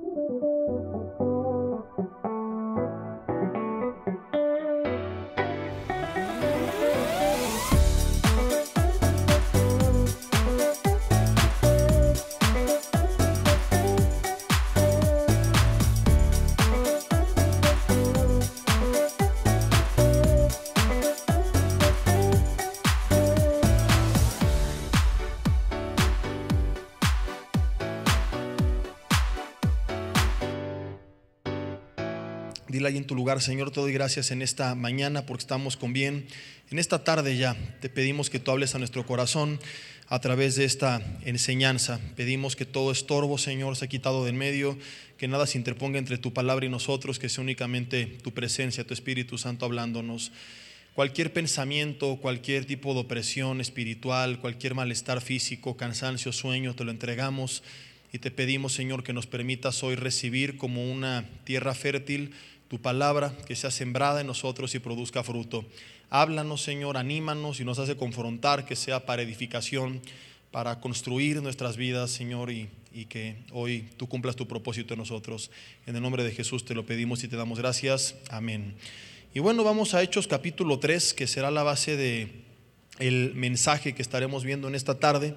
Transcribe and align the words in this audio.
Thank 0.00 0.16
you. 1.20 1.27
En 32.96 33.04
tu 33.04 33.14
lugar, 33.14 33.42
Señor, 33.42 33.70
te 33.70 33.80
doy 33.80 33.92
gracias 33.92 34.30
en 34.30 34.40
esta 34.40 34.74
mañana 34.74 35.26
porque 35.26 35.42
estamos 35.42 35.76
con 35.76 35.92
bien. 35.92 36.26
En 36.70 36.78
esta 36.78 37.04
tarde 37.04 37.36
ya 37.36 37.56
te 37.80 37.88
pedimos 37.88 38.30
que 38.30 38.38
tú 38.38 38.50
hables 38.50 38.74
a 38.74 38.78
nuestro 38.78 39.04
corazón 39.04 39.60
a 40.06 40.20
través 40.20 40.56
de 40.56 40.64
esta 40.64 41.02
enseñanza. 41.24 42.00
Pedimos 42.16 42.56
que 42.56 42.64
todo 42.64 42.90
estorbo, 42.90 43.36
Señor, 43.36 43.76
se 43.76 43.84
ha 43.84 43.88
quitado 43.88 44.24
del 44.24 44.34
medio, 44.34 44.78
que 45.18 45.28
nada 45.28 45.46
se 45.46 45.58
interponga 45.58 45.98
entre 45.98 46.16
tu 46.16 46.32
palabra 46.32 46.64
y 46.64 46.70
nosotros, 46.70 47.18
que 47.18 47.28
sea 47.28 47.42
únicamente 47.42 48.06
tu 48.06 48.32
presencia, 48.32 48.86
tu 48.86 48.94
Espíritu 48.94 49.36
Santo 49.36 49.66
hablándonos. 49.66 50.32
Cualquier 50.94 51.32
pensamiento, 51.32 52.16
cualquier 52.16 52.64
tipo 52.64 52.94
de 52.94 53.00
opresión 53.00 53.60
espiritual, 53.60 54.40
cualquier 54.40 54.74
malestar 54.74 55.20
físico, 55.20 55.76
cansancio, 55.76 56.32
sueño, 56.32 56.74
te 56.74 56.84
lo 56.84 56.90
entregamos 56.90 57.62
y 58.12 58.18
te 58.18 58.30
pedimos, 58.30 58.72
Señor, 58.72 59.04
que 59.04 59.12
nos 59.12 59.26
permitas 59.26 59.82
hoy 59.82 59.94
recibir 59.94 60.56
como 60.56 60.90
una 60.90 61.24
tierra 61.44 61.74
fértil 61.74 62.32
tu 62.68 62.80
palabra 62.80 63.34
que 63.46 63.56
sea 63.56 63.70
sembrada 63.70 64.20
en 64.20 64.26
nosotros 64.26 64.74
y 64.74 64.78
produzca 64.78 65.24
fruto. 65.24 65.64
Háblanos, 66.10 66.62
Señor, 66.62 66.96
anímanos 66.96 67.60
y 67.60 67.64
nos 67.64 67.78
hace 67.78 67.96
confrontar, 67.96 68.64
que 68.64 68.76
sea 68.76 69.04
para 69.06 69.22
edificación, 69.22 70.00
para 70.50 70.80
construir 70.80 71.42
nuestras 71.42 71.76
vidas, 71.76 72.10
Señor, 72.10 72.50
y, 72.50 72.68
y, 72.92 73.06
que 73.06 73.36
hoy 73.52 73.88
tú 73.96 74.08
cumplas 74.08 74.36
tu 74.36 74.48
propósito 74.48 74.94
en 74.94 75.00
nosotros. 75.00 75.50
En 75.86 75.96
el 75.96 76.02
nombre 76.02 76.24
de 76.24 76.32
Jesús 76.32 76.64
te 76.64 76.74
lo 76.74 76.86
pedimos 76.86 77.24
y 77.24 77.28
te 77.28 77.36
damos 77.36 77.58
gracias. 77.58 78.14
Amén. 78.30 78.74
Y 79.34 79.40
bueno, 79.40 79.64
vamos 79.64 79.94
a 79.94 80.02
Hechos 80.02 80.26
capítulo 80.26 80.78
3, 80.78 81.12
que 81.12 81.26
será 81.26 81.50
la 81.50 81.62
base 81.62 81.96
de 81.96 82.44
el 82.98 83.34
mensaje 83.34 83.94
que 83.94 84.02
estaremos 84.02 84.44
viendo 84.44 84.68
en 84.68 84.74
esta 84.74 84.98
tarde. 84.98 85.36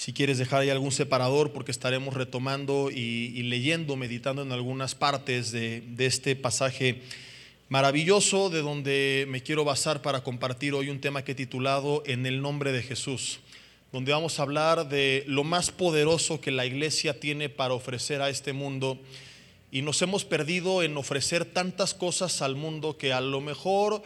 Si 0.00 0.14
quieres 0.14 0.38
dejar 0.38 0.62
ahí 0.62 0.70
algún 0.70 0.92
separador, 0.92 1.52
porque 1.52 1.70
estaremos 1.70 2.14
retomando 2.14 2.90
y, 2.90 3.42
leyendo, 3.42 3.96
meditando 3.96 4.40
en 4.40 4.50
algunas 4.50 4.94
partes 4.94 5.52
de, 5.52 5.82
de 5.82 6.06
este 6.06 6.36
pasaje 6.36 7.02
maravilloso, 7.68 8.48
de 8.48 8.62
donde 8.62 9.26
me 9.28 9.42
quiero 9.42 9.62
basar 9.62 10.00
para 10.00 10.24
compartir 10.24 10.72
hoy 10.72 10.88
un 10.88 11.02
tema 11.02 11.22
que 11.22 11.32
he 11.32 11.34
titulado 11.34 12.02
En 12.06 12.24
el 12.24 12.40
nombre 12.40 12.72
de 12.72 12.82
Jesús, 12.82 13.40
donde 13.92 14.12
vamos 14.12 14.38
a 14.38 14.44
hablar 14.44 14.88
de 14.88 15.22
lo 15.26 15.44
más 15.44 15.70
poderoso 15.70 16.40
que 16.40 16.50
la 16.50 16.64
iglesia 16.64 17.20
tiene 17.20 17.50
para 17.50 17.74
ofrecer 17.74 18.22
a 18.22 18.30
este 18.30 18.54
mundo. 18.54 18.98
Y 19.70 19.82
nos 19.82 20.00
hemos 20.00 20.24
perdido 20.24 20.82
en 20.82 20.96
ofrecer 20.96 21.44
tantas 21.44 21.92
cosas 21.92 22.40
al 22.40 22.56
mundo 22.56 22.96
que 22.96 23.12
a 23.12 23.20
lo 23.20 23.42
mejor 23.42 24.02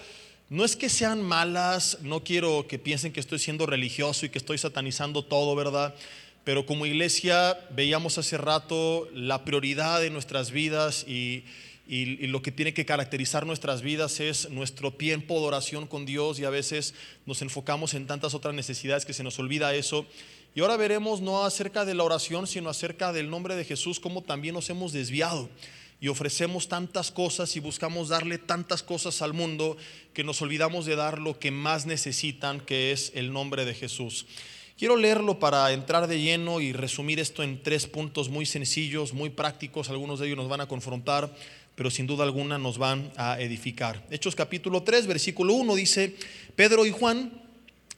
no 0.51 0.65
es 0.65 0.77
que 0.77 0.89
sean 0.89 1.23
malas, 1.23 1.99
no 2.03 2.23
quiero 2.23 2.67
que 2.69 2.79
piensen 2.79 3.13
que 3.13 3.21
estoy 3.21 3.39
siendo 3.39 3.67
religioso 3.67 4.27
y 4.27 4.29
que 4.29 4.39
estoy 4.39 4.59
satanizando 4.59 5.25
todo, 5.25 5.57
¿verdad? 5.57 5.95
Pero 6.45 6.67
como 6.67 6.85
iglesia 6.85 7.59
veíamos 7.71 8.19
hace 8.19 8.37
rato 8.37 9.09
la 9.15 9.45
prioridad 9.45 10.01
de 10.01 10.11
nuestras 10.11 10.51
vidas 10.51 11.05
y, 11.09 11.45
lo 11.87 12.41
que 12.41 12.51
tiene 12.51 12.73
que 12.73 12.87
caracterizar 12.87 13.47
nuestras 13.47 13.83
vidas 13.83 14.19
es 14.21 14.49
nuestro 14.49 14.91
tiempo 14.91 15.39
de 15.41 15.47
oración 15.47 15.87
con 15.87 16.07
Dios 16.07 16.39
y 16.39 16.45
a 16.45 16.51
veces 16.51 16.95
nos 17.27 17.43
enfocamos 17.43 17.93
en 17.93 18.07
tantas 18.07 18.35
otras 18.35 18.55
necesidades 18.55 19.05
que 19.05 19.13
se 19.13 19.23
nos 19.23 19.39
olvida 19.39 19.75
eso. 19.75 20.07
Y 20.55 20.61
ahora 20.61 20.77
veremos 20.77 21.21
no 21.21 21.45
acerca 21.45 21.85
de 21.85 21.95
la 21.95 22.05
oración, 22.05 22.47
sino 22.47 22.71
acerca 22.71 23.13
del 23.13 23.29
nombre 23.29 23.55
de 23.55 23.65
Jesús, 23.65 24.01
cómo 24.01 24.23
también 24.23 24.55
nos 24.55 24.71
hemos 24.71 24.93
desviado 24.93 25.49
y 26.01 26.09
ofrecemos 26.09 26.69
tantas 26.69 27.11
cosas 27.11 27.57
y 27.57 27.61
buscamos 27.61 28.09
darle 28.09 28.39
tantas 28.39 28.83
cosas 28.83 29.23
al 29.23 29.33
mundo 29.33 29.77
que 30.13 30.25
nos 30.25 30.43
olvidamos 30.43 30.87
de 30.87 30.97
dar 30.97 31.19
lo 31.19 31.39
que 31.39 31.51
más 31.51 31.87
necesitan, 31.87 32.61
que 32.61 32.93
es 32.93 33.13
el 33.15 33.33
nombre 33.33 33.65
de 33.65 33.75
Jesús. 33.75 34.27
Quiero 34.77 34.97
leerlo 34.97 35.39
para 35.39 35.73
entrar 35.73 36.09
de 36.09 36.21
lleno 36.21 36.61
y 36.61 36.73
resumir 36.73 37.21
esto 37.21 37.43
en 37.43 37.63
tres 37.63 37.87
puntos 37.87 38.29
muy 38.29 38.45
sencillos, 38.45 39.13
muy 39.13 39.31
prácticos. 39.31 39.89
Algunos 39.89 40.19
de 40.19 40.27
ellos 40.27 40.37
nos 40.37 40.49
van 40.49 40.61
a 40.61 40.67
confrontar, 40.67 41.33
pero 41.77 41.91
sin 41.91 42.07
duda 42.07 42.25
alguna 42.25 42.59
nos 42.59 42.77
van 42.77 43.13
a 43.17 43.41
edificar. 43.41 44.05
Hechos 44.11 44.35
capítulo 44.35 44.83
3, 44.83 45.07
versículo 45.07 45.55
1 45.55 45.75
dice, 45.77 46.17
Pedro 46.57 46.87
y 46.87 46.91
Juan 46.91 47.41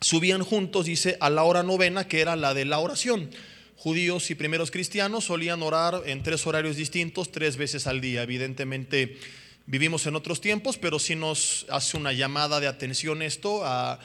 subían 0.01 0.45
juntos, 0.45 0.85
dice, 0.85 1.17
a 1.21 1.31
la 1.31 1.45
hora 1.45 1.63
novena, 1.63 2.07
que 2.07 2.21
era 2.21 2.37
la 2.37 2.53
de 2.53 2.67
la 2.67 2.79
oración 2.79 3.31
judíos 3.77 4.31
y 4.31 4.35
primeros 4.35 4.71
cristianos 4.71 5.25
solían 5.25 5.63
orar 5.63 6.03
en 6.07 6.23
tres 6.23 6.47
horarios 6.47 6.77
distintos, 6.77 7.31
tres 7.31 7.57
veces 7.57 7.87
al 7.87 8.01
día. 8.01 8.23
Evidentemente 8.23 9.19
vivimos 9.67 10.07
en 10.07 10.17
otros 10.17 10.41
tiempos, 10.41 10.79
pero 10.79 10.99
sí 10.99 11.15
nos 11.15 11.67
hace 11.69 11.97
una 11.97 12.13
llamada 12.13 12.59
de 12.59 12.67
atención 12.67 13.23
esto 13.23 13.65
a 13.65 13.99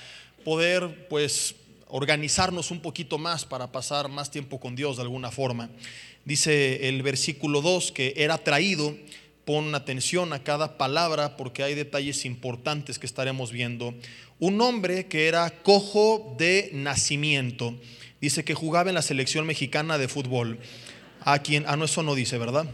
poder 0.44 1.08
pues 1.08 1.56
organizarnos 1.88 2.72
un 2.72 2.82
poquito 2.82 3.18
más 3.18 3.46
para 3.46 3.72
pasar 3.72 4.10
más 4.10 4.32
tiempo 4.32 4.60
con 4.60 4.76
Dios 4.76 4.98
de 4.98 5.04
alguna 5.04 5.32
forma. 5.32 5.70
Dice 6.26 6.88
el 6.88 7.02
versículo 7.02 7.62
2 7.62 7.92
que 7.92 8.14
era 8.18 8.38
traído, 8.38 8.96
pon 9.46 9.74
atención 9.74 10.34
a 10.34 10.44
cada 10.44 10.78
palabra 10.78 11.38
porque 11.38 11.64
hay 11.64 11.76
detalles 11.76 12.26
importantes 12.26 13.00
que 13.00 13.08
estaremos 13.08 13.52
viendo. 13.52 13.94
Un 14.40 14.62
hombre 14.62 15.08
que 15.08 15.28
era 15.28 15.50
cojo 15.64 16.36
de 16.38 16.70
nacimiento 16.74 17.76
dice 18.22 18.46
que 18.46 18.54
jugaba 18.54 18.90
en 18.90 18.96
la 18.96 19.02
selección 19.02 19.46
mexicana 19.46 19.98
de 19.98 20.08
fútbol. 20.08 20.60
A 21.22 21.40
quien, 21.40 21.66
ah, 21.68 21.76
no, 21.76 21.86
eso 21.86 22.04
no 22.04 22.16
dice, 22.16 22.38
¿verdad? 22.38 22.68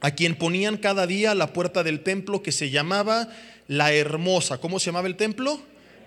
A 0.00 0.10
quien 0.10 0.34
ponían 0.34 0.76
cada 0.76 1.06
día 1.06 1.34
la 1.34 1.52
puerta 1.52 1.84
del 1.84 2.00
templo 2.00 2.42
que 2.42 2.52
se 2.52 2.70
llamaba 2.70 3.28
La 3.68 3.92
Hermosa. 3.92 4.58
¿Cómo 4.58 4.80
se 4.80 4.86
llamaba 4.86 5.06
el 5.06 5.16
templo? 5.16 5.60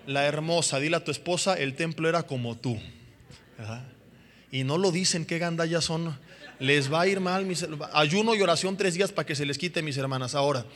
La 0.06 0.26
Hermosa. 0.26 0.78
Dile 0.78 0.96
a 0.96 1.04
tu 1.04 1.10
esposa, 1.10 1.54
el 1.54 1.74
templo 1.74 2.08
era 2.08 2.24
como 2.24 2.56
tú. 2.56 2.78
Y 4.52 4.64
no 4.64 4.76
lo 4.76 4.92
dicen, 4.92 5.24
qué 5.24 5.38
gandallas 5.38 5.84
son. 5.84 6.18
Les 6.58 6.92
va 6.92 7.02
a 7.02 7.06
ir 7.06 7.20
mal. 7.20 7.46
Mis, 7.46 7.66
ayuno 7.94 8.34
y 8.34 8.42
oración 8.42 8.76
tres 8.76 8.94
días 8.94 9.12
para 9.12 9.26
que 9.26 9.34
se 9.34 9.46
les 9.46 9.56
quite, 9.56 9.82
mis 9.82 9.96
hermanas. 9.96 10.34
Ahora, 10.34 10.66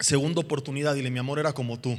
segunda 0.00 0.40
oportunidad, 0.40 0.94
dile, 0.94 1.10
mi 1.10 1.18
amor 1.18 1.38
era 1.38 1.52
como 1.52 1.78
tú. 1.78 1.98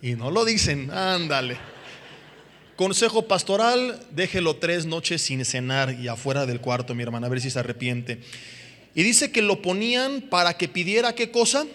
Y 0.00 0.14
no 0.14 0.30
lo 0.30 0.44
dicen, 0.44 0.90
ándale. 0.90 1.75
Consejo 2.76 3.22
pastoral, 3.22 3.98
déjelo 4.10 4.56
tres 4.56 4.84
noches 4.84 5.22
sin 5.22 5.42
cenar 5.46 5.98
y 5.98 6.08
afuera 6.08 6.44
del 6.44 6.60
cuarto, 6.60 6.94
mi 6.94 7.02
hermana, 7.02 7.26
a 7.26 7.30
ver 7.30 7.40
si 7.40 7.48
se 7.48 7.58
arrepiente. 7.58 8.20
Y 8.94 9.02
dice 9.02 9.32
que 9.32 9.40
lo 9.40 9.62
ponían 9.62 10.20
para 10.20 10.58
que 10.58 10.68
pidiera 10.68 11.14
qué 11.14 11.30
cosa? 11.30 11.66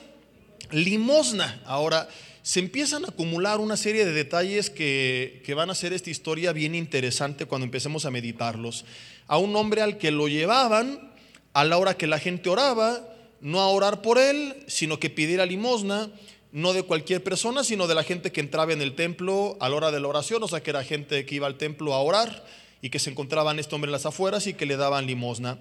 Limosna. 0.70 1.60
Ahora, 1.66 2.08
se 2.44 2.60
empiezan 2.60 3.04
a 3.04 3.08
acumular 3.08 3.60
una 3.60 3.78
serie 3.78 4.06
de 4.06 4.14
detalles 4.14 4.70
que, 4.70 5.42
que 5.44 5.56
van 5.56 5.70
a 5.70 5.72
hacer 5.72 5.92
esta 5.92 6.12
historia 6.12 6.54
bien 6.54 6.76
interesante 6.76 7.48
cuando 7.48 7.66
empecemos 7.66 8.06
a 8.06 8.12
meditarlos. 8.12 8.86
A 9.26 9.40
un 9.40 9.56
hombre 9.56 9.82
al 9.82 9.98
que 9.98 10.12
lo 10.12 10.28
llevaban 10.28 11.12
a 11.54 11.64
la 11.66 11.80
hora 11.80 11.98
que 11.98 12.06
la 12.06 12.20
gente 12.20 12.48
oraba, 12.48 13.02
no 13.42 13.60
a 13.60 13.70
orar 13.70 14.04
por 14.04 14.20
él, 14.20 14.64
sino 14.68 15.00
que 15.00 15.10
pidiera 15.10 15.48
limosna 15.48 16.12
no 16.52 16.74
de 16.74 16.84
cualquier 16.84 17.24
persona, 17.24 17.64
sino 17.64 17.88
de 17.88 17.96
la 17.96 18.04
gente 18.04 18.32
que 18.32 18.42
entraba 18.42 18.74
en 18.74 18.82
el 18.82 18.96
templo 18.96 19.58
a 19.60 19.70
la 19.70 19.76
hora 19.76 19.92
de 19.92 20.00
la 20.00 20.08
oración, 20.08 20.44
o 20.44 20.48
sea, 20.48 20.62
que 20.62 20.70
era 20.70 20.84
gente 20.84 21.26
que 21.26 21.36
iba 21.36 21.48
al 21.48 21.58
templo 21.58 21.94
a 21.94 22.02
orar 22.02 22.46
y 22.82 22.90
que 22.90 23.00
se 23.00 23.10
encontraban 23.10 23.60
este 23.60 23.74
hombre 23.76 23.90
en 23.90 23.94
las 23.94 24.06
afueras 24.06 24.48
y 24.48 24.54
que 24.54 24.66
le 24.66 24.76
daban 24.76 25.08
limosna. 25.08 25.60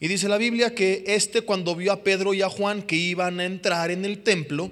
Y 0.00 0.08
dice 0.08 0.28
la 0.28 0.38
Biblia 0.38 0.74
que 0.74 1.04
este 1.06 1.42
cuando 1.42 1.76
vio 1.76 1.92
a 1.92 2.02
Pedro 2.02 2.34
y 2.34 2.42
a 2.42 2.48
Juan 2.48 2.82
que 2.82 2.96
iban 2.96 3.38
a 3.38 3.44
entrar 3.44 3.90
en 3.90 4.04
el 4.04 4.22
templo, 4.22 4.70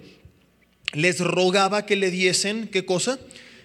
les 0.92 1.20
rogaba 1.20 1.86
que 1.86 1.96
le 1.96 2.10
diesen, 2.10 2.68
¿qué 2.68 2.84
cosa? 2.84 3.18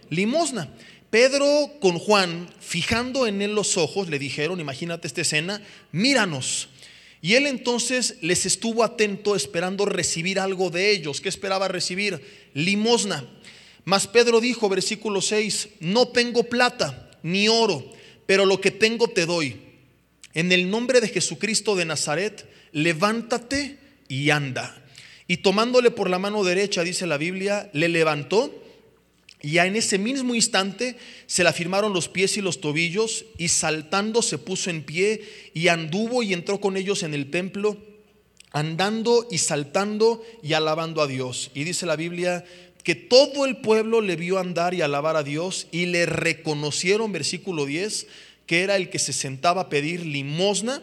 Limosna. 0.10 0.70
Pedro 1.10 1.72
con 1.80 2.00
Juan, 2.00 2.50
fijando 2.60 3.28
en 3.28 3.42
él 3.42 3.56
los 3.56 3.78
ojos, 3.78 4.10
le 4.10 4.20
dijeron, 4.20 4.60
imagínate 4.60 5.08
esta 5.08 5.22
escena, 5.22 5.62
míranos. 5.92 6.70
Y 7.22 7.34
él 7.34 7.48
entonces 7.48 8.18
les 8.22 8.46
estuvo 8.46 8.84
atento 8.84 9.36
esperando 9.36 9.86
recibir 9.86 10.40
algo 10.40 10.70
de 10.70 10.92
ellos. 10.92 11.22
¿Qué 11.22 11.30
esperaba 11.30 11.68
recibir? 11.68 12.22
Limosna. 12.54 13.28
Mas 13.86 14.06
Pedro 14.08 14.40
dijo, 14.42 14.70
versículo 14.70 15.22
6, 15.22 15.70
no 15.80 16.10
tengo 16.10 16.44
plata 16.44 17.12
ni 17.24 17.48
oro, 17.48 17.90
pero 18.26 18.46
lo 18.46 18.62
que 18.62 18.72
tengo 18.72 19.08
te 19.08 19.26
doy. 19.26 19.62
En 20.34 20.52
el 20.52 20.70
nombre 20.70 21.02
de 21.02 21.08
Jesucristo 21.08 21.76
de 21.76 21.86
Nazaret, 21.86 22.48
levántate 22.72 23.78
y 24.08 24.30
anda. 24.30 24.84
Y 25.28 25.38
tomándole 25.38 25.92
por 25.92 26.10
la 26.10 26.20
mano 26.20 26.44
derecha, 26.44 26.84
dice 26.84 27.08
la 27.08 27.18
Biblia, 27.18 27.70
le 27.74 27.90
levantó 27.90 28.54
Y 29.42 29.60
en 29.60 29.76
ese 29.76 29.98
mismo 29.98 30.34
instante 30.34 30.98
se 31.28 31.44
le 31.44 31.50
afirmaron 31.50 31.94
los 31.94 32.10
pies 32.10 32.38
y 32.38 32.42
los 32.42 32.60
tobillos 32.60 33.26
y 33.38 33.50
saltando 33.50 34.22
se 34.22 34.38
puso 34.38 34.70
en 34.70 34.84
pie 34.84 35.22
y 35.54 35.68
anduvo 35.68 36.24
y 36.24 36.34
entró 36.34 36.60
con 36.60 36.76
ellos 36.76 37.04
en 37.04 37.14
el 37.14 37.30
templo, 37.30 37.78
andando 38.52 39.28
y 39.30 39.38
saltando 39.38 40.24
y 40.42 40.54
alabando 40.54 41.02
a 41.02 41.08
Dios. 41.08 41.52
Y 41.54 41.66
dice 41.66 41.86
la 41.86 41.96
Biblia 41.96 42.46
que 42.84 42.96
todo 42.96 43.46
el 43.46 43.58
pueblo 43.58 44.02
le 44.02 44.16
vio 44.16 44.40
andar 44.40 44.74
y 44.74 44.82
alabar 44.82 45.18
a 45.18 45.24
Dios 45.24 45.68
y 45.72 45.88
le 45.88 46.06
reconocieron, 46.06 47.12
versículo 47.12 47.66
10, 47.66 48.08
que 48.48 48.62
era 48.62 48.76
el 48.76 48.90
que 48.90 48.98
se 48.98 49.14
sentaba 49.14 49.64
a 49.64 49.70
pedir 49.70 50.06
limosna 50.06 50.82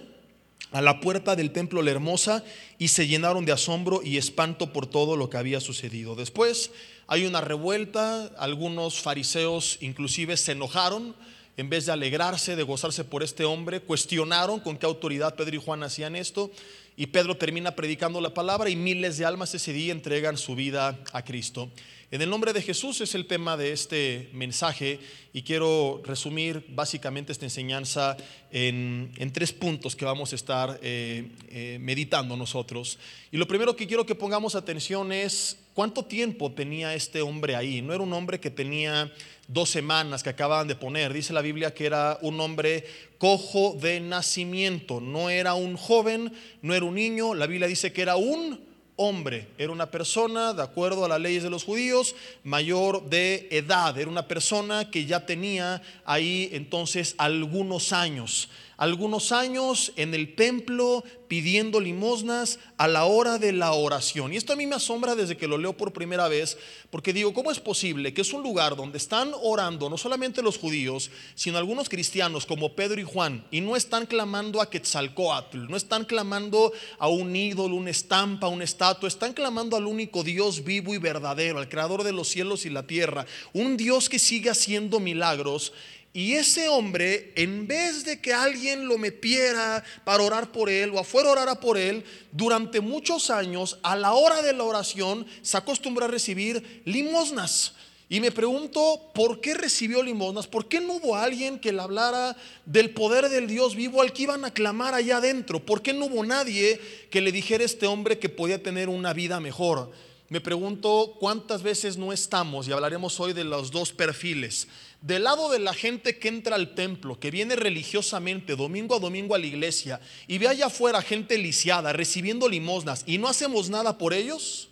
a 0.71 0.83
la 0.83 1.01
puerta 1.01 1.35
del 1.35 1.51
templo 1.51 1.83
La 1.83 1.93
Hermosa 1.93 2.45
y 2.79 2.89
se 2.89 3.07
llenaron 3.07 3.47
de 3.47 3.53
asombro 3.53 4.03
y 4.05 4.19
espanto 4.19 4.73
por 4.73 4.87
todo 4.87 5.17
lo 5.17 5.31
que 5.31 5.39
había 5.39 5.61
sucedido. 5.61 6.15
Después 6.15 6.73
hay 7.07 7.27
una 7.27 7.41
revuelta, 7.41 8.27
algunos 8.39 9.01
fariseos 9.01 9.79
inclusive 9.81 10.37
se 10.37 10.53
enojaron, 10.53 11.15
en 11.57 11.69
vez 11.69 11.87
de 11.87 11.93
alegrarse, 11.93 12.57
de 12.57 12.63
gozarse 12.63 13.05
por 13.05 13.23
este 13.23 13.45
hombre, 13.45 13.81
cuestionaron 13.81 14.61
con 14.61 14.77
qué 14.77 14.87
autoridad 14.87 15.37
Pedro 15.37 15.57
y 15.57 15.61
Juan 15.61 15.83
hacían 15.83 16.17
esto, 16.17 16.51
y 16.97 17.07
Pedro 17.07 17.37
termina 17.37 17.75
predicando 17.75 18.21
la 18.21 18.35
palabra 18.35 18.71
y 18.71 18.77
miles 18.77 19.19
de 19.19 19.25
almas 19.25 19.55
ese 19.55 19.73
día 19.73 19.93
entregan 19.93 20.37
su 20.37 20.55
vida 20.55 20.99
a 21.13 21.25
Cristo. 21.25 21.71
En 22.11 22.23
el 22.23 22.31
nombre 22.31 22.53
de 22.53 22.63
Jesús 22.63 23.01
es 23.01 23.17
el 23.17 23.27
tema 23.27 23.57
de 23.57 23.73
este 23.73 24.31
mensaje 24.33 25.01
y 25.33 25.43
quiero 25.43 26.01
resumir 26.05 26.65
básicamente 26.69 27.33
esta 27.33 27.47
enseñanza 27.47 28.17
en, 28.53 29.11
tres 29.33 29.53
puntos 29.53 29.97
que 29.97 30.05
vamos 30.05 30.33
a 30.33 30.37
estar 30.37 30.79
eh, 30.81 31.29
eh, 31.49 31.79
meditando 31.81 32.37
nosotros. 32.37 33.01
Y 33.33 33.37
lo 33.37 33.49
primero 33.49 33.75
que 33.75 33.89
quiero 33.89 34.07
que 34.07 34.15
pongamos 34.15 34.55
atención 34.55 35.11
es 35.11 35.57
cuánto 35.75 36.05
tiempo 36.05 36.53
tenía 36.53 36.95
este 36.95 37.21
hombre 37.21 37.57
ahí. 37.57 37.83
No 37.83 37.93
era 37.93 38.03
un 38.03 38.13
hombre 38.13 38.41
que 38.41 38.51
tenía 38.51 39.13
dos 39.49 39.69
semanas 39.71 40.23
que 40.23 40.31
acababan 40.31 40.69
de 40.69 40.77
poner. 40.77 41.13
Dice 41.13 41.33
la 41.33 41.43
Biblia 41.43 41.75
que 41.75 41.87
era 41.87 42.19
un 42.23 42.41
hombre 42.41 42.87
cojo 43.19 43.77
de 43.81 44.01
nacimiento. 44.01 45.01
No 45.01 45.29
era 45.29 45.55
un 45.55 45.77
joven, 45.77 46.33
no 46.63 46.75
era 46.75 46.87
un 46.87 46.95
niño. 46.95 47.35
La 47.35 47.47
Biblia 47.47 47.69
dice 47.69 47.93
que 47.93 48.03
era 48.03 48.17
un 48.17 48.75
hombre, 48.97 49.49
era 49.59 49.73
una 49.73 49.91
persona, 49.91 50.53
de 50.53 50.63
acuerdo 50.63 51.05
a 51.05 51.09
las 51.09 51.21
leyes 51.21 51.43
de 51.43 51.51
los 51.51 51.65
judíos, 51.65 52.15
mayor 52.45 53.09
de 53.09 53.49
edad, 53.51 53.99
era 53.99 54.09
una 54.09 54.29
persona 54.29 54.89
que 54.89 55.05
ya 55.05 55.27
tenía 55.27 55.83
ahí 56.05 56.49
entonces 56.53 57.17
algunos 57.19 57.93
años 57.93 58.49
algunos 58.77 59.33
años 59.33 59.93
en 59.97 60.15
el 60.15 60.35
templo 60.35 61.05
pidiendo 61.29 61.81
limosnas 61.81 62.59
a 62.77 62.87
la 62.87 63.07
hora 63.07 63.39
de 63.39 63.53
la 63.53 63.73
oración. 63.73 64.33
Y 64.33 64.37
esto 64.37 64.53
a 64.53 64.57
mí 64.57 64.67
me 64.67 64.77
asombra 64.77 65.15
desde 65.15 65.37
que 65.37 65.49
lo 65.49 65.59
leo 65.59 65.77
por 65.77 65.93
primera 65.93 66.29
vez, 66.29 66.59
porque 66.91 67.13
digo, 67.13 67.35
¿cómo 67.35 67.51
es 67.51 67.61
posible 67.61 68.15
que 68.15 68.21
es 68.21 68.33
un 68.33 68.43
lugar 68.43 68.77
donde 68.77 68.99
están 68.99 69.33
orando 69.43 69.89
no 69.89 69.99
solamente 69.99 70.43
los 70.43 70.59
judíos, 70.59 71.11
sino 71.35 71.59
algunos 71.59 71.89
cristianos 71.89 72.47
como 72.47 72.75
Pedro 72.75 73.01
y 73.01 73.05
Juan, 73.05 73.45
y 73.51 73.61
no 73.61 73.77
están 73.77 74.07
clamando 74.07 74.61
a 74.61 74.71
Quetzalcoatl, 74.71 75.69
no 75.69 75.77
están 75.77 76.05
clamando 76.05 76.73
a 76.99 77.09
un 77.09 77.35
ídolo, 77.35 77.77
una 77.77 77.91
estampa, 77.91 78.49
una 78.49 78.65
estatua, 78.65 79.09
están 79.09 79.33
clamando 79.33 79.77
al 79.77 79.87
único 79.87 80.23
Dios 80.23 80.65
vivo 80.65 80.95
y 80.95 80.99
verdadero, 80.99 81.59
al 81.59 81.69
creador 81.69 82.03
de 82.05 82.13
los 82.13 82.29
cielos 82.29 82.67
y 82.67 82.71
la 82.71 82.87
tierra, 82.87 83.27
un 83.53 83.77
Dios 83.77 84.09
que 84.09 84.19
sigue 84.19 84.51
haciendo 84.51 85.01
milagros 85.01 85.73
y 86.17 86.35
ese 86.35 86.69
hombre, 86.69 87.33
en 87.35 87.67
vez 87.67 88.05
de 88.05 88.21
que 88.21 88.33
alguien 88.33 88.87
lo 88.87 88.99
metiera 88.99 89.83
para 90.05 90.23
orar 90.23 90.53
por 90.53 90.71
él 90.71 90.91
o 90.91 91.01
afuera 91.01 91.33
orara 91.33 91.59
por 91.59 91.77
él, 91.77 92.05
durante 92.31 92.81
muchos 92.81 93.31
años, 93.31 93.81
a 93.83 93.97
la 93.97 94.13
hora 94.13 94.41
de 94.41 94.53
la 94.53 94.63
oración, 94.63 95.27
se 95.43 95.57
acostumbró 95.57 96.05
a 96.05 96.09
recibir 96.09 96.83
limosnas. 96.85 97.75
Y 98.09 98.21
me 98.21 98.31
pregunto, 98.31 99.11
¿por 99.13 99.41
qué 99.41 99.55
recibió 99.55 100.05
limosnas? 100.05 100.47
¿Por 100.47 100.69
qué 100.69 100.81
no 100.81 100.95
hubo 100.95 101.17
alguien 101.17 101.59
que 101.59 101.73
le 101.73 101.83
hablara 101.83 102.37
del 102.65 102.91
poder 102.91 103.29
del 103.29 103.49
Dios 103.49 103.75
vivo 103.75 104.01
al 104.01 104.13
que 104.13 104.23
iban 104.23 104.45
a 104.45 104.55
clamar 104.55 104.95
allá 104.95 105.17
adentro? 105.17 105.67
¿Por 105.67 105.83
qué 105.83 105.93
no 105.93 106.05
hubo 106.05 106.25
nadie 106.25 106.81
que 107.11 107.23
le 107.23 107.33
dijera 107.33 107.65
a 107.65 107.67
este 107.67 107.89
hombre 107.89 108.21
que 108.21 108.29
podía 108.29 108.63
tener 108.63 108.89
una 108.89 109.13
vida 109.15 109.41
mejor? 109.41 109.91
Me 110.29 110.41
pregunto 110.41 111.17
cuántas 111.21 111.63
veces 111.63 111.97
no 111.97 112.13
estamos, 112.13 112.67
y 112.67 112.73
hablaremos 112.73 113.21
hoy 113.21 113.33
de 113.35 113.45
los 113.45 113.71
dos 113.71 113.93
perfiles, 113.93 114.69
del 115.05 115.25
lado 115.25 115.51
de 115.51 115.59
la 115.59 115.75
gente 115.75 116.19
que 116.19 116.29
entra 116.29 116.57
al 116.57 116.75
templo, 116.75 117.21
que 117.21 117.31
viene 117.31 117.57
religiosamente 117.57 118.57
domingo 118.57 118.97
a 118.97 118.99
domingo 118.99 119.35
a 119.35 119.39
la 119.39 119.45
iglesia 119.45 120.01
y 120.27 120.39
ve 120.39 120.49
allá 120.49 120.67
afuera 120.67 121.03
gente 121.03 121.37
lisiada 121.37 121.93
recibiendo 121.93 122.49
limosnas 122.49 123.05
y 123.07 123.19
no 123.19 123.29
hacemos 123.29 123.69
nada 123.69 123.99
por 123.99 124.15
ellos, 124.15 124.71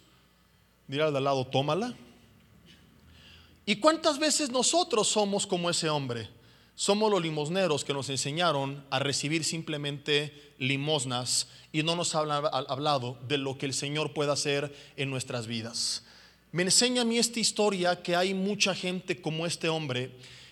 dirá 0.88 1.08
al 1.08 1.22
lado, 1.22 1.46
tómala. 1.46 1.94
¿Y 3.66 3.76
cuántas 3.76 4.18
veces 4.18 4.48
nosotros 4.48 5.06
somos 5.06 5.46
como 5.46 5.68
ese 5.68 5.90
hombre? 5.90 6.30
Somos 6.76 7.10
los 7.10 7.20
limosneros 7.20 7.84
que 7.84 7.92
nos 7.92 8.08
enseñaron 8.08 8.86
a 8.88 9.00
recibir 9.00 9.44
simplemente 9.44 10.54
limosnas 10.56 11.48
y 11.72 11.82
no 11.82 11.94
nos 11.94 12.14
han 12.14 12.30
hablado 12.30 13.18
de 13.28 13.36
lo 13.36 13.58
que 13.58 13.66
el 13.66 13.74
Señor 13.74 14.14
puede 14.14 14.32
hacer 14.32 14.74
en 14.96 15.10
nuestras 15.10 15.46
vidas. 15.46 16.04
Me 16.52 16.62
enseña 16.62 17.00
a 17.00 17.04
mí 17.06 17.18
esta 17.18 17.40
historia 17.40 18.02
que 18.02 18.14
hay 18.14 18.34
mucha 18.34 18.74
gente 18.74 19.20
como 19.20 19.46
este 19.46 19.70
hombre 19.70 20.10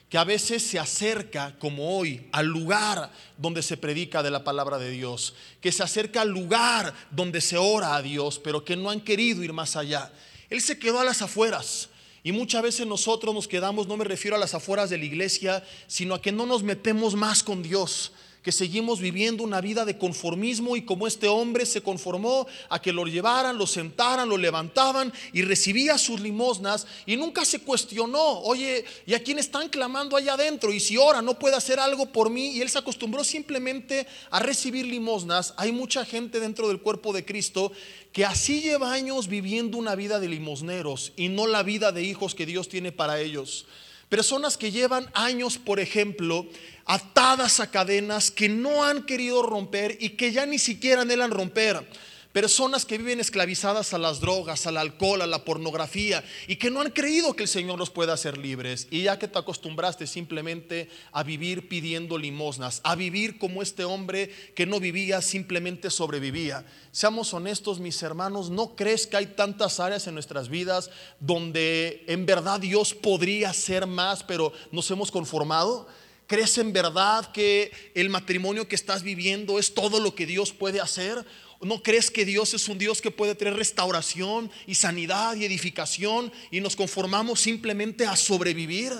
que 0.08 0.16
a 0.18 0.24
veces 0.24 0.62
se 0.64 0.78
acerca, 0.78 1.56
como 1.60 1.96
hoy, 1.96 2.26
al 2.32 2.46
lugar 2.46 3.12
donde 3.36 3.62
se 3.62 3.76
predica 3.76 4.24
de 4.24 4.30
la 4.30 4.42
palabra 4.42 4.76
de 4.76 4.90
Dios, 4.90 5.34
que 5.60 5.70
se 5.70 5.84
acerca 5.84 6.22
al 6.22 6.30
lugar 6.30 6.92
donde 7.12 7.40
se 7.40 7.56
ora 7.56 7.94
a 7.94 8.02
Dios, 8.02 8.40
pero 8.42 8.64
que 8.64 8.74
no 8.74 8.90
han 8.90 9.02
querido 9.02 9.44
ir 9.44 9.52
más 9.52 9.76
allá. 9.76 10.10
Él 10.48 10.60
se 10.62 10.80
quedó 10.80 10.98
a 10.98 11.04
las 11.04 11.22
afueras. 11.22 11.90
Y 12.24 12.32
muchas 12.32 12.62
veces 12.62 12.86
nosotros 12.88 13.32
nos 13.32 13.46
quedamos, 13.46 13.86
no 13.86 13.96
me 13.96 14.04
refiero 14.04 14.36
a 14.36 14.40
las 14.40 14.54
afueras 14.54 14.90
de 14.90 14.98
la 14.98 15.04
iglesia, 15.04 15.64
sino 15.86 16.14
a 16.14 16.20
que 16.20 16.32
no 16.32 16.44
nos 16.44 16.64
metemos 16.64 17.14
más 17.14 17.44
con 17.44 17.62
Dios 17.62 18.12
que 18.42 18.52
seguimos 18.52 19.00
viviendo 19.00 19.44
una 19.44 19.60
vida 19.60 19.84
de 19.84 19.98
conformismo 19.98 20.76
y 20.76 20.82
como 20.82 21.06
este 21.06 21.28
hombre 21.28 21.66
se 21.66 21.82
conformó 21.82 22.46
a 22.68 22.80
que 22.80 22.92
lo 22.92 23.04
llevaran, 23.04 23.58
lo 23.58 23.66
sentaran, 23.66 24.28
lo 24.28 24.38
levantaban 24.38 25.12
y 25.32 25.42
recibía 25.42 25.98
sus 25.98 26.20
limosnas 26.20 26.86
y 27.04 27.16
nunca 27.16 27.44
se 27.44 27.60
cuestionó, 27.60 28.40
oye, 28.40 28.84
¿y 29.06 29.14
a 29.14 29.22
quién 29.22 29.38
están 29.38 29.68
clamando 29.68 30.16
allá 30.16 30.34
adentro? 30.34 30.72
Y 30.72 30.80
si 30.80 30.96
ora 30.96 31.20
no 31.20 31.38
puede 31.38 31.56
hacer 31.56 31.78
algo 31.78 32.06
por 32.06 32.30
mí 32.30 32.52
y 32.52 32.62
él 32.62 32.70
se 32.70 32.78
acostumbró 32.78 33.24
simplemente 33.24 34.06
a 34.30 34.40
recibir 34.40 34.86
limosnas, 34.86 35.52
hay 35.56 35.72
mucha 35.72 36.04
gente 36.04 36.40
dentro 36.40 36.68
del 36.68 36.80
cuerpo 36.80 37.12
de 37.12 37.24
Cristo 37.24 37.72
que 38.12 38.24
así 38.24 38.60
lleva 38.62 38.92
años 38.92 39.28
viviendo 39.28 39.76
una 39.76 39.94
vida 39.94 40.18
de 40.18 40.28
limosneros 40.28 41.12
y 41.16 41.28
no 41.28 41.46
la 41.46 41.62
vida 41.62 41.92
de 41.92 42.02
hijos 42.02 42.34
que 42.34 42.46
Dios 42.46 42.68
tiene 42.68 42.90
para 42.90 43.20
ellos. 43.20 43.66
Personas 44.10 44.58
que 44.58 44.72
llevan 44.72 45.08
años, 45.14 45.56
por 45.56 45.78
ejemplo, 45.78 46.44
atadas 46.84 47.60
a 47.60 47.70
cadenas 47.70 48.32
que 48.32 48.48
no 48.48 48.84
han 48.84 49.04
querido 49.06 49.42
romper 49.42 49.96
y 50.00 50.10
que 50.10 50.32
ya 50.32 50.46
ni 50.46 50.58
siquiera 50.58 51.02
anhelan 51.02 51.30
romper. 51.30 51.86
Personas 52.32 52.86
que 52.86 52.96
viven 52.96 53.18
esclavizadas 53.18 53.92
a 53.92 53.98
las 53.98 54.20
drogas, 54.20 54.64
al 54.68 54.76
alcohol, 54.76 55.20
a 55.20 55.26
la 55.26 55.44
pornografía 55.44 56.22
y 56.46 56.56
que 56.56 56.70
no 56.70 56.80
han 56.80 56.90
creído 56.90 57.34
que 57.34 57.42
el 57.42 57.48
Señor 57.48 57.76
los 57.76 57.90
pueda 57.90 58.12
hacer 58.12 58.38
libres. 58.38 58.86
Y 58.92 59.02
ya 59.02 59.18
que 59.18 59.26
te 59.26 59.36
acostumbraste 59.36 60.06
simplemente 60.06 60.88
a 61.10 61.24
vivir 61.24 61.68
pidiendo 61.68 62.16
limosnas, 62.16 62.82
a 62.84 62.94
vivir 62.94 63.36
como 63.36 63.62
este 63.62 63.82
hombre 63.82 64.32
que 64.54 64.64
no 64.64 64.78
vivía, 64.78 65.22
simplemente 65.22 65.90
sobrevivía. 65.90 66.64
Seamos 66.92 67.34
honestos, 67.34 67.80
mis 67.80 68.00
hermanos, 68.00 68.48
¿no 68.48 68.76
crees 68.76 69.08
que 69.08 69.16
hay 69.16 69.26
tantas 69.26 69.80
áreas 69.80 70.06
en 70.06 70.14
nuestras 70.14 70.48
vidas 70.48 70.88
donde 71.18 72.04
en 72.06 72.26
verdad 72.26 72.60
Dios 72.60 72.94
podría 72.94 73.50
hacer 73.50 73.88
más, 73.88 74.22
pero 74.22 74.52
nos 74.70 74.88
hemos 74.92 75.10
conformado? 75.10 75.88
¿Crees 76.28 76.58
en 76.58 76.72
verdad 76.72 77.32
que 77.32 77.72
el 77.92 78.08
matrimonio 78.08 78.68
que 78.68 78.76
estás 78.76 79.02
viviendo 79.02 79.58
es 79.58 79.74
todo 79.74 79.98
lo 79.98 80.14
que 80.14 80.26
Dios 80.26 80.52
puede 80.52 80.80
hacer? 80.80 81.26
¿No 81.62 81.82
crees 81.82 82.10
que 82.10 82.24
Dios 82.24 82.54
es 82.54 82.68
un 82.68 82.78
Dios 82.78 83.02
que 83.02 83.10
puede 83.10 83.34
tener 83.34 83.54
restauración 83.54 84.50
y 84.66 84.76
sanidad 84.76 85.36
y 85.36 85.44
edificación 85.44 86.32
y 86.50 86.62
nos 86.62 86.74
conformamos 86.74 87.38
simplemente 87.38 88.06
a 88.06 88.16
sobrevivir? 88.16 88.90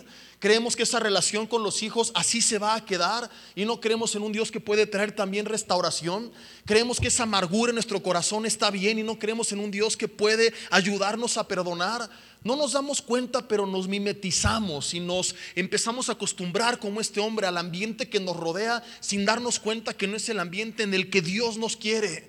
Creemos 0.41 0.77
que 0.77 0.83
esa 0.83 1.01
relación 1.01 1.47
con 1.47 1.63
los 1.63 1.83
hijos 1.83 2.13
así 2.15 2.43
se 2.43 2.59
va 2.59 2.75
a 2.75 2.85
quedar 2.85 3.31
y 3.55 3.65
no 3.65 3.81
creemos 3.81 4.15
en 4.15 4.23
un 4.23 4.33
Dios 4.33 4.51
que 4.51 4.61
puede 4.61 4.87
traer 4.87 5.13
también 5.13 5.47
restauración. 5.47 6.31
Creemos 6.67 7.01
que 7.01 7.09
esa 7.09 7.23
amargura 7.23 7.71
en 7.71 7.77
nuestro 7.77 8.03
corazón 8.03 8.45
está 8.45 8.71
bien 8.71 8.99
y 8.99 9.03
no 9.03 9.19
creemos 9.19 9.53
en 9.53 9.61
un 9.61 9.71
Dios 9.71 9.97
que 9.97 10.09
puede 10.09 10.53
ayudarnos 10.71 11.39
a 11.39 11.49
perdonar. 11.49 12.11
No 12.45 12.57
nos 12.57 12.73
damos 12.73 13.01
cuenta, 13.01 13.49
pero 13.49 13.67
nos 13.67 13.89
mimetizamos 13.89 14.93
y 14.93 15.01
nos 15.01 15.35
empezamos 15.55 16.11
a 16.11 16.13
acostumbrar 16.13 16.79
como 16.79 17.01
este 17.01 17.21
hombre 17.21 17.47
al 17.47 17.57
ambiente 17.57 18.11
que 18.11 18.21
nos 18.21 18.37
rodea 18.37 18.83
sin 19.01 19.25
darnos 19.25 19.59
cuenta 19.59 19.95
que 19.95 20.07
no 20.07 20.17
es 20.19 20.29
el 20.29 20.41
ambiente 20.41 20.83
en 20.83 20.93
el 20.93 21.09
que 21.09 21.23
Dios 21.23 21.57
nos 21.57 21.79
quiere 21.79 22.29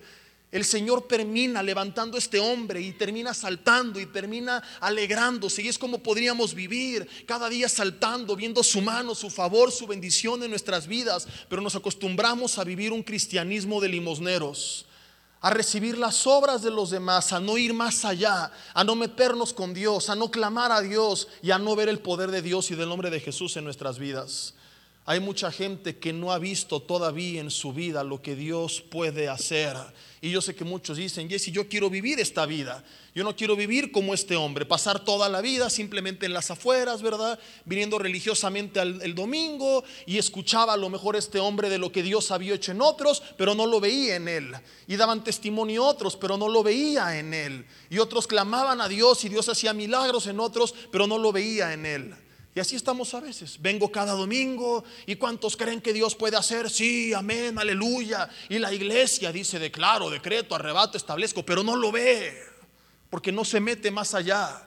el 0.51 0.65
Señor 0.65 1.07
termina 1.07 1.63
levantando 1.63 2.17
a 2.17 2.19
este 2.19 2.37
hombre 2.37 2.81
y 2.81 2.91
termina 2.91 3.33
saltando 3.33 4.01
y 4.01 4.05
termina 4.05 4.61
alegrándose. 4.81 5.61
Y 5.61 5.69
es 5.69 5.77
como 5.77 6.03
podríamos 6.03 6.53
vivir 6.53 7.07
cada 7.25 7.47
día 7.47 7.69
saltando, 7.69 8.35
viendo 8.35 8.61
su 8.61 8.81
mano, 8.81 9.15
su 9.15 9.29
favor, 9.29 9.71
su 9.71 9.87
bendición 9.87 10.43
en 10.43 10.49
nuestras 10.49 10.87
vidas. 10.87 11.25
Pero 11.47 11.61
nos 11.61 11.75
acostumbramos 11.75 12.57
a 12.57 12.65
vivir 12.65 12.91
un 12.91 13.03
cristianismo 13.03 13.79
de 13.79 13.89
limosneros. 13.89 14.85
a 15.43 15.49
recibir 15.49 15.97
las 15.97 16.27
obras 16.27 16.61
de 16.61 16.69
los 16.69 16.91
demás, 16.91 17.33
a 17.33 17.39
no 17.39 17.57
ir 17.57 17.73
más 17.73 18.05
allá, 18.05 18.51
a 18.75 18.83
no 18.83 18.93
meternos 18.93 19.53
con 19.53 19.73
Dios, 19.73 20.07
a 20.07 20.15
no 20.15 20.29
clamar 20.29 20.71
a 20.71 20.81
Dios 20.81 21.27
y 21.41 21.49
a 21.49 21.57
no 21.57 21.75
ver 21.75 21.89
el 21.89 21.97
poder 21.97 22.29
de 22.29 22.43
Dios 22.43 22.69
y 22.69 22.75
del 22.75 22.89
nombre 22.89 23.09
de 23.09 23.19
Jesús 23.19 23.57
en 23.57 23.63
nuestras 23.63 23.97
vidas. 23.97 24.53
Hay 25.03 25.19
mucha 25.19 25.51
gente 25.51 25.97
que 25.97 26.13
no 26.13 26.31
ha 26.31 26.37
visto 26.37 26.79
todavía 26.79 27.41
en 27.41 27.49
su 27.49 27.73
vida 27.73 28.03
lo 28.03 28.21
que 28.21 28.35
Dios 28.35 28.81
puede 28.81 29.29
hacer. 29.29 29.75
Y 30.21 30.29
yo 30.29 30.41
sé 30.41 30.53
que 30.53 30.63
muchos 30.63 30.97
dicen, 30.97 31.27
Jesse, 31.27 31.51
yo 31.51 31.67
quiero 31.67 31.89
vivir 31.89 32.19
esta 32.19 32.45
vida. 32.45 32.83
Yo 33.15 33.23
no 33.23 33.35
quiero 33.35 33.55
vivir 33.55 33.91
como 33.91 34.13
este 34.13 34.35
hombre, 34.35 34.63
pasar 34.63 35.03
toda 35.03 35.27
la 35.27 35.41
vida 35.41 35.71
simplemente 35.71 36.27
en 36.27 36.33
las 36.33 36.51
afueras, 36.51 37.01
¿verdad? 37.01 37.39
Viniendo 37.65 37.97
religiosamente 37.97 38.79
al, 38.79 39.01
el 39.01 39.15
domingo 39.15 39.83
y 40.05 40.19
escuchaba 40.19 40.73
a 40.73 40.77
lo 40.77 40.89
mejor 40.89 41.15
este 41.15 41.39
hombre 41.39 41.69
de 41.69 41.79
lo 41.79 41.91
que 41.91 42.03
Dios 42.03 42.29
había 42.29 42.53
hecho 42.53 42.71
en 42.71 42.81
otros, 42.81 43.23
pero 43.37 43.55
no 43.55 43.65
lo 43.65 43.79
veía 43.79 44.17
en 44.17 44.27
él. 44.27 44.53
Y 44.87 44.97
daban 44.97 45.23
testimonio 45.23 45.83
otros, 45.83 46.15
pero 46.15 46.37
no 46.37 46.47
lo 46.47 46.61
veía 46.61 47.17
en 47.17 47.33
él. 47.33 47.65
Y 47.89 47.97
otros 47.97 48.27
clamaban 48.27 48.79
a 48.79 48.87
Dios 48.87 49.25
y 49.25 49.29
Dios 49.29 49.49
hacía 49.49 49.73
milagros 49.73 50.27
en 50.27 50.39
otros, 50.39 50.75
pero 50.91 51.07
no 51.07 51.17
lo 51.17 51.31
veía 51.31 51.73
en 51.73 51.87
él. 51.87 52.15
Y 52.53 52.59
así 52.59 52.75
estamos 52.75 53.13
a 53.13 53.21
veces. 53.21 53.61
Vengo 53.61 53.91
cada 53.91 54.13
domingo 54.13 54.83
y 55.05 55.15
cuántos 55.15 55.55
creen 55.55 55.81
que 55.81 55.93
Dios 55.93 56.15
puede 56.15 56.35
hacer? 56.35 56.69
Sí, 56.69 57.13
amén, 57.13 57.57
aleluya. 57.57 58.29
Y 58.49 58.59
la 58.59 58.73
iglesia 58.73 59.31
dice, 59.31 59.57
declaro, 59.57 60.09
decreto, 60.09 60.55
arrebato, 60.55 60.97
establezco, 60.97 61.45
pero 61.45 61.63
no 61.63 61.75
lo 61.75 61.91
ve 61.91 62.51
porque 63.11 63.33
no 63.33 63.43
se 63.43 63.59
mete 63.59 63.91
más 63.91 64.15
allá, 64.15 64.65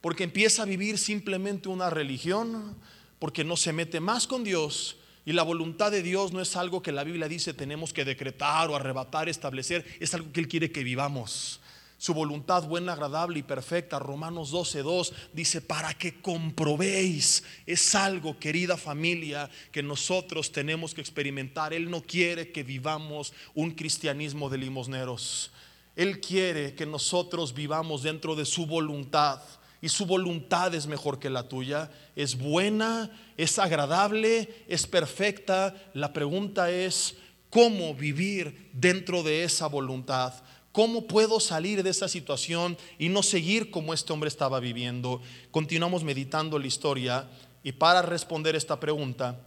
porque 0.00 0.24
empieza 0.24 0.62
a 0.62 0.66
vivir 0.66 0.98
simplemente 0.98 1.68
una 1.68 1.88
religión, 1.88 2.76
porque 3.20 3.44
no 3.44 3.56
se 3.56 3.72
mete 3.72 4.00
más 4.00 4.26
con 4.26 4.42
Dios. 4.42 4.96
Y 5.24 5.32
la 5.32 5.44
voluntad 5.44 5.92
de 5.92 6.02
Dios 6.02 6.32
no 6.32 6.40
es 6.40 6.56
algo 6.56 6.82
que 6.82 6.90
la 6.90 7.04
Biblia 7.04 7.28
dice 7.28 7.54
tenemos 7.54 7.94
que 7.94 8.04
decretar 8.04 8.68
o 8.68 8.76
arrebatar, 8.76 9.28
establecer, 9.28 9.86
es 10.00 10.12
algo 10.12 10.32
que 10.32 10.40
Él 10.40 10.48
quiere 10.48 10.72
que 10.72 10.82
vivamos. 10.82 11.60
Su 11.96 12.12
voluntad 12.12 12.64
buena, 12.64 12.92
agradable 12.92 13.38
y 13.38 13.42
perfecta, 13.42 13.98
Romanos 13.98 14.52
12.2 14.52 15.12
dice, 15.32 15.60
para 15.60 15.94
que 15.94 16.20
comprobéis, 16.20 17.44
es 17.66 17.94
algo, 17.94 18.38
querida 18.38 18.76
familia, 18.76 19.48
que 19.72 19.82
nosotros 19.82 20.52
tenemos 20.52 20.92
que 20.92 21.00
experimentar. 21.00 21.72
Él 21.72 21.90
no 21.90 22.02
quiere 22.02 22.52
que 22.52 22.62
vivamos 22.62 23.32
un 23.54 23.70
cristianismo 23.70 24.50
de 24.50 24.58
limosneros. 24.58 25.50
Él 25.96 26.20
quiere 26.20 26.74
que 26.74 26.86
nosotros 26.86 27.54
vivamos 27.54 28.02
dentro 28.02 28.34
de 28.34 28.44
su 28.44 28.66
voluntad. 28.66 29.40
Y 29.80 29.88
su 29.88 30.06
voluntad 30.06 30.74
es 30.74 30.86
mejor 30.86 31.18
que 31.18 31.30
la 31.30 31.48
tuya. 31.48 31.90
Es 32.16 32.36
buena, 32.36 33.10
es 33.36 33.58
agradable, 33.58 34.64
es 34.66 34.86
perfecta. 34.86 35.74
La 35.92 36.12
pregunta 36.12 36.70
es, 36.70 37.16
¿cómo 37.50 37.94
vivir 37.94 38.70
dentro 38.72 39.22
de 39.22 39.44
esa 39.44 39.66
voluntad? 39.68 40.34
¿Cómo 40.74 41.06
puedo 41.06 41.38
salir 41.38 41.84
de 41.84 41.90
esa 41.90 42.08
situación 42.08 42.76
y 42.98 43.08
no 43.08 43.22
seguir 43.22 43.70
como 43.70 43.94
este 43.94 44.12
hombre 44.12 44.26
estaba 44.26 44.58
viviendo? 44.58 45.22
Continuamos 45.52 46.02
meditando 46.02 46.58
la 46.58 46.66
historia 46.66 47.28
y 47.62 47.70
para 47.70 48.02
responder 48.02 48.56
esta 48.56 48.80
pregunta 48.80 49.38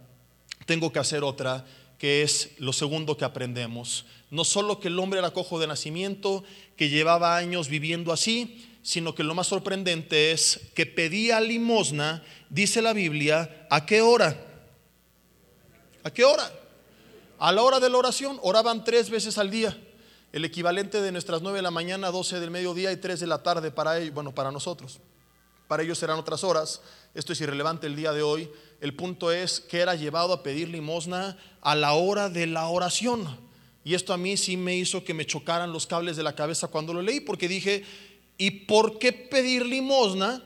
tengo 0.64 0.90
que 0.90 1.00
hacer 1.00 1.24
otra, 1.24 1.66
que 1.98 2.22
es 2.22 2.52
lo 2.56 2.72
segundo 2.72 3.18
que 3.18 3.26
aprendemos. 3.26 4.06
No 4.30 4.42
solo 4.42 4.80
que 4.80 4.88
el 4.88 4.98
hombre 4.98 5.18
era 5.18 5.32
cojo 5.32 5.60
de 5.60 5.66
nacimiento, 5.66 6.44
que 6.78 6.88
llevaba 6.88 7.36
años 7.36 7.68
viviendo 7.68 8.10
así, 8.10 8.66
sino 8.82 9.14
que 9.14 9.22
lo 9.22 9.34
más 9.34 9.48
sorprendente 9.48 10.32
es 10.32 10.70
que 10.74 10.86
pedía 10.86 11.42
limosna, 11.42 12.24
dice 12.48 12.80
la 12.80 12.94
Biblia, 12.94 13.66
¿a 13.68 13.84
qué 13.84 14.00
hora? 14.00 14.34
¿A 16.04 16.10
qué 16.10 16.24
hora? 16.24 16.50
A 17.38 17.52
la 17.52 17.60
hora 17.60 17.80
de 17.80 17.90
la 17.90 17.98
oración, 17.98 18.38
oraban 18.40 18.82
tres 18.82 19.10
veces 19.10 19.36
al 19.36 19.50
día. 19.50 19.78
El 20.30 20.44
equivalente 20.44 21.00
de 21.00 21.10
nuestras 21.10 21.40
nueve 21.40 21.58
de 21.58 21.62
la 21.62 21.70
mañana, 21.70 22.10
doce 22.10 22.38
del 22.38 22.50
mediodía 22.50 22.92
y 22.92 22.98
tres 22.98 23.20
de 23.20 23.26
la 23.26 23.42
tarde 23.42 23.70
para 23.70 23.98
ellos, 23.98 24.12
bueno, 24.12 24.34
para 24.34 24.52
nosotros. 24.52 25.00
Para 25.68 25.82
ellos 25.82 25.98
serán 25.98 26.18
otras 26.18 26.44
horas. 26.44 26.82
Esto 27.14 27.32
es 27.32 27.40
irrelevante 27.40 27.86
el 27.86 27.96
día 27.96 28.12
de 28.12 28.22
hoy. 28.22 28.50
El 28.80 28.94
punto 28.94 29.32
es 29.32 29.60
que 29.60 29.80
era 29.80 29.94
llevado 29.94 30.32
a 30.32 30.42
pedir 30.42 30.68
limosna 30.68 31.38
a 31.62 31.74
la 31.74 31.92
hora 31.92 32.28
de 32.28 32.46
la 32.46 32.68
oración. 32.68 33.38
Y 33.84 33.94
esto 33.94 34.12
a 34.12 34.18
mí 34.18 34.36
sí 34.36 34.58
me 34.58 34.76
hizo 34.76 35.02
que 35.02 35.14
me 35.14 35.26
chocaran 35.26 35.72
los 35.72 35.86
cables 35.86 36.16
de 36.16 36.22
la 36.22 36.34
cabeza 36.34 36.68
cuando 36.68 36.92
lo 36.92 37.00
leí, 37.00 37.20
porque 37.20 37.48
dije, 37.48 37.84
¿y 38.36 38.50
por 38.50 38.98
qué 38.98 39.12
pedir 39.12 39.64
limosna 39.64 40.42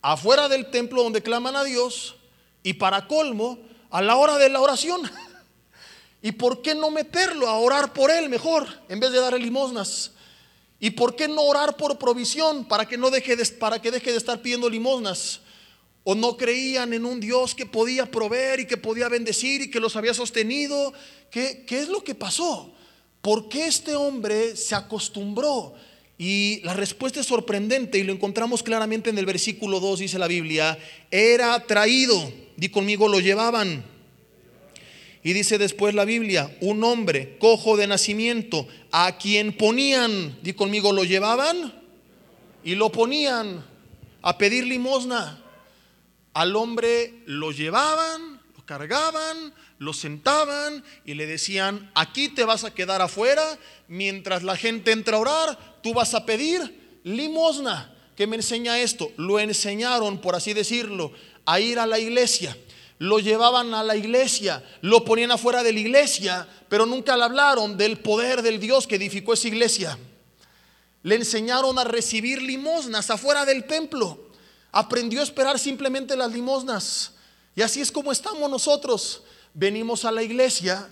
afuera 0.00 0.48
del 0.48 0.70
templo 0.70 1.02
donde 1.02 1.22
claman 1.22 1.56
a 1.56 1.64
Dios 1.64 2.16
y 2.62 2.74
para 2.74 3.08
colmo 3.08 3.58
a 3.90 4.02
la 4.02 4.16
hora 4.16 4.38
de 4.38 4.48
la 4.48 4.60
oración? 4.60 5.02
¿Y 6.22 6.32
por 6.32 6.62
qué 6.62 6.74
no 6.74 6.90
meterlo 6.90 7.48
a 7.48 7.58
orar 7.58 7.92
por 7.92 8.10
él 8.10 8.28
mejor 8.28 8.66
en 8.88 9.00
vez 9.00 9.10
de 9.10 9.20
darle 9.20 9.40
limosnas? 9.40 10.12
¿Y 10.78 10.90
por 10.90 11.16
qué 11.16 11.28
no 11.28 11.42
orar 11.42 11.76
por 11.76 11.98
provisión 11.98 12.64
para 12.64 12.86
que 12.86 12.96
no 12.96 13.10
deje 13.10 13.36
de, 13.36 13.44
para 13.46 13.82
que 13.82 13.90
deje 13.90 14.12
de 14.12 14.18
estar 14.18 14.40
pidiendo 14.40 14.70
limosnas? 14.70 15.40
o 16.04 16.14
no 16.14 16.36
creían 16.36 16.92
en 16.92 17.04
un 17.04 17.20
Dios 17.20 17.54
que 17.54 17.66
podía 17.66 18.10
proveer 18.10 18.60
y 18.60 18.66
que 18.66 18.76
podía 18.76 19.08
bendecir 19.08 19.62
y 19.62 19.70
que 19.70 19.80
los 19.80 19.96
había 19.96 20.14
sostenido. 20.14 20.92
¿Qué, 21.30 21.64
qué 21.66 21.80
es 21.80 21.88
lo 21.88 22.02
que 22.02 22.14
pasó? 22.14 22.72
¿Por 23.20 23.48
qué 23.48 23.66
este 23.66 23.94
hombre 23.94 24.56
se 24.56 24.74
acostumbró? 24.74 25.74
Y 26.18 26.60
la 26.64 26.74
respuesta 26.74 27.20
es 27.20 27.26
sorprendente 27.26 27.98
y 27.98 28.02
lo 28.02 28.12
encontramos 28.12 28.62
claramente 28.62 29.10
en 29.10 29.18
el 29.18 29.26
versículo 29.26 29.80
2, 29.80 30.00
dice 30.00 30.18
la 30.18 30.26
Biblia, 30.28 30.78
era 31.10 31.66
traído, 31.66 32.32
di 32.56 32.68
conmigo, 32.68 33.08
lo 33.08 33.20
llevaban. 33.20 33.91
Y 35.24 35.32
dice 35.34 35.58
después 35.58 35.94
la 35.94 36.04
Biblia, 36.04 36.56
un 36.60 36.82
hombre 36.82 37.36
cojo 37.38 37.76
de 37.76 37.86
nacimiento, 37.86 38.66
a 38.90 39.18
quien 39.18 39.56
ponían, 39.56 40.38
di 40.42 40.52
conmigo, 40.52 40.92
lo 40.92 41.04
llevaban 41.04 41.72
y 42.64 42.74
lo 42.74 42.90
ponían 42.90 43.64
a 44.20 44.38
pedir 44.38 44.66
limosna. 44.66 45.40
Al 46.34 46.56
hombre 46.56 47.22
lo 47.26 47.52
llevaban, 47.52 48.40
lo 48.56 48.66
cargaban, 48.66 49.54
lo 49.78 49.92
sentaban 49.92 50.82
y 51.04 51.14
le 51.14 51.26
decían, 51.26 51.90
aquí 51.94 52.28
te 52.28 52.44
vas 52.44 52.64
a 52.64 52.74
quedar 52.74 53.00
afuera, 53.00 53.58
mientras 53.86 54.42
la 54.42 54.56
gente 54.56 54.90
entra 54.90 55.18
a 55.18 55.20
orar, 55.20 55.80
tú 55.82 55.94
vas 55.94 56.14
a 56.14 56.26
pedir 56.26 57.00
limosna. 57.04 57.94
¿Qué 58.16 58.26
me 58.26 58.36
enseña 58.36 58.80
esto? 58.80 59.10
Lo 59.16 59.38
enseñaron, 59.38 60.20
por 60.20 60.34
así 60.34 60.52
decirlo, 60.52 61.12
a 61.46 61.60
ir 61.60 61.78
a 61.78 61.86
la 61.86 61.98
iglesia. 61.98 62.56
Lo 63.02 63.18
llevaban 63.18 63.74
a 63.74 63.82
la 63.82 63.96
iglesia, 63.96 64.62
lo 64.80 65.04
ponían 65.04 65.32
afuera 65.32 65.64
de 65.64 65.72
la 65.72 65.80
iglesia, 65.80 66.46
pero 66.68 66.86
nunca 66.86 67.16
le 67.16 67.24
hablaron 67.24 67.76
del 67.76 67.98
poder 67.98 68.42
del 68.42 68.60
Dios 68.60 68.86
que 68.86 68.94
edificó 68.94 69.32
esa 69.32 69.48
iglesia. 69.48 69.98
Le 71.02 71.16
enseñaron 71.16 71.78
a 71.78 71.84
recibir 71.84 72.40
limosnas 72.40 73.10
afuera 73.10 73.44
del 73.44 73.64
templo 73.64 74.32
aprendió 74.72 75.20
a 75.20 75.24
esperar 75.24 75.58
simplemente 75.58 76.16
las 76.16 76.32
limosnas. 76.32 77.12
Y 77.54 77.62
así 77.62 77.80
es 77.80 77.92
como 77.92 78.10
estamos 78.10 78.50
nosotros. 78.50 79.22
Venimos 79.54 80.06
a 80.06 80.10
la 80.10 80.22
iglesia 80.22 80.88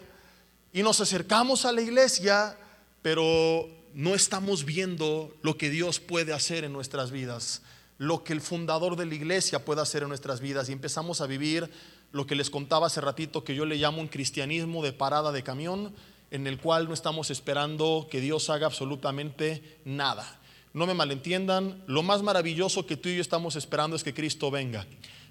y 0.72 0.82
nos 0.82 1.00
acercamos 1.00 1.64
a 1.64 1.72
la 1.72 1.80
iglesia, 1.80 2.56
pero 3.00 3.66
no 3.94 4.14
estamos 4.14 4.64
viendo 4.66 5.34
lo 5.42 5.56
que 5.56 5.70
Dios 5.70 5.98
puede 5.98 6.34
hacer 6.34 6.64
en 6.64 6.72
nuestras 6.72 7.10
vidas, 7.10 7.62
lo 7.96 8.22
que 8.22 8.34
el 8.34 8.42
fundador 8.42 8.96
de 8.96 9.06
la 9.06 9.14
iglesia 9.14 9.64
puede 9.64 9.80
hacer 9.80 10.02
en 10.02 10.10
nuestras 10.10 10.40
vidas. 10.40 10.68
Y 10.68 10.72
empezamos 10.72 11.22
a 11.22 11.26
vivir 11.26 11.70
lo 12.12 12.26
que 12.26 12.34
les 12.34 12.50
contaba 12.50 12.88
hace 12.88 13.00
ratito, 13.00 13.44
que 13.44 13.54
yo 13.54 13.64
le 13.64 13.76
llamo 13.76 14.00
un 14.00 14.08
cristianismo 14.08 14.82
de 14.82 14.92
parada 14.92 15.32
de 15.32 15.42
camión, 15.42 15.94
en 16.30 16.46
el 16.46 16.58
cual 16.58 16.88
no 16.88 16.94
estamos 16.94 17.30
esperando 17.30 18.08
que 18.10 18.20
Dios 18.20 18.50
haga 18.50 18.66
absolutamente 18.66 19.78
nada. 19.84 20.40
No 20.72 20.86
me 20.86 20.94
malentiendan, 20.94 21.82
lo 21.86 22.02
más 22.02 22.22
maravilloso 22.22 22.86
que 22.86 22.96
tú 22.96 23.08
y 23.08 23.16
yo 23.16 23.20
estamos 23.20 23.56
esperando 23.56 23.96
es 23.96 24.04
que 24.04 24.14
Cristo 24.14 24.50
venga. 24.50 24.86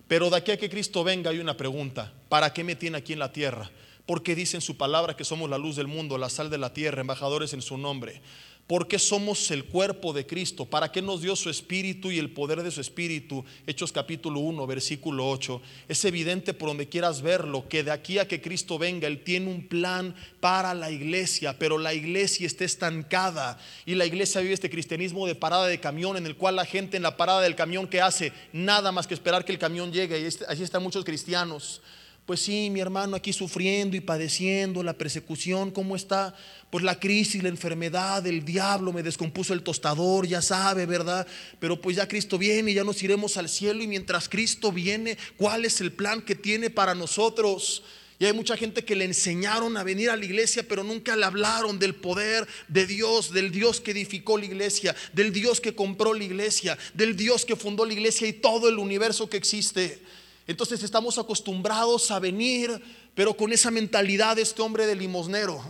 Pero 0.07 0.29
de 0.29 0.37
aquí 0.37 0.51
a 0.51 0.57
que 0.57 0.69
Cristo 0.69 1.03
venga 1.03 1.29
hay 1.29 1.39
una 1.39 1.55
pregunta, 1.55 2.11
¿para 2.27 2.51
qué 2.51 2.63
me 2.63 2.75
tiene 2.75 2.97
aquí 2.97 3.13
en 3.13 3.19
la 3.19 3.31
tierra? 3.31 3.69
Porque 4.05 4.35
dice 4.35 4.57
en 4.57 4.61
su 4.61 4.75
palabra 4.75 5.15
que 5.15 5.23
somos 5.23 5.49
la 5.49 5.57
luz 5.57 5.75
del 5.75 5.87
mundo, 5.87 6.17
la 6.17 6.29
sal 6.29 6.49
de 6.49 6.57
la 6.57 6.73
tierra, 6.73 7.01
embajadores 7.01 7.53
en 7.53 7.61
su 7.61 7.77
nombre. 7.77 8.21
¿Por 8.69 8.87
qué 8.87 8.99
somos 8.99 9.49
el 9.49 9.65
cuerpo 9.65 10.13
de 10.13 10.27
Cristo? 10.27 10.63
¿Para 10.63 10.91
qué 10.91 11.01
nos 11.01 11.23
dio 11.23 11.35
su 11.35 11.49
espíritu 11.49 12.11
y 12.11 12.19
el 12.19 12.29
poder 12.29 12.61
de 12.61 12.69
su 12.69 12.81
espíritu? 12.81 13.43
Hechos 13.65 13.91
capítulo 13.91 14.41
1, 14.41 14.67
versículo 14.67 15.27
8. 15.27 15.59
Es 15.87 16.05
evidente 16.05 16.53
por 16.53 16.69
donde 16.69 16.87
quieras 16.87 17.23
verlo 17.23 17.67
que 17.67 17.83
de 17.83 17.89
aquí 17.89 18.19
a 18.19 18.27
que 18.27 18.41
Cristo 18.41 18.77
venga, 18.77 19.07
Él 19.07 19.23
tiene 19.23 19.49
un 19.49 19.67
plan 19.67 20.13
para 20.39 20.75
la 20.75 20.91
iglesia, 20.91 21.57
pero 21.57 21.79
la 21.79 21.95
iglesia 21.95 22.45
está 22.45 22.63
estancada 22.63 23.57
y 23.87 23.95
la 23.95 24.05
iglesia 24.05 24.39
vive 24.39 24.53
este 24.53 24.69
cristianismo 24.69 25.25
de 25.25 25.33
parada 25.33 25.65
de 25.65 25.79
camión 25.79 26.15
en 26.15 26.27
el 26.27 26.35
cual 26.35 26.55
la 26.55 26.65
gente 26.65 26.95
en 26.95 27.01
la 27.01 27.17
parada 27.17 27.41
del 27.41 27.55
camión 27.55 27.87
que 27.87 28.01
hace 28.01 28.33
nada 28.53 28.91
más 28.91 29.07
que 29.07 29.15
esperar 29.15 29.45
que 29.45 29.51
el 29.51 29.57
camión 29.57 29.91
llegue 29.91 30.19
y 30.19 30.25
así 30.27 30.61
están 30.61 30.83
muchos 30.83 31.03
cristianos. 31.03 31.81
Pues 32.29 32.41
sí, 32.41 32.69
mi 32.69 32.79
hermano 32.79 33.15
aquí 33.15 33.33
sufriendo 33.33 33.97
y 33.97 34.01
padeciendo 34.01 34.83
la 34.83 34.93
persecución, 34.93 35.71
¿cómo 35.71 35.95
está? 35.95 36.35
Pues 36.69 36.83
la 36.83 36.99
crisis, 36.99 37.41
la 37.41 37.49
enfermedad, 37.49 38.27
el 38.27 38.45
diablo 38.45 38.93
me 38.93 39.01
descompuso 39.01 39.51
el 39.55 39.63
tostador, 39.63 40.27
ya 40.27 40.39
sabe, 40.39 40.85
¿verdad? 40.85 41.25
Pero 41.59 41.81
pues 41.81 41.95
ya 41.95 42.07
Cristo 42.07 42.37
viene 42.37 42.69
y 42.69 42.75
ya 42.75 42.83
nos 42.83 43.01
iremos 43.01 43.35
al 43.37 43.49
cielo 43.49 43.81
y 43.81 43.87
mientras 43.87 44.29
Cristo 44.29 44.71
viene, 44.71 45.17
¿cuál 45.37 45.65
es 45.65 45.81
el 45.81 45.91
plan 45.91 46.21
que 46.21 46.35
tiene 46.35 46.69
para 46.69 46.93
nosotros? 46.93 47.81
Y 48.19 48.25
hay 48.25 48.33
mucha 48.33 48.55
gente 48.55 48.85
que 48.85 48.95
le 48.95 49.05
enseñaron 49.05 49.75
a 49.75 49.83
venir 49.83 50.11
a 50.11 50.15
la 50.15 50.23
iglesia, 50.23 50.61
pero 50.69 50.83
nunca 50.83 51.15
le 51.15 51.25
hablaron 51.25 51.79
del 51.79 51.95
poder 51.95 52.47
de 52.67 52.85
Dios, 52.85 53.33
del 53.33 53.49
Dios 53.49 53.81
que 53.81 53.89
edificó 53.89 54.37
la 54.37 54.45
iglesia, 54.45 54.95
del 55.13 55.33
Dios 55.33 55.59
que 55.59 55.73
compró 55.73 56.13
la 56.13 56.25
iglesia, 56.25 56.77
del 56.93 57.15
Dios 57.15 57.43
que 57.43 57.55
fundó 57.55 57.87
la 57.87 57.93
iglesia 57.93 58.27
y 58.27 58.33
todo 58.33 58.69
el 58.69 58.77
universo 58.77 59.27
que 59.27 59.37
existe. 59.37 59.99
Entonces 60.49 60.81
estamos 60.81 61.19
acostumbrados 61.19 62.09
a 62.09 62.17
venir, 62.17 62.81
pero 63.13 63.37
con 63.37 63.53
esa 63.53 63.69
mentalidad 63.69 64.35
de 64.35 64.41
este 64.41 64.63
hombre 64.63 64.87
de 64.87 64.95
limosnero. 64.95 65.61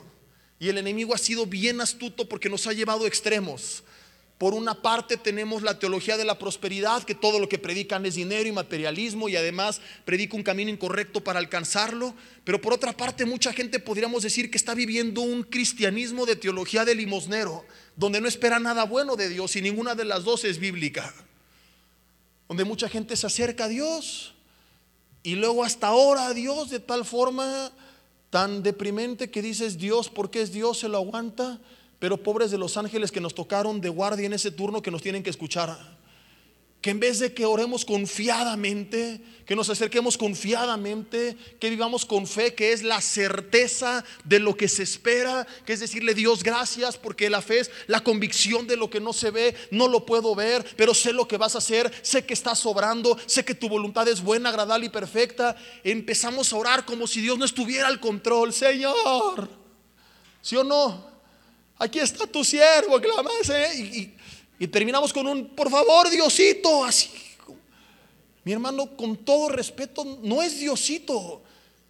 Y 0.57 0.69
el 0.69 0.77
enemigo 0.77 1.13
ha 1.13 1.17
sido 1.17 1.45
bien 1.45 1.81
astuto 1.81 2.29
porque 2.29 2.47
nos 2.47 2.65
ha 2.65 2.71
llevado 2.71 3.03
a 3.03 3.07
extremos. 3.09 3.83
Por 4.37 4.53
una 4.53 4.81
parte 4.81 5.17
tenemos 5.17 5.63
la 5.63 5.79
teología 5.79 6.15
de 6.15 6.23
la 6.23 6.39
prosperidad, 6.39 7.03
que 7.03 7.13
todo 7.13 7.41
lo 7.41 7.49
que 7.49 7.59
predican 7.59 8.05
es 8.05 8.15
dinero 8.15 8.47
y 8.47 8.53
materialismo 8.53 9.27
y 9.27 9.35
además 9.35 9.81
predica 10.05 10.37
un 10.37 10.43
camino 10.43 10.71
incorrecto 10.71 11.21
para 11.21 11.39
alcanzarlo. 11.39 12.15
Pero 12.45 12.61
por 12.61 12.71
otra 12.71 12.95
parte 12.95 13.25
mucha 13.25 13.51
gente 13.51 13.79
podríamos 13.79 14.23
decir 14.23 14.49
que 14.49 14.57
está 14.57 14.75
viviendo 14.75 15.19
un 15.19 15.43
cristianismo 15.43 16.25
de 16.25 16.37
teología 16.37 16.85
de 16.85 16.95
limosnero, 16.95 17.65
donde 17.97 18.21
no 18.21 18.29
espera 18.29 18.59
nada 18.59 18.85
bueno 18.85 19.17
de 19.17 19.27
Dios 19.27 19.57
y 19.57 19.61
ninguna 19.61 19.93
de 19.93 20.05
las 20.05 20.23
dos 20.23 20.45
es 20.45 20.57
bíblica. 20.57 21.13
Donde 22.47 22.63
mucha 22.63 22.87
gente 22.87 23.17
se 23.17 23.27
acerca 23.27 23.65
a 23.65 23.67
Dios 23.67 24.35
y 25.23 25.35
luego 25.35 25.63
hasta 25.63 25.87
ahora 25.87 26.33
Dios 26.33 26.69
de 26.69 26.79
tal 26.79 27.05
forma 27.05 27.71
tan 28.29 28.63
deprimente 28.63 29.29
que 29.29 29.41
dices 29.41 29.77
Dios, 29.77 30.09
porque 30.09 30.41
es 30.41 30.51
Dios, 30.51 30.79
se 30.79 30.87
lo 30.87 30.97
aguanta 30.97 31.59
pero 31.99 32.23
pobres 32.23 32.49
de 32.49 32.57
los 32.57 32.77
ángeles 32.77 33.11
que 33.11 33.19
nos 33.19 33.35
tocaron 33.35 33.81
de 33.81 33.89
guardia 33.89 34.25
en 34.25 34.33
ese 34.33 34.51
turno 34.51 34.81
que 34.81 34.89
nos 34.89 35.01
tienen 35.01 35.21
que 35.21 35.29
escuchar. 35.29 35.98
Que 36.81 36.91
en 36.91 36.99
vez 36.99 37.19
de 37.19 37.33
que 37.33 37.45
oremos 37.45 37.83
confiadamente, 37.83 39.21
que 39.45 39.55
nos 39.55 39.69
acerquemos 39.69 40.17
confiadamente, 40.17 41.35
que 41.59 41.69
vivamos 41.69 42.05
con 42.05 42.25
fe, 42.25 42.53
que 42.53 42.71
es 42.71 42.83
la 42.83 43.01
certeza 43.01 44.05
de 44.23 44.39
lo 44.39 44.55
que 44.55 44.69
se 44.69 44.83
espera, 44.83 45.45
que 45.65 45.73
es 45.73 45.81
decirle 45.81 46.13
Dios 46.13 46.41
gracias, 46.41 46.97
porque 46.97 47.29
la 47.29 47.41
fe 47.41 47.59
es 47.61 47.71
la 47.87 48.01
convicción 48.01 48.65
de 48.65 48.77
lo 48.77 48.89
que 48.89 49.01
no 49.01 49.11
se 49.11 49.31
ve, 49.31 49.55
no 49.71 49.87
lo 49.87 50.05
puedo 50.05 50.35
ver, 50.35 50.65
pero 50.77 50.93
sé 50.93 51.11
lo 51.11 51.27
que 51.27 51.37
vas 51.37 51.55
a 51.55 51.57
hacer, 51.57 51.91
sé 52.01 52.25
que 52.25 52.33
estás 52.33 52.59
sobrando, 52.59 53.17
sé 53.25 53.43
que 53.43 53.55
tu 53.55 53.67
voluntad 53.67 54.07
es 54.07 54.21
buena, 54.21 54.49
agradable 54.49 54.85
y 54.85 54.89
perfecta. 54.89 55.57
Empezamos 55.83 56.53
a 56.53 56.55
orar 56.55 56.85
como 56.85 57.07
si 57.07 57.19
Dios 57.19 57.37
no 57.37 57.45
estuviera 57.45 57.87
al 57.87 57.99
control, 57.99 58.53
Señor. 58.53 59.49
¿Sí 60.41 60.55
o 60.55 60.63
no? 60.63 61.09
aquí 61.79 61.99
está 61.99 62.27
tu 62.27 62.43
siervo, 62.43 62.99
clamas, 62.99 63.49
¿eh? 63.49 63.79
y, 63.79 64.13
terminamos 64.67 65.13
con 65.13 65.27
un, 65.27 65.55
por 65.55 65.69
favor, 65.69 66.09
Diosito, 66.09 66.83
así. 66.83 67.09
Mi 68.43 68.53
hermano, 68.53 68.95
con 68.95 69.17
todo 69.17 69.49
respeto, 69.49 70.19
no 70.23 70.41
es 70.41 70.59
Diosito, 70.59 71.41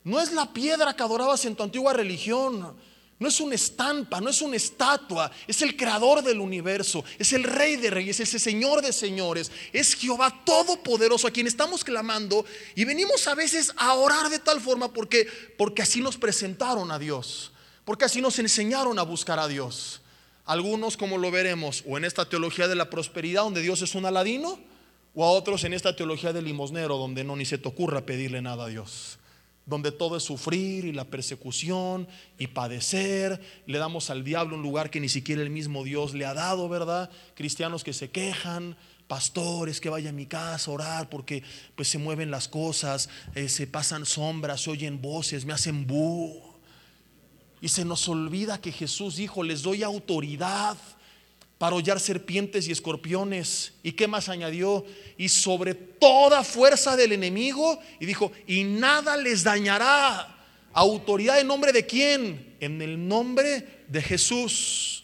no 0.03 0.19
es 0.19 0.31
la 0.31 0.51
piedra 0.51 0.95
que 0.95 1.03
adorabas 1.03 1.45
en 1.45 1.55
tu 1.55 1.63
antigua 1.63 1.93
religión, 1.93 2.75
no 3.19 3.27
es 3.27 3.39
una 3.41 3.55
estampa, 3.55 4.21
no 4.21 4.29
es 4.29 4.41
una 4.41 4.55
estatua, 4.55 5.29
es 5.45 5.61
el 5.61 5.75
creador 5.75 6.23
del 6.23 6.39
universo, 6.39 7.03
es 7.17 7.33
el 7.33 7.43
rey 7.43 7.75
de 7.75 7.89
reyes, 7.89 8.19
es 8.19 8.33
el 8.33 8.39
señor 8.39 8.81
de 8.81 8.93
señores, 8.93 9.51
es 9.73 9.93
Jehová 9.95 10.41
todopoderoso 10.45 11.27
a 11.27 11.31
quien 11.31 11.45
estamos 11.45 11.83
clamando 11.83 12.45
y 12.75 12.85
venimos 12.85 13.27
a 13.27 13.35
veces 13.35 13.73
a 13.75 13.93
orar 13.95 14.29
de 14.29 14.39
tal 14.39 14.61
forma 14.61 14.91
porque 14.93 15.27
porque 15.57 15.81
así 15.81 16.01
nos 16.01 16.17
presentaron 16.17 16.91
a 16.91 16.99
Dios. 16.99 17.51
Porque 17.83 18.05
así 18.05 18.21
nos 18.21 18.37
enseñaron 18.37 18.99
a 18.99 19.03
buscar 19.03 19.39
a 19.39 19.47
Dios. 19.47 20.01
Algunos, 20.49 20.97
como 20.97 21.19
lo 21.19 21.29
veremos, 21.29 21.83
o 21.87 21.95
en 21.99 22.05
esta 22.05 22.25
teología 22.25 22.67
de 22.67 22.73
la 22.73 22.89
prosperidad, 22.89 23.43
donde 23.43 23.61
Dios 23.61 23.83
es 23.83 23.93
un 23.93 24.07
aladino, 24.07 24.57
o 25.13 25.23
a 25.23 25.29
otros 25.29 25.63
en 25.63 25.73
esta 25.73 25.95
teología 25.95 26.33
del 26.33 26.45
limosnero, 26.45 26.97
donde 26.97 27.23
no 27.23 27.35
ni 27.35 27.45
se 27.45 27.59
te 27.59 27.67
ocurra 27.67 28.03
pedirle 28.03 28.41
nada 28.41 28.63
a 28.65 28.67
Dios. 28.67 29.19
Donde 29.67 29.91
todo 29.91 30.17
es 30.17 30.23
sufrir 30.23 30.85
y 30.85 30.91
la 30.91 31.05
persecución 31.05 32.07
y 32.39 32.47
padecer. 32.47 33.39
Le 33.67 33.77
damos 33.77 34.09
al 34.09 34.23
diablo 34.23 34.55
un 34.55 34.63
lugar 34.63 34.89
que 34.89 34.99
ni 34.99 35.07
siquiera 35.07 35.43
el 35.43 35.51
mismo 35.51 35.83
Dios 35.83 36.15
le 36.15 36.25
ha 36.25 36.33
dado, 36.33 36.67
¿verdad? 36.67 37.11
Cristianos 37.35 37.83
que 37.83 37.93
se 37.93 38.09
quejan, 38.09 38.75
pastores 39.07 39.79
que 39.79 39.89
vaya 39.89 40.09
a 40.09 40.13
mi 40.13 40.25
casa 40.25 40.71
a 40.71 40.73
orar 40.73 41.09
porque 41.11 41.43
pues 41.75 41.89
se 41.89 41.99
mueven 41.99 42.31
las 42.31 42.47
cosas, 42.47 43.07
eh, 43.35 43.49
se 43.49 43.67
pasan 43.67 44.03
sombras, 44.07 44.61
se 44.61 44.71
oyen 44.71 44.99
voces, 44.99 45.45
me 45.45 45.53
hacen 45.53 45.85
bu. 45.85 46.48
Y 47.61 47.69
se 47.69 47.85
nos 47.85 48.07
olvida 48.07 48.61
que 48.61 48.71
Jesús 48.71 49.17
dijo, 49.17 49.43
les 49.43 49.61
doy 49.61 49.83
autoridad 49.83 50.77
para 51.57 51.75
hollar 51.75 51.99
serpientes 51.99 52.67
y 52.67 52.71
escorpiones. 52.71 53.73
¿Y 53.83 53.91
qué 53.91 54.07
más 54.07 54.29
añadió? 54.29 54.85
Y 55.17 55.27
sobre 55.27 55.75
toda 55.75 56.43
fuerza 56.43 56.95
del 56.95 57.11
enemigo. 57.11 57.79
Y 57.99 58.05
dijo, 58.05 58.31
y 58.47 58.63
nada 58.63 59.17
les 59.17 59.43
dañará. 59.43 60.37
¿Autoridad 60.71 61.39
en 61.39 61.47
nombre 61.47 61.73
de 61.73 61.85
quién? 61.85 62.55
En 62.61 62.81
el 62.81 63.07
nombre 63.07 63.83
de 63.87 64.01
Jesús. 64.01 65.03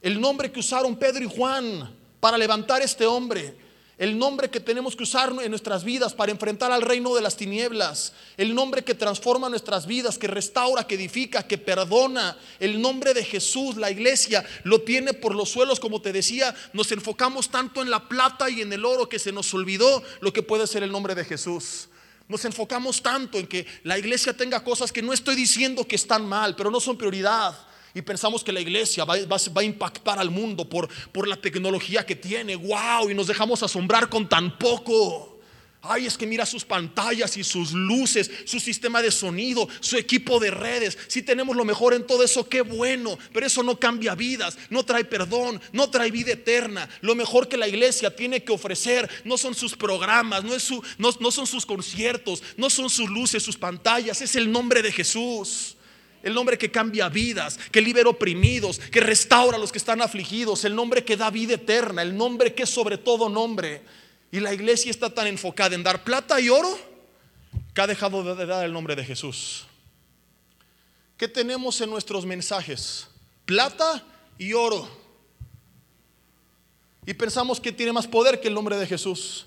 El 0.00 0.18
nombre 0.18 0.50
que 0.50 0.60
usaron 0.60 0.96
Pedro 0.96 1.24
y 1.24 1.28
Juan 1.28 1.94
para 2.18 2.38
levantar 2.38 2.80
este 2.80 3.04
hombre 3.04 3.54
el 4.00 4.18
nombre 4.18 4.48
que 4.48 4.60
tenemos 4.60 4.96
que 4.96 5.02
usar 5.02 5.30
en 5.42 5.50
nuestras 5.50 5.84
vidas 5.84 6.14
para 6.14 6.32
enfrentar 6.32 6.72
al 6.72 6.80
reino 6.80 7.14
de 7.14 7.20
las 7.20 7.36
tinieblas, 7.36 8.14
el 8.38 8.54
nombre 8.54 8.82
que 8.82 8.94
transforma 8.94 9.50
nuestras 9.50 9.86
vidas, 9.86 10.16
que 10.16 10.26
restaura, 10.26 10.86
que 10.86 10.94
edifica, 10.94 11.46
que 11.46 11.58
perdona, 11.58 12.34
el 12.58 12.80
nombre 12.80 13.12
de 13.12 13.22
Jesús, 13.22 13.76
la 13.76 13.90
iglesia 13.90 14.42
lo 14.64 14.80
tiene 14.80 15.12
por 15.12 15.34
los 15.34 15.50
suelos, 15.50 15.78
como 15.78 16.00
te 16.00 16.14
decía, 16.14 16.54
nos 16.72 16.90
enfocamos 16.92 17.50
tanto 17.50 17.82
en 17.82 17.90
la 17.90 18.08
plata 18.08 18.48
y 18.48 18.62
en 18.62 18.72
el 18.72 18.86
oro 18.86 19.06
que 19.06 19.18
se 19.18 19.32
nos 19.32 19.52
olvidó 19.52 20.02
lo 20.22 20.32
que 20.32 20.42
puede 20.42 20.66
ser 20.66 20.82
el 20.82 20.92
nombre 20.92 21.14
de 21.14 21.26
Jesús. 21.26 21.90
Nos 22.26 22.46
enfocamos 22.46 23.02
tanto 23.02 23.36
en 23.36 23.46
que 23.46 23.66
la 23.82 23.98
iglesia 23.98 24.32
tenga 24.34 24.64
cosas 24.64 24.92
que 24.92 25.02
no 25.02 25.12
estoy 25.12 25.36
diciendo 25.36 25.86
que 25.86 25.96
están 25.96 26.26
mal, 26.26 26.56
pero 26.56 26.70
no 26.70 26.80
son 26.80 26.96
prioridad 26.96 27.54
y 27.94 28.02
pensamos 28.02 28.44
que 28.44 28.52
la 28.52 28.60
iglesia 28.60 29.04
va, 29.04 29.14
a 29.14 29.62
impactar 29.62 30.18
al 30.18 30.30
mundo 30.30 30.68
por, 30.68 30.88
por 31.12 31.26
la 31.26 31.36
tecnología 31.36 32.06
que 32.06 32.16
tiene. 32.16 32.56
¡Wow! 32.56 33.10
Y 33.10 33.14
nos 33.14 33.26
dejamos 33.26 33.62
asombrar 33.62 34.08
con 34.08 34.28
tan 34.28 34.58
poco. 34.58 35.30
Ay, 35.82 36.04
es 36.04 36.18
que 36.18 36.26
mira 36.26 36.44
sus 36.44 36.64
pantallas 36.64 37.38
y 37.38 37.44
sus 37.44 37.72
luces, 37.72 38.30
su 38.44 38.60
sistema 38.60 39.00
de 39.00 39.10
sonido, 39.10 39.66
su 39.80 39.96
equipo 39.96 40.38
de 40.38 40.50
redes. 40.50 40.98
Si 41.08 41.22
tenemos 41.22 41.56
lo 41.56 41.64
mejor 41.64 41.94
en 41.94 42.06
todo 42.06 42.22
eso, 42.22 42.46
qué 42.46 42.60
bueno. 42.60 43.18
Pero 43.32 43.46
eso 43.46 43.62
no 43.62 43.80
cambia 43.80 44.14
vidas, 44.14 44.58
no 44.68 44.84
trae 44.84 45.04
perdón, 45.04 45.58
no 45.72 45.88
trae 45.88 46.10
vida 46.10 46.32
eterna. 46.32 46.86
Lo 47.00 47.14
mejor 47.14 47.48
que 47.48 47.56
la 47.56 47.66
iglesia 47.66 48.14
tiene 48.14 48.44
que 48.44 48.52
ofrecer 48.52 49.08
no 49.24 49.38
son 49.38 49.54
sus 49.54 49.74
programas, 49.74 50.44
no, 50.44 50.54
es 50.54 50.62
su, 50.62 50.82
no, 50.98 51.10
no 51.18 51.30
son 51.30 51.46
sus 51.46 51.64
conciertos, 51.64 52.42
no 52.58 52.68
son 52.68 52.90
sus 52.90 53.08
luces, 53.08 53.42
sus 53.42 53.56
pantallas. 53.56 54.20
Es 54.20 54.36
el 54.36 54.52
nombre 54.52 54.82
de 54.82 54.92
Jesús. 54.92 55.76
El 56.22 56.34
nombre 56.34 56.58
que 56.58 56.70
cambia 56.70 57.08
vidas, 57.08 57.58
que 57.70 57.80
libera 57.80 58.10
oprimidos, 58.10 58.78
que 58.78 59.00
restaura 59.00 59.56
a 59.56 59.60
los 59.60 59.72
que 59.72 59.78
están 59.78 60.02
afligidos, 60.02 60.64
el 60.64 60.74
nombre 60.74 61.04
que 61.04 61.16
da 61.16 61.30
vida 61.30 61.54
eterna, 61.54 62.02
el 62.02 62.16
nombre 62.16 62.54
que 62.54 62.64
es 62.64 62.70
sobre 62.70 62.98
todo 62.98 63.28
nombre. 63.28 63.82
Y 64.30 64.40
la 64.40 64.52
iglesia 64.52 64.90
está 64.90 65.10
tan 65.10 65.26
enfocada 65.26 65.74
en 65.74 65.82
dar 65.82 66.04
plata 66.04 66.40
y 66.40 66.48
oro 66.48 66.78
que 67.74 67.80
ha 67.80 67.86
dejado 67.86 68.34
de 68.34 68.46
dar 68.46 68.64
el 68.64 68.72
nombre 68.72 68.94
de 68.94 69.04
Jesús. 69.04 69.66
¿Qué 71.16 71.28
tenemos 71.28 71.80
en 71.80 71.90
nuestros 71.90 72.24
mensajes? 72.24 73.08
Plata 73.44 74.02
y 74.38 74.52
oro. 74.52 74.88
Y 77.06 77.14
pensamos 77.14 77.60
que 77.60 77.72
tiene 77.72 77.92
más 77.92 78.06
poder 78.06 78.40
que 78.40 78.48
el 78.48 78.54
nombre 78.54 78.76
de 78.76 78.86
Jesús. 78.86 79.46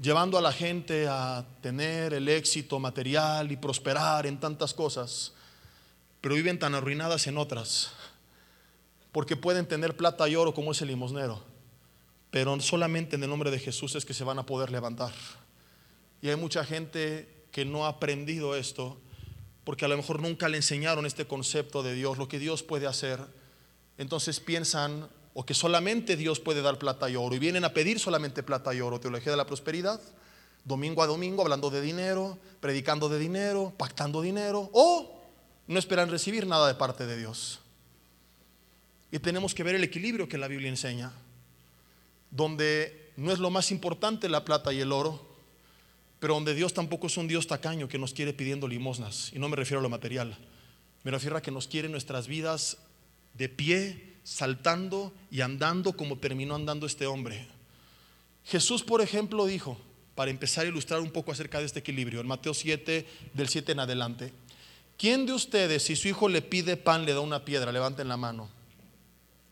Llevando 0.00 0.38
a 0.38 0.42
la 0.42 0.52
gente 0.52 1.06
a 1.08 1.46
tener 1.60 2.14
el 2.14 2.28
éxito 2.28 2.78
material 2.78 3.50
y 3.52 3.56
prosperar 3.56 4.26
en 4.26 4.38
tantas 4.38 4.74
cosas, 4.74 5.32
pero 6.20 6.34
viven 6.34 6.58
tan 6.58 6.74
arruinadas 6.74 7.26
en 7.26 7.38
otras, 7.38 7.92
porque 9.12 9.36
pueden 9.36 9.66
tener 9.66 9.96
plata 9.96 10.28
y 10.28 10.36
oro 10.36 10.54
como 10.54 10.72
es 10.72 10.82
el 10.82 10.88
limosnero, 10.88 11.42
pero 12.30 12.58
solamente 12.60 13.16
en 13.16 13.22
el 13.22 13.30
nombre 13.30 13.50
de 13.50 13.58
Jesús 13.58 13.94
es 13.94 14.04
que 14.04 14.14
se 14.14 14.24
van 14.24 14.38
a 14.38 14.46
poder 14.46 14.70
levantar. 14.70 15.12
Y 16.20 16.30
hay 16.30 16.36
mucha 16.36 16.64
gente 16.64 17.46
que 17.52 17.64
no 17.64 17.84
ha 17.84 17.90
aprendido 17.90 18.56
esto, 18.56 18.98
porque 19.62 19.84
a 19.84 19.88
lo 19.88 19.96
mejor 19.96 20.20
nunca 20.20 20.48
le 20.48 20.56
enseñaron 20.56 21.06
este 21.06 21.26
concepto 21.26 21.82
de 21.82 21.94
Dios, 21.94 22.18
lo 22.18 22.28
que 22.28 22.38
Dios 22.38 22.62
puede 22.62 22.86
hacer. 22.86 23.20
Entonces 23.96 24.40
piensan 24.40 25.08
o 25.34 25.44
que 25.44 25.52
solamente 25.52 26.16
Dios 26.16 26.38
puede 26.38 26.62
dar 26.62 26.78
plata 26.78 27.10
y 27.10 27.16
oro 27.16 27.34
y 27.34 27.40
vienen 27.40 27.64
a 27.64 27.74
pedir 27.74 27.98
solamente 27.98 28.42
plata 28.42 28.72
y 28.72 28.80
oro, 28.80 29.00
teología 29.00 29.32
de 29.32 29.36
la 29.36 29.46
prosperidad, 29.46 30.00
domingo 30.64 31.02
a 31.02 31.06
domingo 31.06 31.42
hablando 31.42 31.70
de 31.70 31.80
dinero, 31.80 32.38
predicando 32.60 33.08
de 33.08 33.18
dinero, 33.18 33.74
pactando 33.76 34.22
dinero, 34.22 34.70
o 34.72 35.20
no 35.66 35.78
esperan 35.78 36.08
recibir 36.08 36.46
nada 36.46 36.68
de 36.68 36.74
parte 36.74 37.04
de 37.04 37.18
Dios. 37.18 37.58
Y 39.10 39.18
tenemos 39.18 39.54
que 39.54 39.64
ver 39.64 39.74
el 39.74 39.84
equilibrio 39.84 40.28
que 40.28 40.38
la 40.38 40.48
Biblia 40.48 40.68
enseña, 40.68 41.12
donde 42.30 43.12
no 43.16 43.32
es 43.32 43.38
lo 43.40 43.50
más 43.50 43.70
importante 43.70 44.28
la 44.28 44.44
plata 44.44 44.72
y 44.72 44.80
el 44.80 44.92
oro, 44.92 45.34
pero 46.20 46.34
donde 46.34 46.54
Dios 46.54 46.72
tampoco 46.74 47.08
es 47.08 47.16
un 47.16 47.28
Dios 47.28 47.46
tacaño 47.46 47.88
que 47.88 47.98
nos 47.98 48.14
quiere 48.14 48.32
pidiendo 48.32 48.68
limosnas, 48.68 49.32
y 49.32 49.38
no 49.38 49.48
me 49.48 49.56
refiero 49.56 49.80
a 49.80 49.82
lo 49.82 49.90
material, 49.90 50.38
me 51.02 51.10
refiero 51.10 51.36
a 51.36 51.42
que 51.42 51.50
nos 51.50 51.66
quiere 51.66 51.88
nuestras 51.88 52.28
vidas 52.28 52.78
de 53.34 53.48
pie, 53.48 54.13
saltando 54.24 55.12
y 55.30 55.42
andando 55.42 55.92
como 55.92 56.18
terminó 56.18 56.56
andando 56.56 56.86
este 56.86 57.06
hombre. 57.06 57.46
Jesús, 58.44 58.82
por 58.82 59.00
ejemplo, 59.00 59.46
dijo, 59.46 59.78
para 60.14 60.30
empezar 60.30 60.64
a 60.64 60.68
ilustrar 60.68 61.00
un 61.00 61.10
poco 61.10 61.32
acerca 61.32 61.60
de 61.60 61.66
este 61.66 61.80
equilibrio. 61.80 62.20
En 62.20 62.26
Mateo 62.26 62.54
7, 62.54 63.06
del 63.32 63.48
7 63.48 63.72
en 63.72 63.80
adelante. 63.80 64.32
¿Quién 64.96 65.26
de 65.26 65.32
ustedes, 65.32 65.82
si 65.84 65.96
su 65.96 66.08
hijo 66.08 66.28
le 66.28 66.42
pide 66.42 66.76
pan, 66.76 67.04
le 67.04 67.12
da 67.12 67.20
una 67.20 67.44
piedra? 67.44 67.72
Levanten 67.72 68.08
la 68.08 68.16
mano. 68.16 68.48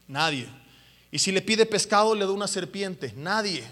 Nadie. 0.06 0.48
Y 1.11 1.18
si 1.18 1.32
le 1.32 1.42
pide 1.42 1.66
pescado, 1.66 2.14
le 2.14 2.24
da 2.24 2.30
una 2.30 2.46
serpiente. 2.46 3.12
Nadie. 3.16 3.64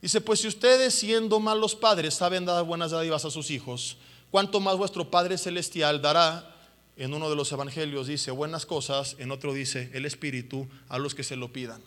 Dice, 0.00 0.20
pues 0.20 0.40
si 0.40 0.48
ustedes 0.48 0.94
siendo 0.94 1.40
malos 1.40 1.76
padres 1.76 2.14
saben 2.14 2.46
dar 2.46 2.64
buenas 2.64 2.90
dádivas 2.90 3.24
a 3.26 3.30
sus 3.30 3.50
hijos, 3.50 3.98
¿cuánto 4.30 4.60
más 4.60 4.76
vuestro 4.76 5.10
Padre 5.10 5.36
Celestial 5.36 6.00
dará? 6.00 6.56
En 6.96 7.14
uno 7.14 7.30
de 7.30 7.36
los 7.36 7.50
evangelios 7.52 8.06
dice 8.06 8.30
buenas 8.30 8.66
cosas, 8.66 9.16
en 9.18 9.30
otro 9.30 9.54
dice 9.54 9.90
el 9.94 10.06
Espíritu 10.06 10.68
a 10.88 10.98
los 10.98 11.14
que 11.14 11.24
se 11.24 11.36
lo 11.36 11.52
pidan 11.52 11.82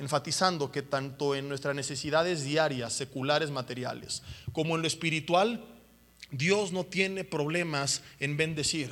enfatizando 0.00 0.72
que 0.72 0.80
tanto 0.80 1.34
en 1.34 1.46
nuestras 1.46 1.76
necesidades 1.76 2.42
diarias, 2.42 2.94
seculares, 2.94 3.50
materiales, 3.50 4.22
como 4.54 4.74
en 4.74 4.80
lo 4.80 4.88
espiritual, 4.88 5.62
Dios 6.30 6.72
no 6.72 6.84
tiene 6.84 7.22
problemas 7.22 8.02
en 8.18 8.38
bendecir. 8.38 8.90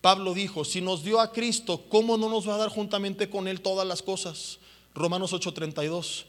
Pablo 0.00 0.32
dijo, 0.32 0.64
si 0.64 0.80
nos 0.80 1.02
dio 1.02 1.20
a 1.20 1.32
Cristo, 1.32 1.86
¿cómo 1.88 2.16
no 2.16 2.28
nos 2.28 2.48
va 2.48 2.54
a 2.54 2.58
dar 2.58 2.68
juntamente 2.68 3.28
con 3.28 3.48
Él 3.48 3.62
todas 3.62 3.86
las 3.86 4.00
cosas? 4.00 4.60
Romanos 4.94 5.32
8:32. 5.32 6.26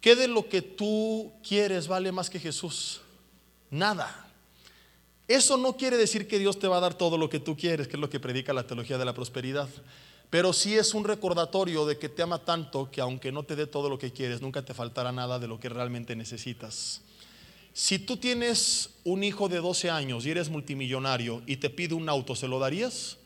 ¿Qué 0.00 0.14
de 0.14 0.28
lo 0.28 0.48
que 0.48 0.62
tú 0.62 1.32
quieres 1.42 1.88
vale 1.88 2.12
más 2.12 2.30
que 2.30 2.38
Jesús? 2.38 3.00
Nada. 3.70 4.23
Eso 5.26 5.56
no 5.56 5.76
quiere 5.76 5.96
decir 5.96 6.28
que 6.28 6.38
Dios 6.38 6.58
te 6.58 6.68
va 6.68 6.76
a 6.76 6.80
dar 6.80 6.94
todo 6.94 7.16
lo 7.16 7.30
que 7.30 7.40
tú 7.40 7.56
quieres, 7.56 7.88
que 7.88 7.96
es 7.96 8.00
lo 8.00 8.10
que 8.10 8.20
predica 8.20 8.52
la 8.52 8.66
teología 8.66 8.98
de 8.98 9.04
la 9.04 9.14
prosperidad. 9.14 9.68
Pero 10.28 10.52
sí 10.52 10.76
es 10.76 10.94
un 10.94 11.04
recordatorio 11.04 11.86
de 11.86 11.98
que 11.98 12.08
te 12.08 12.22
ama 12.22 12.44
tanto 12.44 12.90
que 12.90 13.00
aunque 13.00 13.32
no 13.32 13.44
te 13.44 13.56
dé 13.56 13.66
todo 13.66 13.88
lo 13.88 13.98
que 13.98 14.12
quieres, 14.12 14.42
nunca 14.42 14.64
te 14.64 14.74
faltará 14.74 15.12
nada 15.12 15.38
de 15.38 15.48
lo 15.48 15.58
que 15.58 15.68
realmente 15.68 16.16
necesitas. 16.16 17.02
Si 17.72 17.98
tú 17.98 18.16
tienes 18.16 18.90
un 19.04 19.24
hijo 19.24 19.48
de 19.48 19.58
12 19.58 19.90
años 19.90 20.26
y 20.26 20.30
eres 20.30 20.48
multimillonario 20.48 21.42
y 21.46 21.56
te 21.56 21.70
pide 21.70 21.94
un 21.94 22.08
auto, 22.08 22.36
¿se 22.36 22.48
lo 22.48 22.58
darías? 22.58 23.16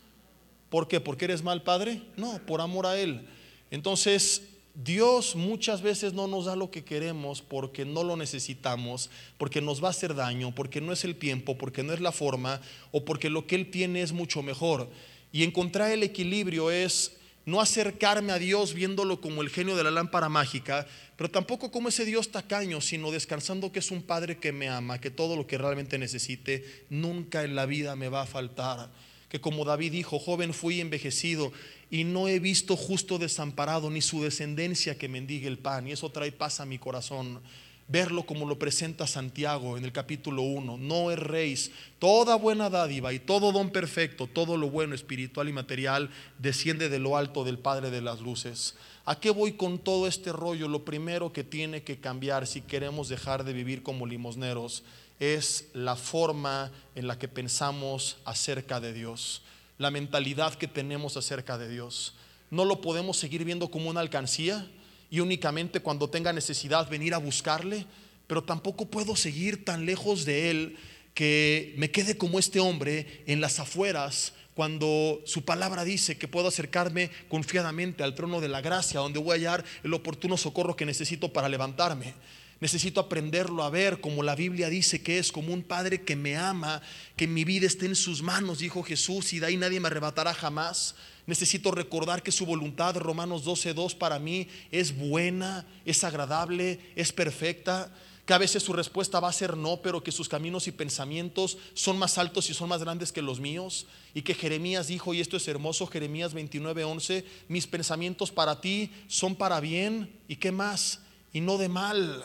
¿Por 0.71 0.87
qué? 0.87 1.01
¿Porque 1.01 1.27
eres 1.27 1.43
mal 1.43 1.63
padre? 1.63 2.03
No, 2.17 2.39
por 2.47 2.61
amor 2.61 2.87
a 2.87 2.99
él. 2.99 3.27
Entonces, 3.71 4.43
Dios 4.85 5.35
muchas 5.35 5.83
veces 5.83 6.12
no 6.12 6.29
nos 6.29 6.45
da 6.45 6.55
lo 6.55 6.71
que 6.71 6.85
queremos 6.85 7.43
porque 7.43 7.85
no 7.85 8.05
lo 8.05 8.17
necesitamos, 8.17 9.11
porque 9.37 9.61
nos 9.61 9.83
va 9.83 9.88
a 9.88 9.91
hacer 9.91 10.14
daño, 10.14 10.55
porque 10.55 10.81
no 10.81 10.93
es 10.93 11.05
el 11.05 11.17
tiempo, 11.17 11.59
porque 11.59 11.83
no 11.83 11.93
es 11.93 12.01
la 12.01 12.12
forma 12.12 12.61
o 12.93 13.05
porque 13.05 13.29
lo 13.29 13.45
que 13.45 13.57
Él 13.57 13.73
tiene 13.73 14.03
es 14.03 14.12
mucho 14.12 14.41
mejor. 14.41 14.88
Y 15.33 15.43
encontrar 15.43 15.91
el 15.91 16.05
equilibrio 16.05 16.71
es 16.71 17.17
no 17.45 17.61
acercarme 17.61 18.31
a 18.31 18.38
Dios 18.38 18.73
viéndolo 18.73 19.21
como 19.21 19.43
el 19.43 19.51
genio 19.51 19.75
de 19.75 19.83
la 19.83 19.91
lámpara 19.91 20.29
mágica, 20.29 20.87
pero 21.17 21.29
tampoco 21.29 21.73
como 21.73 21.88
ese 21.88 22.05
Dios 22.05 22.31
tacaño, 22.31 22.81
sino 22.81 23.11
descansando 23.11 23.73
que 23.73 23.81
es 23.81 23.91
un 23.91 24.03
Padre 24.03 24.38
que 24.38 24.53
me 24.53 24.69
ama, 24.69 25.01
que 25.01 25.11
todo 25.11 25.35
lo 25.35 25.49
que 25.49 25.59
realmente 25.59 25.99
necesite 25.99 26.87
nunca 26.88 27.43
en 27.43 27.57
la 27.57 27.67
vida 27.67 27.97
me 27.97 28.09
va 28.09 28.23
a 28.23 28.27
faltar. 28.27 28.91
Que 29.29 29.41
como 29.41 29.64
David 29.64 29.93
dijo, 29.93 30.19
joven 30.19 30.55
fui 30.55 30.81
envejecido 30.81 31.53
y 31.91 32.05
no 32.05 32.29
he 32.29 32.38
visto 32.38 32.77
justo 32.77 33.19
desamparado 33.19 33.91
ni 33.91 34.01
su 34.01 34.23
descendencia 34.23 34.97
que 34.97 35.09
mendigue 35.09 35.49
el 35.49 35.59
pan. 35.59 35.87
Y 35.87 35.93
eso 35.93 36.11
trae 36.11 36.33
paz 36.33 36.61
a 36.61 36.67
mi 36.67 36.79
corazón 36.79 37.41
verlo 37.88 38.25
como 38.25 38.47
lo 38.47 38.59
presenta 38.59 39.07
Santiago 39.07 39.77
en 39.77 39.85
el 39.85 39.93
capítulo 39.93 40.43
1. 40.43 40.77
No 40.77 41.11
erréis, 41.11 41.73
toda 41.99 42.37
buena 42.37 42.71
dádiva 42.71 43.12
y 43.12 43.19
todo 43.19 43.51
don 43.51 43.71
perfecto, 43.71 44.27
todo 44.27 44.57
lo 44.57 44.71
bueno 44.71 44.95
espiritual 44.95 45.49
y 45.49 45.53
material 45.53 46.11
desciende 46.38 46.91
de 46.91 46.99
lo 46.99 47.17
alto 47.17 47.45
del 47.45 47.59
Padre 47.59 47.91
de 47.91 48.03
las 48.03 48.21
Luces. 48.21 48.77
¿A 49.07 49.19
qué 49.19 49.31
voy 49.31 49.53
con 49.53 49.79
todo 49.79 50.07
este 50.07 50.33
rollo? 50.33 50.69
Lo 50.69 50.85
primero 50.85 51.33
que 51.33 51.45
tiene 51.45 51.83
que 51.83 51.99
cambiar 51.99 52.47
si 52.47 52.61
queremos 52.61 53.09
dejar 53.09 53.43
de 53.43 53.55
vivir 53.55 53.83
como 53.83 54.07
limosneros 54.07 54.85
es 55.21 55.69
la 55.73 55.97
forma 55.97 56.71
en 56.95 57.07
la 57.07 57.19
que 57.19 57.29
pensamos 57.29 58.19
acerca 58.25 58.81
de 58.81 58.93
Dios, 58.93 59.43
la 59.79 59.91
mentalidad 59.91 60.55
que 60.55 60.69
tenemos 60.69 61.17
acerca 61.17 61.59
de 61.59 61.69
Dios. 61.69 62.15
No 62.51 62.65
lo 62.65 62.81
podemos 62.81 63.17
seguir 63.19 63.45
viendo 63.45 63.71
como 63.71 63.91
una 63.91 64.01
alcancía, 64.01 64.67
y 65.11 65.21
únicamente 65.21 65.81
cuando 65.81 66.11
tenga 66.11 66.33
necesidad 66.33 66.89
venir 66.89 67.15
a 67.15 67.19
buscarle, 67.19 67.87
pero 68.27 68.45
tampoco 68.45 68.87
puedo 68.87 69.17
seguir 69.17 69.65
tan 69.65 69.87
lejos 69.87 70.25
de 70.25 70.51
Él 70.51 70.77
que 71.15 71.75
me 71.77 71.91
quede 71.91 72.17
como 72.17 72.39
este 72.39 72.61
hombre 72.61 73.25
en 73.27 73.41
las 73.41 73.59
afueras 73.59 74.35
cuando 74.55 75.23
su 75.25 75.45
palabra 75.45 75.85
dice 75.85 76.19
que 76.19 76.27
puedo 76.27 76.49
acercarme 76.49 77.11
confiadamente 77.29 78.03
al 78.03 78.17
trono 78.17 78.41
de 78.41 78.49
la 78.49 78.61
gracia, 78.61 79.01
donde 79.01 79.21
voy 79.21 79.31
a 79.31 79.35
hallar 79.35 79.65
el 79.85 79.95
oportuno 79.95 80.37
socorro 80.37 80.75
que 80.75 80.85
necesito 80.85 81.33
para 81.33 81.49
levantarme. 81.49 82.15
Necesito 82.61 83.01
aprenderlo 83.01 83.62
a 83.62 83.71
ver 83.71 84.01
como 84.01 84.25
la 84.25 84.35
Biblia 84.35 84.68
dice 84.68 85.01
que 85.01 85.18
es, 85.18 85.31
como 85.31 85.55
un 85.55 85.62
padre 85.62 86.03
que 86.03 86.16
me 86.16 86.37
ama, 86.37 86.83
que 87.16 87.29
mi 87.29 87.44
vida 87.44 87.66
esté 87.66 87.87
en 87.87 87.94
sus 87.94 88.21
manos, 88.21 88.59
dijo 88.59 88.83
Jesús, 88.83 89.33
y 89.33 89.38
de 89.38 89.47
ahí 89.47 89.57
nadie 89.57 89.79
me 89.79 89.87
arrebatará 89.87 90.35
jamás. 90.35 90.97
Necesito 91.27 91.71
recordar 91.71 92.23
que 92.23 92.33
su 92.33 92.47
voluntad, 92.47 92.97
Romanos 92.97 93.44
12.2, 93.44 93.97
para 93.97 94.18
mí 94.18 94.49
es 94.73 94.97
buena, 94.97 95.66
es 95.85 96.03
agradable, 96.03 96.81
es 96.97 97.12
perfecta. 97.12 97.92
Que 98.25 98.35
a 98.35 98.38
veces 98.38 98.62
su 98.62 98.73
respuesta 98.73 99.21
va 99.21 99.29
a 99.29 99.33
ser 99.33 99.57
no, 99.57 99.81
pero 99.81 100.03
que 100.03 100.12
sus 100.12 100.29
caminos 100.29 100.66
y 100.66 100.73
pensamientos 100.73 101.57
son 101.75 101.99
más 101.99 102.18
altos 102.18 102.51
y 102.51 102.55
son 102.55 102.68
más 102.68 102.83
grandes 102.83 103.12
que 103.12 103.23
los 103.23 103.40
míos. 103.40 103.87
Y 104.14 104.23
que 104.23 104.35
Jeremías 104.35 104.88
dijo, 104.88 105.14
y 105.14 105.21
esto 105.21 105.37
es 105.37 105.47
hermoso, 105.49 105.87
Jeremías 105.87 106.35
29.11, 106.35 107.25
mis 107.49 107.66
pensamientos 107.66 108.33
para 108.33 108.61
ti 108.61 108.90
son 109.07 109.37
para 109.37 109.61
bien. 109.61 110.12
¿Y 110.29 110.37
qué 110.37 110.51
más? 110.51 111.01
Y 111.33 111.40
no 111.40 111.57
de 111.57 111.68
mal. 111.68 112.25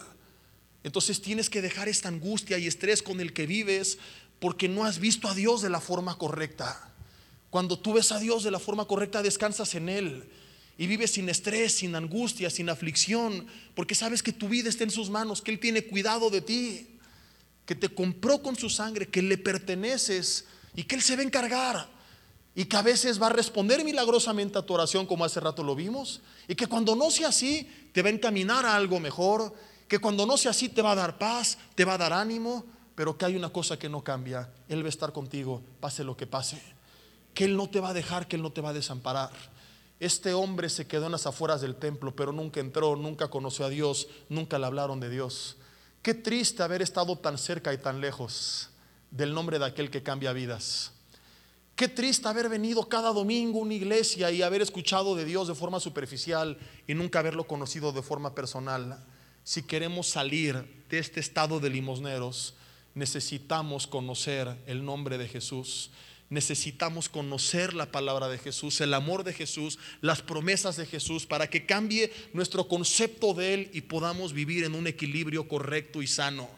Entonces 0.84 1.22
tienes 1.22 1.50
que 1.50 1.62
dejar 1.62 1.88
esta 1.88 2.10
angustia 2.10 2.58
y 2.58 2.68
estrés 2.68 3.02
con 3.02 3.22
el 3.22 3.34
que 3.34 3.48
vives 3.48 3.98
porque 4.40 4.68
no 4.68 4.84
has 4.84 5.00
visto 5.00 5.28
a 5.28 5.36
Dios 5.36 5.62
de 5.62 5.70
la 5.70 5.80
forma 5.80 6.18
correcta. 6.18 6.92
Cuando 7.50 7.80
tú 7.80 7.94
ves 7.94 8.12
a 8.12 8.20
Dios 8.20 8.44
de 8.44 8.52
la 8.52 8.60
forma 8.60 8.86
correcta, 8.86 9.22
descansas 9.22 9.76
en 9.76 9.88
Él 9.88 10.30
y 10.78 10.88
vives 10.88 11.12
sin 11.12 11.30
estrés, 11.30 11.74
sin 11.74 11.96
angustia, 11.96 12.50
sin 12.50 12.70
aflicción, 12.70 13.46
porque 13.76 13.96
sabes 13.96 14.24
que 14.24 14.34
tu 14.34 14.50
vida 14.50 14.70
está 14.70 14.84
en 14.84 14.92
sus 14.92 15.10
manos, 15.10 15.42
que 15.42 15.52
Él 15.52 15.60
tiene 15.60 15.86
cuidado 15.86 16.30
de 16.30 16.42
ti, 16.42 16.88
que 17.66 17.76
te 17.76 17.90
compró 17.90 18.42
con 18.42 18.56
su 18.56 18.70
sangre, 18.70 19.08
que 19.08 19.22
le 19.22 19.38
perteneces 19.38 20.46
y 20.76 20.84
que 20.84 20.96
Él 20.96 21.02
se 21.02 21.16
va 21.16 21.22
a 21.22 21.26
encargar 21.26 21.90
y 22.56 22.66
que 22.66 22.78
a 22.78 22.82
veces 22.82 23.22
va 23.22 23.28
a 23.28 23.32
responder 23.32 23.84
milagrosamente 23.84 24.58
a 24.58 24.66
tu 24.66 24.74
oración 24.74 25.06
como 25.06 25.26
hace 25.26 25.40
rato 25.40 25.64
lo 25.64 25.76
vimos 25.76 26.22
y 26.48 26.56
que 26.56 26.68
cuando 26.68 26.96
no 26.96 27.10
sea 27.10 27.30
así 27.30 27.68
te 27.94 28.02
va 28.02 28.10
a 28.10 28.14
encaminar 28.14 28.66
a 28.66 28.76
algo 28.76 29.00
mejor, 29.00 29.54
que 29.94 30.00
cuando 30.00 30.26
no 30.26 30.38
sea 30.38 30.50
así 30.50 30.70
te 30.70 30.82
va 30.82 30.94
a 30.94 30.96
dar 30.96 31.20
paz, 31.20 31.56
te 31.76 31.86
va 31.86 31.94
a 31.94 31.98
dar 32.00 32.14
ánimo, 32.14 32.66
pero 32.96 33.16
que 33.16 33.26
hay 33.26 33.36
una 33.36 33.50
cosa 33.50 33.78
que 33.78 33.88
no 33.88 34.04
cambia, 34.04 34.52
Él 34.68 34.82
va 34.82 34.88
a 34.88 34.90
estar 34.90 35.14
contigo, 35.14 35.62
pase 35.80 36.04
lo 36.04 36.18
que 36.18 36.26
pase 36.26 36.60
que 37.36 37.46
Él 37.46 37.56
no 37.56 37.70
te 37.70 37.80
va 37.80 37.90
a 37.90 37.94
dejar, 37.94 38.28
que 38.28 38.36
Él 38.36 38.42
no 38.42 38.52
te 38.52 38.62
va 38.62 38.70
a 38.70 38.74
desamparar. 38.74 39.30
Este 40.00 40.34
hombre 40.34 40.70
se 40.70 40.88
quedó 40.88 41.06
en 41.06 41.12
las 41.12 41.28
afueras 41.28 41.62
del 41.62 41.76
templo, 41.76 42.16
pero 42.16 42.32
nunca 42.32 42.60
entró, 42.60 42.96
nunca 42.96 43.30
conoció 43.30 43.66
a 43.66 43.70
Dios, 43.70 44.08
nunca 44.30 44.58
le 44.58 44.66
hablaron 44.66 45.00
de 45.00 45.12
Dios. 45.12 45.58
Qué 46.02 46.16
triste 46.16 46.64
haber 46.64 46.82
estado 46.82 47.16
tan 47.16 47.38
cerca 47.38 47.72
y 47.72 47.78
tan 47.78 48.02
lejos 48.02 48.72
del 49.12 49.36
nombre 49.36 49.60
de 49.60 49.66
aquel 49.66 49.92
que 49.92 50.02
cambia 50.02 50.34
vidas. 50.34 50.92
Qué 51.76 51.88
triste 51.88 52.28
haber 52.28 52.50
venido 52.50 52.90
cada 52.90 53.14
domingo 53.14 53.60
a 53.60 53.62
una 53.62 53.76
iglesia 53.76 54.32
y 54.32 54.42
haber 54.42 54.64
escuchado 54.64 55.16
de 55.16 55.24
Dios 55.24 55.48
de 55.48 55.54
forma 55.54 55.80
superficial 55.80 56.58
y 56.88 56.96
nunca 56.96 57.20
haberlo 57.20 57.46
conocido 57.46 57.92
de 57.92 58.02
forma 58.02 58.34
personal. 58.34 59.06
Si 59.44 59.64
queremos 59.64 60.08
salir 60.08 60.64
de 60.90 61.00
este 61.00 61.20
estado 61.20 61.60
de 61.60 61.70
limosneros, 61.70 62.56
necesitamos 62.96 63.88
conocer 63.88 64.56
el 64.68 64.86
nombre 64.86 65.18
de 65.18 65.28
Jesús 65.28 65.90
necesitamos 66.34 67.10
conocer 67.10 67.74
la 67.74 67.92
palabra 67.92 68.28
de 68.28 68.40
Jesús, 68.40 68.82
el 68.82 68.94
amor 68.96 69.24
de 69.24 69.34
Jesús, 69.34 69.78
las 70.02 70.22
promesas 70.22 70.76
de 70.76 70.88
Jesús, 70.88 71.28
para 71.28 71.48
que 71.48 71.66
cambie 71.66 72.12
nuestro 72.34 72.68
concepto 72.68 73.34
de 73.36 73.54
Él 73.54 73.70
y 73.72 73.82
podamos 73.82 74.34
vivir 74.34 74.64
en 74.64 74.74
un 74.74 74.88
equilibrio 74.88 75.48
correcto 75.48 76.02
y 76.02 76.08
sano, 76.08 76.50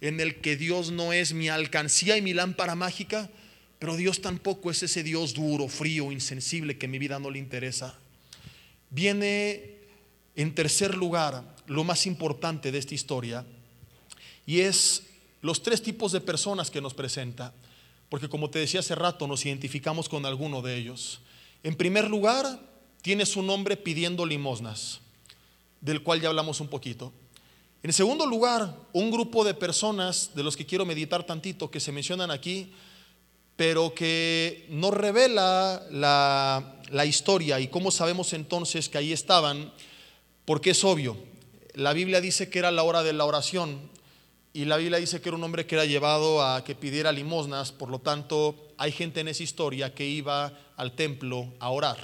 en 0.00 0.20
el 0.20 0.36
que 0.36 0.56
Dios 0.56 0.92
no 0.92 1.12
es 1.12 1.32
mi 1.32 1.48
alcancía 1.48 2.16
y 2.16 2.22
mi 2.22 2.34
lámpara 2.34 2.76
mágica, 2.76 3.28
pero 3.80 3.96
Dios 3.96 4.22
tampoco 4.22 4.70
es 4.70 4.82
ese 4.84 5.02
Dios 5.02 5.34
duro, 5.34 5.68
frío, 5.68 6.12
insensible 6.12 6.78
que 6.78 6.88
mi 6.88 6.98
vida 6.98 7.18
no 7.18 7.30
le 7.30 7.40
interesa. 7.40 7.98
Viene 8.90 9.74
en 10.36 10.54
tercer 10.54 10.94
lugar 10.94 11.55
lo 11.66 11.84
más 11.84 12.06
importante 12.06 12.72
de 12.72 12.78
esta 12.78 12.94
historia 12.94 13.44
y 14.46 14.60
es 14.60 15.04
los 15.42 15.62
tres 15.62 15.82
tipos 15.82 16.12
de 16.12 16.20
personas 16.20 16.70
que 16.70 16.80
nos 16.80 16.94
presenta 16.94 17.52
porque 18.08 18.28
como 18.28 18.50
te 18.50 18.58
decía 18.58 18.80
hace 18.80 18.94
rato, 18.94 19.26
nos 19.26 19.44
identificamos 19.44 20.08
con 20.08 20.26
alguno 20.26 20.62
de 20.62 20.76
ellos. 20.76 21.20
En 21.62 21.74
primer 21.74 22.08
lugar, 22.08 22.60
tiene 23.02 23.26
su 23.26 23.42
nombre 23.42 23.76
pidiendo 23.76 24.24
limosnas, 24.24 25.00
del 25.80 26.02
cual 26.02 26.20
ya 26.20 26.28
hablamos 26.28 26.60
un 26.60 26.68
poquito. 26.68 27.12
En 27.82 27.92
segundo 27.92 28.26
lugar, 28.26 28.76
un 28.92 29.10
grupo 29.10 29.44
de 29.44 29.54
personas 29.54 30.30
de 30.34 30.42
los 30.42 30.56
que 30.56 30.66
quiero 30.66 30.86
meditar 30.86 31.24
tantito, 31.24 31.70
que 31.70 31.80
se 31.80 31.92
mencionan 31.92 32.30
aquí, 32.30 32.72
pero 33.56 33.94
que 33.94 34.66
no 34.70 34.90
revela 34.90 35.82
la, 35.90 36.76
la 36.90 37.06
historia 37.06 37.58
y 37.58 37.68
cómo 37.68 37.90
sabemos 37.90 38.32
entonces 38.32 38.88
que 38.88 38.98
ahí 38.98 39.12
estaban, 39.12 39.72
porque 40.44 40.70
es 40.70 40.84
obvio. 40.84 41.16
La 41.76 41.92
Biblia 41.92 42.22
dice 42.22 42.48
que 42.48 42.58
era 42.58 42.70
la 42.70 42.84
hora 42.84 43.02
de 43.02 43.12
la 43.12 43.26
oración 43.26 43.90
y 44.54 44.64
la 44.64 44.78
Biblia 44.78 44.96
dice 44.96 45.20
que 45.20 45.28
era 45.28 45.36
un 45.36 45.44
hombre 45.44 45.66
que 45.66 45.74
era 45.74 45.84
llevado 45.84 46.42
a 46.42 46.64
que 46.64 46.74
pidiera 46.74 47.12
limosnas, 47.12 47.70
por 47.70 47.90
lo 47.90 47.98
tanto 47.98 48.72
hay 48.78 48.92
gente 48.92 49.20
en 49.20 49.28
esa 49.28 49.42
historia 49.42 49.94
que 49.94 50.06
iba 50.06 50.54
al 50.78 50.92
templo 50.92 51.52
a 51.60 51.68
orar. 51.68 51.98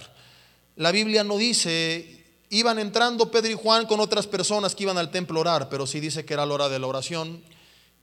La 0.76 0.92
Biblia 0.92 1.24
no 1.24 1.38
dice, 1.38 2.22
iban 2.50 2.78
entrando 2.78 3.30
Pedro 3.30 3.52
y 3.52 3.54
Juan 3.54 3.86
con 3.86 3.98
otras 4.00 4.26
personas 4.26 4.74
que 4.74 4.82
iban 4.82 4.98
al 4.98 5.10
templo 5.10 5.38
a 5.38 5.40
orar, 5.40 5.68
pero 5.70 5.86
sí 5.86 6.00
dice 6.00 6.26
que 6.26 6.34
era 6.34 6.44
la 6.44 6.52
hora 6.52 6.68
de 6.68 6.78
la 6.78 6.88
oración 6.88 7.42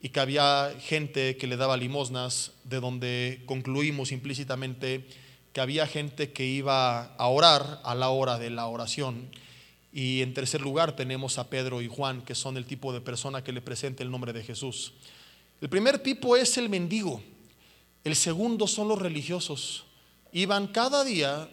y 0.02 0.10
que 0.10 0.22
había 0.22 0.74
gente 0.80 1.38
que 1.38 1.46
le 1.46 1.56
daba 1.56 1.78
limosnas, 1.78 2.54
de 2.64 2.80
donde 2.80 3.44
concluimos 3.46 4.12
implícitamente 4.12 5.08
que 5.54 5.62
había 5.62 5.86
gente 5.86 6.34
que 6.34 6.46
iba 6.46 7.14
a 7.14 7.28
orar 7.28 7.80
a 7.84 7.94
la 7.94 8.10
hora 8.10 8.40
de 8.40 8.50
la 8.50 8.66
oración. 8.66 9.30
Y 9.92 10.22
en 10.22 10.34
tercer 10.34 10.62
lugar 10.62 10.96
tenemos 10.96 11.38
a 11.38 11.50
Pedro 11.50 11.82
y 11.82 11.88
Juan, 11.88 12.22
que 12.22 12.36
son 12.36 12.58
el 12.58 12.66
tipo 12.66 12.94
de 12.94 13.02
persona 13.02 13.44
que 13.44 13.52
le 13.52 13.62
presenta 13.62 14.04
el 14.04 14.12
nombre 14.12 14.34
de 14.34 14.44
Jesús. 14.44 14.94
El 15.62 15.70
primer 15.70 16.00
tipo 16.00 16.38
es 16.38 16.58
el 16.58 16.70
mendigo. 16.70 17.22
El 18.04 18.16
segundo 18.16 18.68
son 18.68 18.88
los 18.88 19.00
religiosos. 19.00 19.86
Iban 20.32 20.68
cada 20.68 21.04
día, 21.04 21.50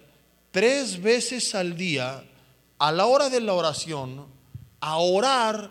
tres 0.50 1.00
veces 1.00 1.54
al 1.54 1.76
día, 1.76 2.24
a 2.78 2.92
la 2.92 3.06
hora 3.06 3.30
de 3.30 3.40
la 3.40 3.54
oración, 3.54 4.26
a 4.80 4.98
orar, 4.98 5.70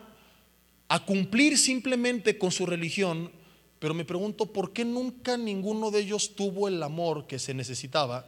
a 0.88 1.06
cumplir 1.06 1.58
simplemente 1.58 2.38
con 2.38 2.52
su 2.52 2.66
religión. 2.66 3.32
Pero 3.80 3.94
me 3.94 4.06
pregunto, 4.06 4.48
¿por 4.48 4.74
qué 4.74 4.84
nunca 4.84 5.38
ninguno 5.38 5.92
de 5.92 6.00
ellos 6.00 6.36
tuvo 6.36 6.68
el 6.68 6.82
amor 6.82 7.28
que 7.28 7.38
se 7.38 7.54
necesitaba 7.54 8.28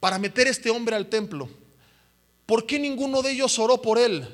para 0.00 0.18
meter 0.18 0.46
este 0.46 0.70
hombre 0.70 0.96
al 0.96 1.08
templo? 1.08 1.48
¿Por 2.48 2.64
qué 2.64 2.78
ninguno 2.78 3.20
de 3.20 3.32
ellos 3.32 3.58
oró 3.58 3.82
por 3.82 3.98
él? 3.98 4.26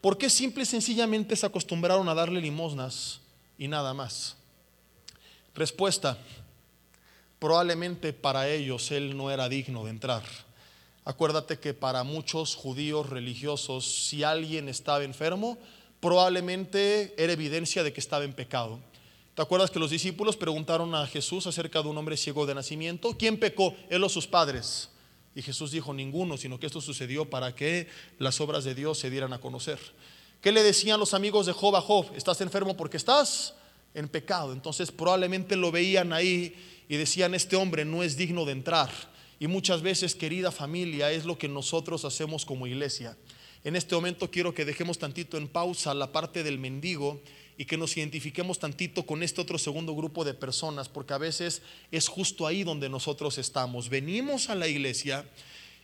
¿Por 0.00 0.16
qué 0.16 0.30
simple 0.30 0.62
y 0.62 0.66
sencillamente 0.66 1.34
se 1.34 1.44
acostumbraron 1.44 2.08
a 2.08 2.14
darle 2.14 2.40
limosnas 2.40 3.18
y 3.58 3.66
nada 3.66 3.92
más? 3.92 4.36
Respuesta, 5.52 6.16
probablemente 7.40 8.12
para 8.12 8.48
ellos 8.48 8.92
él 8.92 9.16
no 9.16 9.28
era 9.28 9.48
digno 9.48 9.82
de 9.82 9.90
entrar. 9.90 10.22
Acuérdate 11.04 11.58
que 11.58 11.74
para 11.74 12.04
muchos 12.04 12.54
judíos 12.54 13.10
religiosos, 13.10 14.06
si 14.06 14.22
alguien 14.22 14.68
estaba 14.68 15.02
enfermo, 15.02 15.58
probablemente 15.98 17.12
era 17.18 17.32
evidencia 17.32 17.82
de 17.82 17.92
que 17.92 17.98
estaba 17.98 18.22
en 18.22 18.34
pecado. 18.34 18.78
¿Te 19.34 19.42
acuerdas 19.42 19.72
que 19.72 19.80
los 19.80 19.90
discípulos 19.90 20.36
preguntaron 20.36 20.94
a 20.94 21.08
Jesús 21.08 21.48
acerca 21.48 21.82
de 21.82 21.88
un 21.88 21.98
hombre 21.98 22.16
ciego 22.16 22.46
de 22.46 22.54
nacimiento? 22.54 23.18
¿Quién 23.18 23.36
pecó? 23.40 23.74
¿Él 23.90 24.04
o 24.04 24.08
sus 24.08 24.28
padres? 24.28 24.91
Y 25.34 25.42
Jesús 25.42 25.70
dijo, 25.70 25.94
ninguno, 25.94 26.36
sino 26.36 26.60
que 26.60 26.66
esto 26.66 26.80
sucedió 26.80 27.28
para 27.28 27.54
que 27.54 27.88
las 28.18 28.40
obras 28.40 28.64
de 28.64 28.74
Dios 28.74 28.98
se 28.98 29.10
dieran 29.10 29.32
a 29.32 29.40
conocer. 29.40 29.78
¿Qué 30.40 30.52
le 30.52 30.62
decían 30.62 31.00
los 31.00 31.14
amigos 31.14 31.46
de 31.46 31.52
Job 31.52 31.76
a 31.76 31.80
Job? 31.80 32.06
Estás 32.14 32.40
enfermo 32.40 32.76
porque 32.76 32.96
estás 32.96 33.54
en 33.94 34.08
pecado. 34.08 34.52
Entonces 34.52 34.90
probablemente 34.90 35.56
lo 35.56 35.70
veían 35.70 36.12
ahí 36.12 36.54
y 36.88 36.96
decían, 36.96 37.34
este 37.34 37.56
hombre 37.56 37.84
no 37.84 38.02
es 38.02 38.16
digno 38.16 38.44
de 38.44 38.52
entrar. 38.52 38.90
Y 39.38 39.46
muchas 39.46 39.82
veces, 39.82 40.14
querida 40.14 40.52
familia, 40.52 41.10
es 41.10 41.24
lo 41.24 41.38
que 41.38 41.48
nosotros 41.48 42.04
hacemos 42.04 42.44
como 42.44 42.66
iglesia. 42.66 43.16
En 43.64 43.76
este 43.76 43.94
momento 43.94 44.30
quiero 44.30 44.52
que 44.52 44.64
dejemos 44.64 44.98
tantito 44.98 45.36
en 45.36 45.48
pausa 45.48 45.94
la 45.94 46.12
parte 46.12 46.42
del 46.42 46.58
mendigo 46.58 47.20
y 47.62 47.64
que 47.64 47.76
nos 47.76 47.96
identifiquemos 47.96 48.58
tantito 48.58 49.06
con 49.06 49.22
este 49.22 49.40
otro 49.40 49.56
segundo 49.56 49.94
grupo 49.94 50.24
de 50.24 50.34
personas, 50.34 50.88
porque 50.88 51.14
a 51.14 51.18
veces 51.18 51.62
es 51.92 52.08
justo 52.08 52.44
ahí 52.44 52.64
donde 52.64 52.88
nosotros 52.88 53.38
estamos. 53.38 53.88
Venimos 53.88 54.50
a 54.50 54.56
la 54.56 54.66
iglesia 54.66 55.24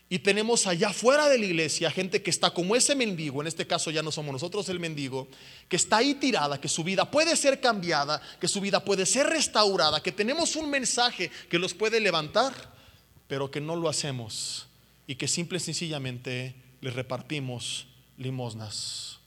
y 0.08 0.18
tenemos 0.18 0.66
allá 0.66 0.92
fuera 0.92 1.28
de 1.28 1.38
la 1.38 1.44
iglesia 1.44 1.88
gente 1.92 2.20
que 2.20 2.30
está 2.30 2.50
como 2.50 2.74
ese 2.74 2.96
mendigo, 2.96 3.40
en 3.42 3.46
este 3.46 3.64
caso 3.64 3.92
ya 3.92 4.02
no 4.02 4.10
somos 4.10 4.32
nosotros 4.32 4.68
el 4.70 4.80
mendigo, 4.80 5.28
que 5.68 5.76
está 5.76 5.98
ahí 5.98 6.14
tirada, 6.14 6.60
que 6.60 6.66
su 6.66 6.82
vida 6.82 7.08
puede 7.08 7.36
ser 7.36 7.60
cambiada, 7.60 8.20
que 8.40 8.48
su 8.48 8.60
vida 8.60 8.84
puede 8.84 9.06
ser 9.06 9.28
restaurada, 9.28 10.02
que 10.02 10.10
tenemos 10.10 10.56
un 10.56 10.68
mensaje 10.68 11.30
que 11.48 11.60
los 11.60 11.74
puede 11.74 12.00
levantar, 12.00 12.74
pero 13.28 13.52
que 13.52 13.60
no 13.60 13.76
lo 13.76 13.88
hacemos 13.88 14.66
y 15.06 15.14
que 15.14 15.28
simple 15.28 15.58
y 15.58 15.60
sencillamente 15.60 16.56
les 16.80 16.92
repartimos 16.92 17.86
limosnas. 18.16 19.17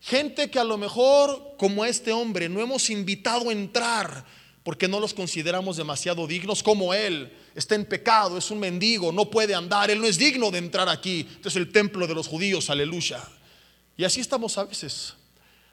Gente 0.00 0.50
que 0.50 0.58
a 0.58 0.64
lo 0.64 0.78
mejor, 0.78 1.54
como 1.58 1.84
este 1.84 2.12
hombre, 2.12 2.48
no 2.48 2.60
hemos 2.60 2.88
invitado 2.90 3.50
a 3.50 3.52
entrar 3.52 4.24
porque 4.62 4.86
no 4.86 5.00
los 5.00 5.14
consideramos 5.14 5.76
demasiado 5.76 6.26
dignos 6.26 6.62
como 6.62 6.92
él. 6.92 7.32
Está 7.54 7.74
en 7.74 7.86
pecado, 7.86 8.36
es 8.36 8.50
un 8.50 8.60
mendigo, 8.60 9.12
no 9.12 9.30
puede 9.30 9.54
andar, 9.54 9.90
él 9.90 10.00
no 10.00 10.06
es 10.06 10.18
digno 10.18 10.50
de 10.50 10.58
entrar 10.58 10.88
aquí. 10.88 11.26
Es 11.44 11.56
el 11.56 11.72
templo 11.72 12.06
de 12.06 12.14
los 12.14 12.28
judíos, 12.28 12.68
aleluya. 12.68 13.22
Y 13.96 14.04
así 14.04 14.20
estamos 14.20 14.58
a 14.58 14.64
veces. 14.64 15.14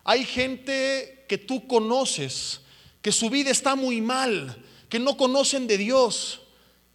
Hay 0.03 0.23
gente 0.23 1.25
que 1.27 1.37
tú 1.37 1.67
conoces, 1.67 2.61
que 3.01 3.11
su 3.11 3.29
vida 3.29 3.51
está 3.51 3.75
muy 3.75 4.01
mal, 4.01 4.63
que 4.87 4.97
no 4.99 5.17
conocen 5.17 5.67
de 5.67 5.77
Dios 5.77 6.39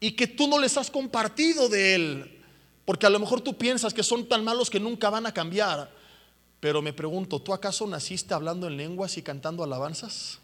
y 0.00 0.12
que 0.12 0.26
tú 0.26 0.48
no 0.48 0.58
les 0.58 0.76
has 0.76 0.90
compartido 0.90 1.68
de 1.68 1.94
Él, 1.94 2.42
porque 2.84 3.06
a 3.06 3.10
lo 3.10 3.20
mejor 3.20 3.42
tú 3.42 3.58
piensas 3.58 3.92
que 3.92 4.02
son 4.02 4.28
tan 4.28 4.42
malos 4.42 4.70
que 4.70 4.80
nunca 4.80 5.10
van 5.10 5.26
a 5.26 5.34
cambiar. 5.34 5.99
Pero 6.60 6.82
me 6.82 6.92
pregunto, 6.92 7.40
¿tú 7.40 7.54
acaso 7.54 7.86
naciste 7.86 8.34
hablando 8.34 8.66
en 8.66 8.76
lenguas 8.76 9.16
y 9.16 9.22
cantando 9.22 9.64
alabanzas? 9.64 10.38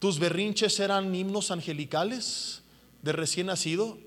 ¿Tus 0.00 0.18
berrinches 0.18 0.78
eran 0.80 1.14
himnos 1.14 1.50
angelicales 1.50 2.62
de 3.02 3.12
recién 3.12 3.46
nacido? 3.46 3.98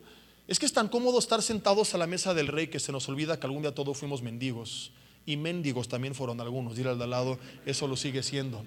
Es 0.47 0.59
que 0.59 0.65
es 0.65 0.73
tan 0.73 0.89
cómodo 0.89 1.17
estar 1.19 1.41
sentados 1.41 1.95
a 1.95 1.97
la 1.97 2.07
mesa 2.07 2.33
del 2.33 2.47
rey 2.47 2.67
que 2.67 2.79
se 2.79 2.91
nos 2.91 3.07
olvida 3.07 3.39
que 3.39 3.45
algún 3.47 3.62
día 3.62 3.73
todos 3.73 3.97
fuimos 3.97 4.21
mendigos. 4.21 4.91
Y 5.25 5.38
mendigos 5.38 5.88
también 5.88 6.15
fueron 6.15 6.41
algunos. 6.41 6.75
Dile 6.75 6.89
al 6.89 6.97
de 6.97 7.05
al 7.05 7.09
lado, 7.12 7.39
eso 7.65 7.88
lo 7.88 7.95
sigue 7.95 8.21
siendo. 8.21 8.63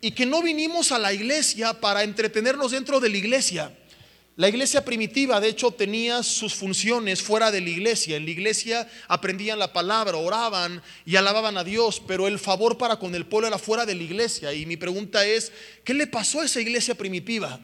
Y 0.00 0.12
que 0.12 0.26
no 0.26 0.42
vinimos 0.42 0.90
a 0.90 0.98
la 0.98 1.12
iglesia 1.12 1.80
para 1.80 2.02
entretenernos 2.02 2.72
dentro 2.72 2.98
de 2.98 3.10
la 3.10 3.16
iglesia. 3.18 3.76
La 4.40 4.48
iglesia 4.48 4.82
primitiva, 4.82 5.38
de 5.38 5.48
hecho, 5.48 5.70
tenía 5.70 6.22
sus 6.22 6.54
funciones 6.54 7.20
fuera 7.20 7.50
de 7.50 7.60
la 7.60 7.68
iglesia. 7.68 8.16
En 8.16 8.24
la 8.24 8.30
iglesia 8.30 8.88
aprendían 9.06 9.58
la 9.58 9.74
palabra, 9.74 10.16
oraban 10.16 10.82
y 11.04 11.16
alababan 11.16 11.58
a 11.58 11.62
Dios, 11.62 12.00
pero 12.06 12.26
el 12.26 12.38
favor 12.38 12.78
para 12.78 12.96
con 12.96 13.14
el 13.14 13.26
pueblo 13.26 13.48
era 13.48 13.58
fuera 13.58 13.84
de 13.84 13.94
la 13.94 14.02
iglesia. 14.02 14.54
Y 14.54 14.64
mi 14.64 14.78
pregunta 14.78 15.26
es, 15.26 15.52
¿qué 15.84 15.92
le 15.92 16.06
pasó 16.06 16.40
a 16.40 16.46
esa 16.46 16.58
iglesia 16.58 16.94
primitiva? 16.94 17.60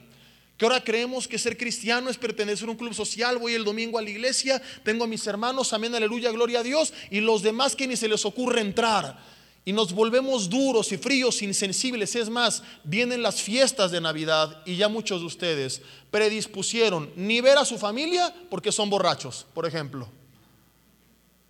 Que 0.58 0.66
ahora 0.66 0.84
creemos 0.84 1.26
que 1.26 1.38
ser 1.38 1.56
cristiano 1.56 2.10
es 2.10 2.18
pertenecer 2.18 2.68
a 2.68 2.72
un 2.72 2.76
club 2.76 2.92
social, 2.92 3.38
voy 3.38 3.54
el 3.54 3.64
domingo 3.64 3.98
a 3.98 4.02
la 4.02 4.10
iglesia, 4.10 4.60
tengo 4.84 5.04
a 5.04 5.08
mis 5.08 5.26
hermanos, 5.26 5.72
amén, 5.72 5.94
aleluya, 5.94 6.30
gloria 6.30 6.58
a 6.58 6.62
Dios, 6.62 6.92
y 7.10 7.20
los 7.20 7.42
demás 7.42 7.74
que 7.74 7.86
ni 7.86 7.96
se 7.96 8.06
les 8.06 8.26
ocurre 8.26 8.60
entrar 8.60 9.18
y 9.68 9.72
nos 9.72 9.92
volvemos 9.92 10.48
duros 10.48 10.92
y 10.92 10.96
fríos, 10.96 11.42
insensibles. 11.42 12.14
Es 12.14 12.30
más, 12.30 12.62
vienen 12.84 13.20
las 13.20 13.42
fiestas 13.42 13.90
de 13.90 14.00
Navidad 14.00 14.62
y 14.64 14.76
ya 14.76 14.88
muchos 14.88 15.20
de 15.20 15.26
ustedes 15.26 15.82
predispusieron 16.12 17.10
ni 17.16 17.40
ver 17.40 17.58
a 17.58 17.64
su 17.64 17.76
familia 17.76 18.32
porque 18.48 18.70
son 18.70 18.88
borrachos, 18.88 19.44
por 19.52 19.66
ejemplo. 19.66 20.08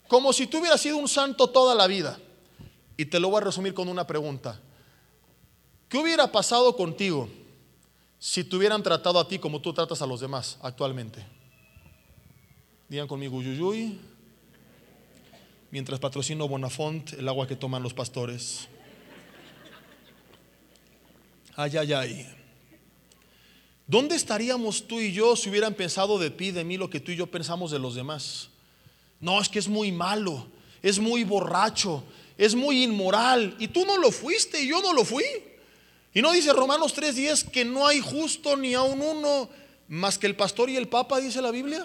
Como 0.09 0.33
si 0.33 0.47
tú 0.47 0.61
hubieras 0.61 0.81
sido 0.81 0.97
un 0.97 1.09
santo 1.09 1.47
toda 1.49 1.75
la 1.75 1.87
vida. 1.87 2.19
Y 2.97 3.05
te 3.05 3.21
lo 3.21 3.29
voy 3.29 3.43
a 3.43 3.45
resumir 3.45 3.75
con 3.75 3.87
una 3.87 4.07
pregunta. 4.07 4.59
¿Qué 5.87 5.99
hubiera 5.99 6.33
pasado 6.33 6.75
contigo 6.75 7.29
si 8.19 8.43
te 8.45 8.57
hubieran 8.57 8.83
tratado 8.83 9.21
a 9.21 9.29
ti 9.29 9.39
como 9.39 9.61
tú 9.61 9.75
tratas 9.75 10.01
a 10.01 10.07
los 10.07 10.21
demás 10.21 10.57
actualmente? 10.63 11.23
Digan 12.89 13.09
conmigo, 13.09 13.43
yuyuy 13.43 14.01
mientras 15.77 16.01
patrocino 16.01 16.49
Bonafont, 16.49 17.13
el 17.13 17.29
agua 17.29 17.47
que 17.47 17.55
toman 17.55 17.83
los 17.83 17.93
pastores. 17.93 18.67
Ay, 21.55 21.77
ay, 21.77 21.93
ay. 21.93 22.35
¿Dónde 23.87 24.17
estaríamos 24.17 24.89
tú 24.89 25.03
y 25.03 25.13
yo 25.13 25.37
si 25.37 25.51
hubieran 25.51 25.75
pensado 25.75 26.19
de 26.19 26.31
ti, 26.31 26.51
de 26.51 26.65
mí, 26.65 26.79
lo 26.79 26.89
que 26.89 26.99
tú 26.99 27.13
y 27.13 27.17
yo 27.17 27.27
pensamos 27.27 27.73
de 27.73 27.79
los 27.79 27.95
demás? 27.95 28.49
No, 29.21 29.39
es 29.39 29.51
que 29.51 29.59
es 29.59 29.69
muy 29.69 29.93
malo, 29.93 30.47
es 30.83 30.99
muy 30.99 31.25
borracho, 31.25 32.03
es 32.39 32.55
muy 32.55 32.83
inmoral. 32.83 33.55
Y 33.59 33.69
tú 33.69 33.85
no 33.85 33.99
lo 33.99 34.11
fuiste 34.11 34.63
y 34.63 34.69
yo 34.69 34.81
no 34.81 34.95
lo 34.95 35.05
fui. 35.05 35.27
Y 36.15 36.23
no 36.23 36.33
dice 36.33 36.55
Romanos 36.55 36.95
3:10 36.95 37.51
que 37.51 37.67
no 37.67 37.87
hay 37.87 38.01
justo 38.01 38.57
ni 38.57 38.73
aun 38.73 39.03
uno 39.03 39.51
más 39.89 40.17
que 40.17 40.27
el 40.27 40.37
pastor 40.37 40.71
y 40.71 40.77
el 40.77 40.89
papa, 40.89 41.21
dice 41.21 41.43
la 41.43 41.51
Biblia. 41.51 41.85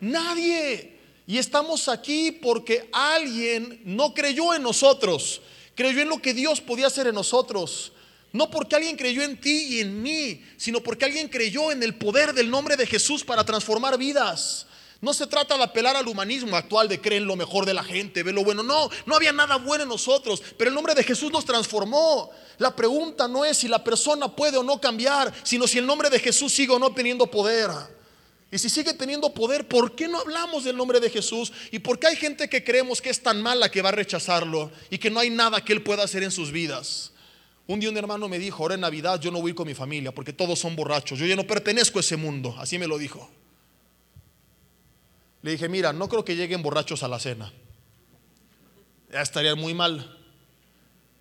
Nadie. 0.00 0.93
Y 1.26 1.38
estamos 1.38 1.88
aquí 1.88 2.32
porque 2.32 2.88
alguien 2.92 3.80
no 3.84 4.12
creyó 4.12 4.54
en 4.54 4.62
nosotros, 4.62 5.40
creyó 5.74 6.02
en 6.02 6.08
lo 6.08 6.20
que 6.20 6.34
Dios 6.34 6.60
podía 6.60 6.88
hacer 6.88 7.06
en 7.06 7.14
nosotros. 7.14 7.92
No 8.32 8.50
porque 8.50 8.74
alguien 8.74 8.96
creyó 8.96 9.22
en 9.22 9.40
ti 9.40 9.76
y 9.76 9.80
en 9.80 10.02
mí, 10.02 10.44
sino 10.56 10.80
porque 10.80 11.04
alguien 11.04 11.28
creyó 11.28 11.70
en 11.70 11.82
el 11.82 11.94
poder 11.94 12.34
del 12.34 12.50
nombre 12.50 12.76
de 12.76 12.84
Jesús 12.84 13.24
para 13.24 13.44
transformar 13.44 13.96
vidas. 13.96 14.66
No 15.00 15.14
se 15.14 15.26
trata 15.26 15.56
de 15.56 15.62
apelar 15.62 15.96
al 15.96 16.08
humanismo 16.08 16.56
actual 16.56 16.88
de 16.88 17.00
creer 17.00 17.22
en 17.22 17.28
lo 17.28 17.36
mejor 17.36 17.64
de 17.64 17.74
la 17.74 17.84
gente, 17.84 18.22
ver 18.22 18.34
lo 18.34 18.42
bueno. 18.42 18.62
No, 18.62 18.90
no 19.06 19.14
había 19.14 19.32
nada 19.32 19.56
bueno 19.56 19.84
en 19.84 19.88
nosotros, 19.88 20.42
pero 20.58 20.68
el 20.68 20.74
nombre 20.74 20.94
de 20.94 21.04
Jesús 21.04 21.30
nos 21.30 21.44
transformó. 21.44 22.30
La 22.58 22.74
pregunta 22.74 23.28
no 23.28 23.44
es 23.44 23.58
si 23.58 23.68
la 23.68 23.84
persona 23.84 24.34
puede 24.34 24.56
o 24.56 24.62
no 24.62 24.80
cambiar, 24.80 25.32
sino 25.42 25.66
si 25.66 25.78
el 25.78 25.86
nombre 25.86 26.10
de 26.10 26.18
Jesús 26.18 26.52
sigue 26.52 26.72
o 26.72 26.78
no 26.78 26.92
teniendo 26.92 27.30
poder. 27.30 27.70
Y 28.54 28.58
si 28.58 28.70
sigue 28.70 28.94
teniendo 28.94 29.34
poder, 29.34 29.66
¿por 29.66 29.96
qué 29.96 30.06
no 30.06 30.20
hablamos 30.20 30.62
del 30.62 30.76
nombre 30.76 31.00
de 31.00 31.10
Jesús? 31.10 31.52
¿Y 31.72 31.80
por 31.80 31.98
qué 31.98 32.06
hay 32.06 32.14
gente 32.14 32.48
que 32.48 32.62
creemos 32.62 33.02
que 33.02 33.10
es 33.10 33.20
tan 33.20 33.42
mala 33.42 33.68
que 33.68 33.82
va 33.82 33.88
a 33.88 33.92
rechazarlo 33.92 34.70
y 34.90 34.98
que 34.98 35.10
no 35.10 35.18
hay 35.18 35.28
nada 35.28 35.64
que 35.64 35.72
Él 35.72 35.82
pueda 35.82 36.04
hacer 36.04 36.22
en 36.22 36.30
sus 36.30 36.52
vidas? 36.52 37.10
Un 37.66 37.80
día 37.80 37.90
un 37.90 37.96
hermano 37.96 38.28
me 38.28 38.38
dijo, 38.38 38.62
ahora 38.62 38.76
en 38.76 38.82
Navidad 38.82 39.20
yo 39.20 39.32
no 39.32 39.40
voy 39.40 39.54
con 39.54 39.66
mi 39.66 39.74
familia 39.74 40.14
porque 40.14 40.32
todos 40.32 40.56
son 40.60 40.76
borrachos. 40.76 41.18
Yo 41.18 41.26
ya 41.26 41.34
no 41.34 41.44
pertenezco 41.48 41.98
a 41.98 42.00
ese 42.00 42.16
mundo. 42.16 42.54
Así 42.56 42.78
me 42.78 42.86
lo 42.86 42.96
dijo. 42.96 43.28
Le 45.42 45.50
dije, 45.50 45.68
mira, 45.68 45.92
no 45.92 46.08
creo 46.08 46.24
que 46.24 46.36
lleguen 46.36 46.62
borrachos 46.62 47.02
a 47.02 47.08
la 47.08 47.18
cena. 47.18 47.52
Ya 49.10 49.20
estaría 49.20 49.56
muy 49.56 49.74
mal. 49.74 50.16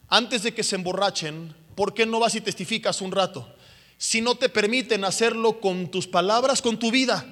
Antes 0.07 0.43
de 0.43 0.53
que 0.53 0.61
se 0.61 0.75
emborrachen, 0.75 1.55
¿por 1.73 1.95
qué 1.95 2.05
no 2.05 2.19
vas 2.19 2.35
y 2.35 2.41
testificas 2.41 3.01
un 3.01 3.11
rato? 3.11 3.52
Si 4.03 4.19
no 4.19 4.35
te 4.35 4.49
permiten 4.49 5.05
hacerlo 5.05 5.61
con 5.61 5.89
tus 5.89 6.07
palabras, 6.07 6.61
con 6.61 6.77
tu 6.77 6.91
vida. 6.91 7.25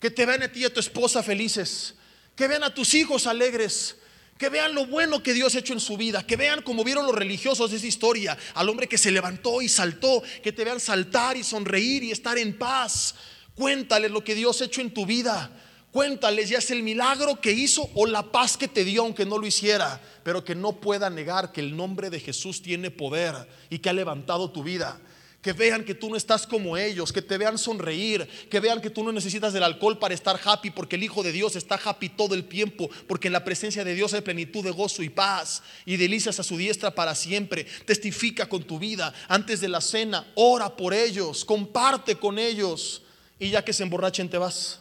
Que 0.00 0.10
te 0.10 0.26
vean 0.26 0.42
a 0.42 0.50
ti 0.50 0.62
y 0.62 0.64
a 0.64 0.74
tu 0.74 0.80
esposa 0.80 1.22
felices. 1.22 1.94
Que 2.34 2.48
vean 2.48 2.64
a 2.64 2.74
tus 2.74 2.94
hijos 2.94 3.28
alegres 3.28 3.94
que 4.36 4.48
vean 4.48 4.74
lo 4.74 4.86
bueno 4.86 5.22
que 5.22 5.34
Dios 5.34 5.54
ha 5.54 5.58
hecho 5.58 5.74
en 5.74 5.80
su 5.80 5.98
vida, 5.98 6.26
que 6.26 6.34
vean 6.34 6.62
como 6.62 6.82
vieron 6.82 7.04
los 7.04 7.14
religiosos 7.14 7.74
esa 7.74 7.86
historia, 7.86 8.38
al 8.54 8.70
hombre 8.70 8.88
que 8.88 8.96
se 8.96 9.10
levantó 9.10 9.60
y 9.60 9.68
saltó, 9.68 10.22
que 10.42 10.50
te 10.50 10.64
vean 10.64 10.80
saltar 10.80 11.36
y 11.36 11.44
sonreír 11.44 12.04
y 12.04 12.10
estar 12.10 12.38
en 12.38 12.56
paz. 12.56 13.14
Cuéntales 13.54 14.10
lo 14.10 14.24
que 14.24 14.34
Dios 14.34 14.62
ha 14.62 14.64
hecho 14.64 14.80
en 14.80 14.94
tu 14.94 15.04
vida. 15.04 15.50
Cuéntales 15.92 16.48
ya 16.48 16.58
es 16.58 16.70
el 16.70 16.82
milagro 16.82 17.38
que 17.38 17.52
hizo 17.52 17.88
o 17.94 18.06
la 18.06 18.32
paz 18.32 18.56
que 18.56 18.66
te 18.66 18.82
dio 18.82 19.02
aunque 19.02 19.26
no 19.26 19.36
lo 19.36 19.46
hiciera, 19.46 20.00
pero 20.24 20.42
que 20.42 20.54
no 20.54 20.80
pueda 20.80 21.10
negar 21.10 21.52
que 21.52 21.60
el 21.60 21.76
nombre 21.76 22.08
de 22.08 22.18
Jesús 22.18 22.62
tiene 22.62 22.90
poder 22.90 23.34
y 23.68 23.78
que 23.78 23.90
ha 23.90 23.92
levantado 23.92 24.50
tu 24.50 24.64
vida 24.64 24.98
que 25.42 25.52
vean 25.52 25.84
que 25.84 25.94
tú 25.94 26.10
no 26.10 26.16
estás 26.16 26.46
como 26.46 26.76
ellos, 26.76 27.12
que 27.12 27.22
te 27.22 27.38
vean 27.38 27.56
sonreír, 27.56 28.28
que 28.50 28.60
vean 28.60 28.80
que 28.80 28.90
tú 28.90 29.02
no 29.02 29.10
necesitas 29.10 29.52
del 29.52 29.62
alcohol 29.62 29.98
para 29.98 30.12
estar 30.12 30.38
happy, 30.42 30.70
porque 30.70 30.96
el 30.96 31.02
Hijo 31.02 31.22
de 31.22 31.32
Dios 31.32 31.56
está 31.56 31.80
happy 31.82 32.10
todo 32.10 32.34
el 32.34 32.44
tiempo, 32.44 32.90
porque 33.06 33.28
en 33.28 33.32
la 33.32 33.44
presencia 33.44 33.82
de 33.82 33.94
Dios 33.94 34.12
hay 34.12 34.20
plenitud 34.20 34.62
de 34.62 34.70
gozo 34.70 35.02
y 35.02 35.08
paz 35.08 35.62
y 35.86 35.96
delicias 35.96 36.38
a 36.38 36.42
su 36.42 36.58
diestra 36.58 36.94
para 36.94 37.14
siempre. 37.14 37.64
Testifica 37.86 38.48
con 38.48 38.64
tu 38.64 38.78
vida 38.78 39.14
antes 39.28 39.60
de 39.60 39.68
la 39.68 39.80
cena, 39.80 40.30
ora 40.34 40.76
por 40.76 40.92
ellos, 40.92 41.44
comparte 41.44 42.16
con 42.16 42.38
ellos 42.38 43.02
y 43.38 43.48
ya 43.50 43.64
que 43.64 43.72
se 43.72 43.82
emborrachen 43.82 44.28
te 44.28 44.36
vas. 44.36 44.80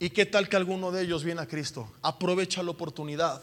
¿Y 0.00 0.10
qué 0.10 0.26
tal 0.26 0.48
que 0.48 0.56
alguno 0.56 0.90
de 0.90 1.02
ellos 1.02 1.22
viene 1.22 1.40
a 1.40 1.46
Cristo? 1.46 1.92
Aprovecha 2.02 2.62
la 2.64 2.72
oportunidad 2.72 3.40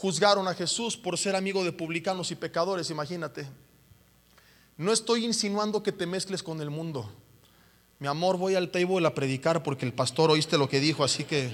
juzgaron 0.00 0.48
a 0.48 0.54
Jesús 0.54 0.96
por 0.96 1.18
ser 1.18 1.36
amigo 1.36 1.62
de 1.62 1.72
publicanos 1.72 2.30
y 2.30 2.34
pecadores, 2.34 2.88
imagínate. 2.88 3.46
No 4.78 4.92
estoy 4.92 5.26
insinuando 5.26 5.82
que 5.82 5.92
te 5.92 6.06
mezcles 6.06 6.42
con 6.42 6.62
el 6.62 6.70
mundo. 6.70 7.12
Mi 7.98 8.06
amor, 8.06 8.38
voy 8.38 8.54
al 8.54 8.70
table 8.70 9.06
a 9.06 9.14
predicar 9.14 9.62
porque 9.62 9.84
el 9.84 9.92
pastor 9.92 10.30
oíste 10.30 10.56
lo 10.56 10.70
que 10.70 10.80
dijo, 10.80 11.04
así 11.04 11.24
que 11.24 11.50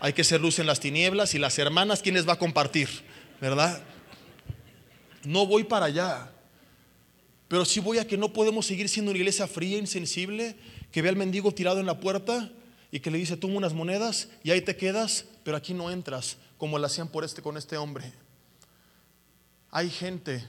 hay 0.00 0.14
que 0.14 0.24
ser 0.24 0.40
luz 0.40 0.58
en 0.58 0.66
las 0.66 0.80
tinieblas 0.80 1.34
y 1.34 1.38
las 1.38 1.58
hermanas, 1.58 2.00
¿quién 2.00 2.14
les 2.14 2.26
va 2.26 2.32
a 2.32 2.38
compartir? 2.38 2.88
¿Verdad? 3.42 3.82
No 5.24 5.44
voy 5.44 5.64
para 5.64 5.84
allá. 5.84 6.32
Pero 7.46 7.66
sí 7.66 7.78
voy 7.78 7.98
a 7.98 8.06
que 8.06 8.16
no 8.16 8.32
podemos 8.32 8.64
seguir 8.64 8.88
siendo 8.88 9.10
una 9.10 9.18
iglesia 9.18 9.46
fría, 9.46 9.76
insensible, 9.76 10.56
que 10.92 11.02
ve 11.02 11.10
al 11.10 11.16
mendigo 11.16 11.52
tirado 11.52 11.78
en 11.78 11.84
la 11.84 12.00
puerta 12.00 12.50
y 12.90 13.00
que 13.00 13.10
le 13.10 13.18
dice, 13.18 13.36
toma 13.36 13.58
unas 13.58 13.74
monedas 13.74 14.30
y 14.42 14.50
ahí 14.50 14.62
te 14.62 14.76
quedas, 14.76 15.26
pero 15.44 15.58
aquí 15.58 15.74
no 15.74 15.90
entras 15.90 16.38
como 16.62 16.78
lo 16.78 16.86
hacían 16.86 17.08
por 17.08 17.24
este, 17.24 17.42
con 17.42 17.56
este 17.56 17.76
hombre. 17.76 18.12
Hay 19.72 19.90
gente 19.90 20.46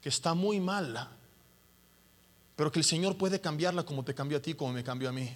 que 0.00 0.08
está 0.08 0.32
muy 0.32 0.60
mala, 0.60 1.10
pero 2.56 2.72
que 2.72 2.78
el 2.78 2.86
Señor 2.86 3.18
puede 3.18 3.38
cambiarla 3.38 3.82
como 3.82 4.02
te 4.02 4.14
cambió 4.14 4.38
a 4.38 4.40
ti, 4.40 4.54
como 4.54 4.72
me 4.72 4.82
cambió 4.82 5.10
a 5.10 5.12
mí. 5.12 5.28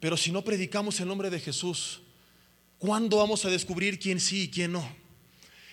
Pero 0.00 0.16
si 0.16 0.32
no 0.32 0.42
predicamos 0.42 0.98
el 0.98 1.08
nombre 1.08 1.28
de 1.28 1.38
Jesús, 1.38 2.00
¿cuándo 2.78 3.18
vamos 3.18 3.44
a 3.44 3.50
descubrir 3.50 3.98
quién 3.98 4.18
sí 4.18 4.44
y 4.44 4.50
quién 4.50 4.72
no? 4.72 4.88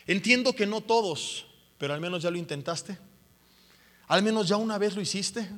Entiendo 0.05 0.53
que 0.53 0.67
no 0.67 0.81
todos, 0.81 1.45
pero 1.77 1.93
al 1.93 2.01
menos 2.01 2.23
ya 2.23 2.29
lo 2.29 2.37
intentaste. 2.37 2.97
Al 4.05 4.21
menos 4.21 4.49
ya 4.49 4.57
una 4.57 4.77
vez 4.77 4.97
lo 4.97 5.01
hiciste. 5.01 5.49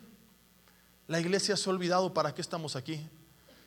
La 1.07 1.19
iglesia 1.19 1.57
se 1.57 1.67
ha 1.67 1.73
olvidado 1.73 2.13
para 2.13 2.35
qué 2.35 2.41
estamos 2.41 2.75
aquí. 2.75 2.99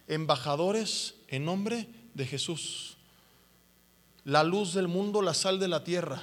Embajadores 0.06 1.16
en 1.26 1.44
nombre 1.44 1.88
de 2.14 2.26
Jesús 2.26 2.96
la 4.24 4.44
luz 4.44 4.74
del 4.74 4.88
mundo, 4.88 5.22
la 5.22 5.34
sal 5.34 5.58
de 5.58 5.68
la 5.68 5.84
tierra. 5.84 6.22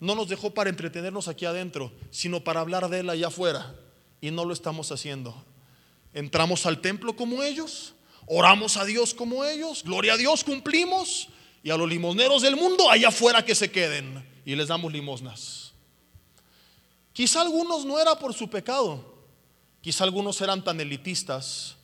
No 0.00 0.14
nos 0.14 0.28
dejó 0.28 0.52
para 0.52 0.70
entretenernos 0.70 1.28
aquí 1.28 1.44
adentro, 1.44 1.92
sino 2.10 2.44
para 2.44 2.60
hablar 2.60 2.88
de 2.88 3.00
él 3.00 3.10
allá 3.10 3.28
afuera. 3.28 3.74
Y 4.20 4.30
no 4.30 4.44
lo 4.44 4.52
estamos 4.52 4.92
haciendo. 4.92 5.34
Entramos 6.12 6.66
al 6.66 6.80
templo 6.80 7.16
como 7.16 7.42
ellos, 7.42 7.94
oramos 8.26 8.76
a 8.76 8.84
Dios 8.84 9.14
como 9.14 9.44
ellos, 9.44 9.82
gloria 9.84 10.14
a 10.14 10.16
Dios, 10.16 10.44
cumplimos. 10.44 11.28
Y 11.62 11.70
a 11.70 11.76
los 11.76 11.88
limosneros 11.88 12.42
del 12.42 12.54
mundo, 12.54 12.88
allá 12.90 13.08
afuera 13.08 13.44
que 13.44 13.54
se 13.54 13.70
queden. 13.70 14.24
Y 14.44 14.54
les 14.54 14.68
damos 14.68 14.92
limosnas. 14.92 15.72
Quizá 17.12 17.40
algunos 17.40 17.84
no 17.84 17.98
era 17.98 18.16
por 18.18 18.34
su 18.34 18.48
pecado. 18.48 19.16
Quizá 19.80 20.04
algunos 20.04 20.40
eran 20.40 20.62
tan 20.62 20.80
elitistas 20.80 21.75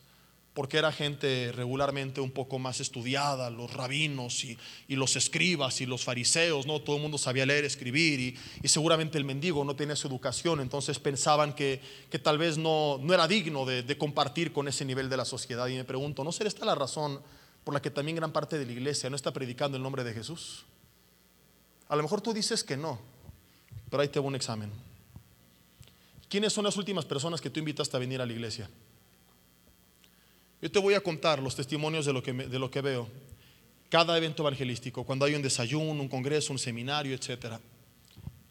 porque 0.53 0.77
era 0.77 0.91
gente 0.91 1.51
regularmente 1.51 2.21
un 2.21 2.29
poco 2.29 2.59
más 2.59 2.79
estudiada, 2.79 3.49
los 3.49 3.73
rabinos 3.73 4.43
y, 4.43 4.57
los 4.87 5.15
escribas 5.15 5.81
y 5.81 5.87
los 5.87 6.03
fariseos, 6.03 6.67
¿no? 6.67 6.79
Todo 6.79 6.97
el 6.97 7.01
mundo 7.01 7.17
sabía 7.17 7.45
leer, 7.45 7.65
escribir 7.65 8.37
y, 8.61 8.67
seguramente 8.67 9.17
el 9.17 9.25
mendigo 9.25 9.65
no 9.65 9.75
tenía 9.75 9.95
su 9.95 10.07
educación, 10.07 10.61
entonces 10.61 10.99
pensaban 10.99 11.53
que, 11.53 11.81
tal 12.21 12.37
vez 12.37 12.57
no, 12.57 12.99
no 13.01 13.13
era 13.13 13.27
digno 13.27 13.65
de, 13.65 13.97
compartir 13.97 14.53
con 14.53 14.67
ese 14.67 14.85
nivel 14.85 15.09
de 15.09 15.17
la 15.17 15.25
sociedad. 15.25 15.67
Y 15.67 15.75
me 15.75 15.85
pregunto, 15.85 16.23
¿no 16.23 16.31
será 16.31 16.47
esta 16.47 16.65
la 16.65 16.75
razón 16.75 17.19
por 17.63 17.73
la 17.73 17.81
que 17.81 17.89
también 17.89 18.17
gran 18.17 18.31
parte 18.31 18.59
de 18.59 18.65
la 18.65 18.71
iglesia 18.71 19.09
no 19.09 19.15
está 19.15 19.31
predicando 19.33 19.77
el 19.77 19.83
nombre 19.83 20.03
de 20.03 20.13
Jesús? 20.13 20.65
A 21.87 21.95
lo 21.95 22.03
mejor 22.03 22.21
tú 22.21 22.33
dices 22.33 22.63
que 22.63 22.77
no, 22.77 22.99
pero 23.89 24.01
ahí 24.01 24.09
te 24.09 24.19
un 24.19 24.35
examen. 24.35 24.71
¿Quiénes 26.29 26.53
son 26.53 26.63
las 26.63 26.77
últimas 26.77 27.05
personas 27.05 27.41
que 27.41 27.49
tú 27.49 27.59
invitaste 27.59 27.95
a 27.97 27.99
venir 27.99 28.21
a 28.21 28.25
la 28.25 28.33
iglesia? 28.33 28.69
Yo 30.63 30.71
te 30.71 30.79
voy 30.79 30.93
a 30.93 31.01
contar 31.01 31.43
los 31.43 31.57
testimonios 31.57 32.05
de 32.05 32.13
lo 32.13 32.23
que, 32.23 32.31
de 32.31 32.57
lo 32.57 32.71
que 32.71 32.79
veo. 32.79 33.09
Cada 33.89 34.17
evento 34.17 34.43
evangelístico, 34.43 35.03
cuando 35.03 35.25
hay 35.25 35.35
un 35.35 35.41
desayuno, 35.41 36.01
un 36.01 36.07
congreso, 36.07 36.53
un 36.53 36.57
seminario, 36.57 37.13
etc. 37.13 37.57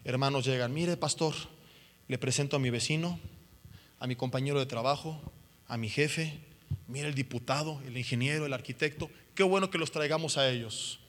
Hermanos 0.03 0.45
llegan, 0.45 0.71
mire 0.71 0.95
pastor, 0.95 1.33
le 2.07 2.19
presento 2.19 2.55
a 2.55 2.59
mi 2.59 2.69
vecino, 2.69 3.19
a 3.97 4.05
mi 4.05 4.15
compañero 4.15 4.59
de 4.59 4.67
trabajo, 4.67 5.19
a 5.65 5.75
mi 5.75 5.89
jefe, 5.89 6.39
mire 6.87 7.07
el 7.07 7.15
diputado, 7.15 7.81
el 7.87 7.97
ingeniero, 7.97 8.45
el 8.45 8.53
arquitecto, 8.53 9.09
qué 9.33 9.41
bueno 9.41 9.71
que 9.71 9.79
los 9.79 9.89
traigamos 9.89 10.37
a 10.37 10.47
ellos. 10.47 10.99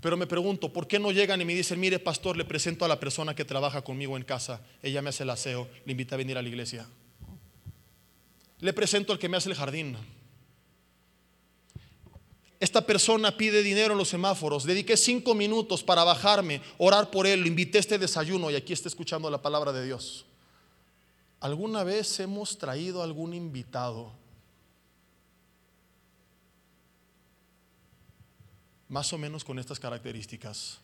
Pero 0.00 0.16
me 0.16 0.26
pregunto, 0.26 0.72
¿por 0.72 0.88
qué 0.88 0.98
no 0.98 1.12
llegan 1.12 1.42
y 1.42 1.44
me 1.44 1.54
dicen, 1.54 1.78
mire 1.78 1.98
pastor, 1.98 2.38
le 2.38 2.46
presento 2.46 2.86
a 2.86 2.88
la 2.88 2.98
persona 2.98 3.34
que 3.34 3.44
trabaja 3.44 3.82
conmigo 3.82 4.16
en 4.16 4.24
casa, 4.24 4.62
ella 4.82 5.02
me 5.02 5.10
hace 5.10 5.24
el 5.24 5.30
aseo, 5.30 5.68
le 5.84 5.92
invita 5.92 6.14
a 6.14 6.18
venir 6.18 6.38
a 6.38 6.42
la 6.42 6.48
iglesia? 6.48 6.88
Le 8.60 8.72
presento 8.72 9.12
al 9.12 9.18
que 9.18 9.28
me 9.28 9.36
hace 9.36 9.50
el 9.50 9.56
jardín, 9.56 9.98
esta 12.62 12.86
persona 12.86 13.36
pide 13.36 13.60
dinero 13.64 13.94
en 13.94 13.98
los 13.98 14.10
semáforos. 14.10 14.62
Dediqué 14.62 14.96
cinco 14.96 15.34
minutos 15.34 15.82
para 15.82 16.04
bajarme, 16.04 16.62
orar 16.78 17.10
por 17.10 17.26
él, 17.26 17.40
lo 17.40 17.48
invité 17.48 17.78
a 17.78 17.80
este 17.80 17.98
desayuno 17.98 18.52
y 18.52 18.54
aquí 18.54 18.72
está 18.72 18.86
escuchando 18.86 19.28
la 19.28 19.42
palabra 19.42 19.72
de 19.72 19.84
Dios. 19.84 20.24
¿Alguna 21.40 21.82
vez 21.82 22.20
hemos 22.20 22.56
traído 22.56 23.02
algún 23.02 23.34
invitado? 23.34 24.12
Más 28.88 29.12
o 29.12 29.18
menos 29.18 29.42
con 29.42 29.58
estas 29.58 29.80
características. 29.80 30.78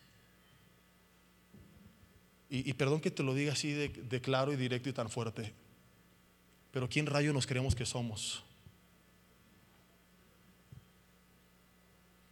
Y, 2.49 2.73
perdón 2.73 2.99
que 2.99 3.09
te 3.09 3.23
lo 3.23 3.33
diga 3.33 3.53
así 3.53 3.71
de, 3.71 3.87
de 3.87 4.19
claro 4.19 4.51
y 4.51 4.57
directo 4.57 4.89
y 4.89 4.93
tan 4.93 5.09
fuerte. 5.09 5.53
Pero 6.71 6.89
¿quién 6.89 7.05
rayo 7.05 7.31
nos 7.31 7.47
creemos 7.47 7.73
que 7.73 7.85
somos? 7.85 8.43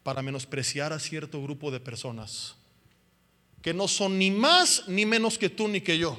Para 0.07 0.21
menospreciar 0.21 0.93
a 0.93 0.99
cierto 0.99 1.43
grupo 1.43 1.69
de 1.69 1.81
personas 1.81 2.55
que 3.61 3.73
no 3.73 3.89
son 3.89 4.17
ni 4.17 4.31
más 4.31 4.83
ni 4.87 5.05
menos 5.05 5.37
que 5.37 5.49
tú 5.49 5.67
ni 5.67 5.81
que 5.81 5.97
yo. 5.97 6.17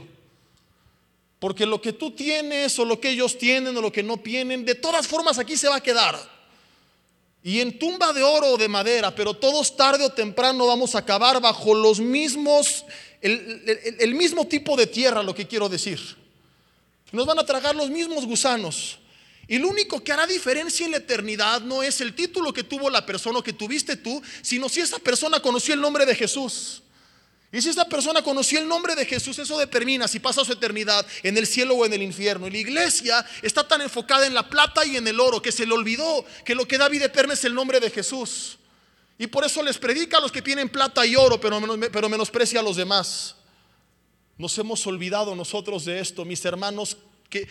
Porque 1.39 1.65
lo 1.65 1.81
que 1.81 1.95
tú 1.95 2.11
tienes 2.11 2.79
o 2.79 2.85
lo 2.85 3.01
que 3.01 3.09
ellos 3.09 3.39
tienen 3.39 3.75
o 3.75 3.81
lo 3.81 3.91
que 3.91 4.03
no 4.03 4.19
tienen, 4.19 4.67
de 4.67 4.75
todas 4.75 5.07
formas 5.09 5.39
aquí 5.39 5.57
se 5.57 5.71
va 5.71 5.77
a 5.77 5.81
quedar. 5.81 6.21
Y 7.43 7.61
en 7.61 7.79
tumba 7.79 8.13
de 8.13 8.23
oro 8.23 8.49
o 8.49 8.59
de 8.59 8.69
madera, 8.69 9.15
pero 9.15 9.33
todos 9.33 9.75
tarde 9.75 10.05
o 10.05 10.13
temprano 10.13 10.67
vamos 10.67 10.95
a 10.95 10.99
acabar 10.99 11.41
bajo 11.41 11.73
los 11.73 11.99
mismos, 11.99 12.85
el, 13.23 13.97
el 14.01 14.15
mismo 14.15 14.47
tipo 14.47 14.77
de 14.77 14.87
tierra, 14.87 15.23
lo 15.23 15.35
que 15.35 15.47
quiero 15.47 15.67
decir. 15.67 15.99
Nos 17.11 17.25
van 17.25 17.39
a 17.39 17.47
tragar 17.47 17.75
los 17.75 17.89
mismos 17.89 18.27
gusanos. 18.27 18.99
Y 19.49 19.57
lo 19.57 19.69
único 19.69 20.05
que 20.05 20.13
hará 20.13 20.27
diferencia 20.27 20.85
en 20.85 20.93
la 20.93 20.99
eternidad 20.99 21.63
no 21.63 21.83
es 21.83 22.03
el 22.03 22.15
título 22.15 22.53
que 22.53 22.65
tuvo 22.65 22.91
la 22.91 23.07
persona 23.07 23.39
o 23.39 23.43
que 23.43 23.55
tuviste 23.55 23.97
tú, 23.97 24.23
sino 24.43 24.69
si 24.69 24.81
esa 24.81 24.99
persona 24.99 25.41
conoció 25.41 25.73
el 25.73 25.81
nombre 25.81 26.05
de 26.05 26.15
Jesús. 26.15 26.83
Y 27.51 27.63
si 27.63 27.71
esta 27.71 27.89
persona 27.89 28.21
conoció 28.21 28.59
el 28.59 28.69
nombre 28.69 28.95
de 28.95 29.07
Jesús, 29.07 29.39
eso 29.39 29.59
determina 29.59 30.07
si 30.07 30.21
pasa 30.21 30.45
su 30.45 30.53
eternidad 30.53 31.07
en 31.23 31.39
el 31.39 31.47
cielo 31.47 31.77
o 31.77 31.87
en 31.87 31.95
el 31.95 32.03
infierno. 32.03 32.47
Y 32.47 32.51
la 32.51 32.59
iglesia 32.59 33.27
está 33.41 33.67
tan 33.67 33.81
enfocada 33.81 34.27
en 34.27 34.35
la 34.35 34.51
plata 34.51 34.85
y 34.85 34.99
en 34.99 35.09
el 35.09 35.19
oro 35.19 35.41
que 35.41 35.51
se 35.51 35.65
le 35.65 35.73
olvidó 35.73 36.27
que 36.45 36.55
lo 36.55 36.69
que 36.69 36.77
da 36.77 36.91
vida 36.91 37.07
eterna 37.07 37.33
es 37.33 37.43
el 37.45 37.55
nombre 37.55 37.81
de 37.81 37.91
Jesús. 37.91 38.59
Y 39.17 39.29
por 39.29 39.47
eso 39.47 39.63
les 39.63 39.79
predica 39.79 40.19
a 40.19 40.21
los 40.21 40.31
que 40.31 40.43
tienen 40.43 40.69
plata 40.69 41.07
y 41.07 41.17
oro, 41.17 41.41
pero, 41.41 41.59
pero 41.91 42.09
menosprecia 42.11 42.61
a 42.61 42.63
los 42.63 42.77
demás. 42.77 43.35
Nos 44.37 44.57
hemos 44.59 44.87
olvidado 44.87 45.35
nosotros 45.35 45.87
de 45.87 46.01
esto, 46.01 46.27
mis 46.27 46.45
hermanos. 46.45 46.99
¿Qué, 47.29 47.47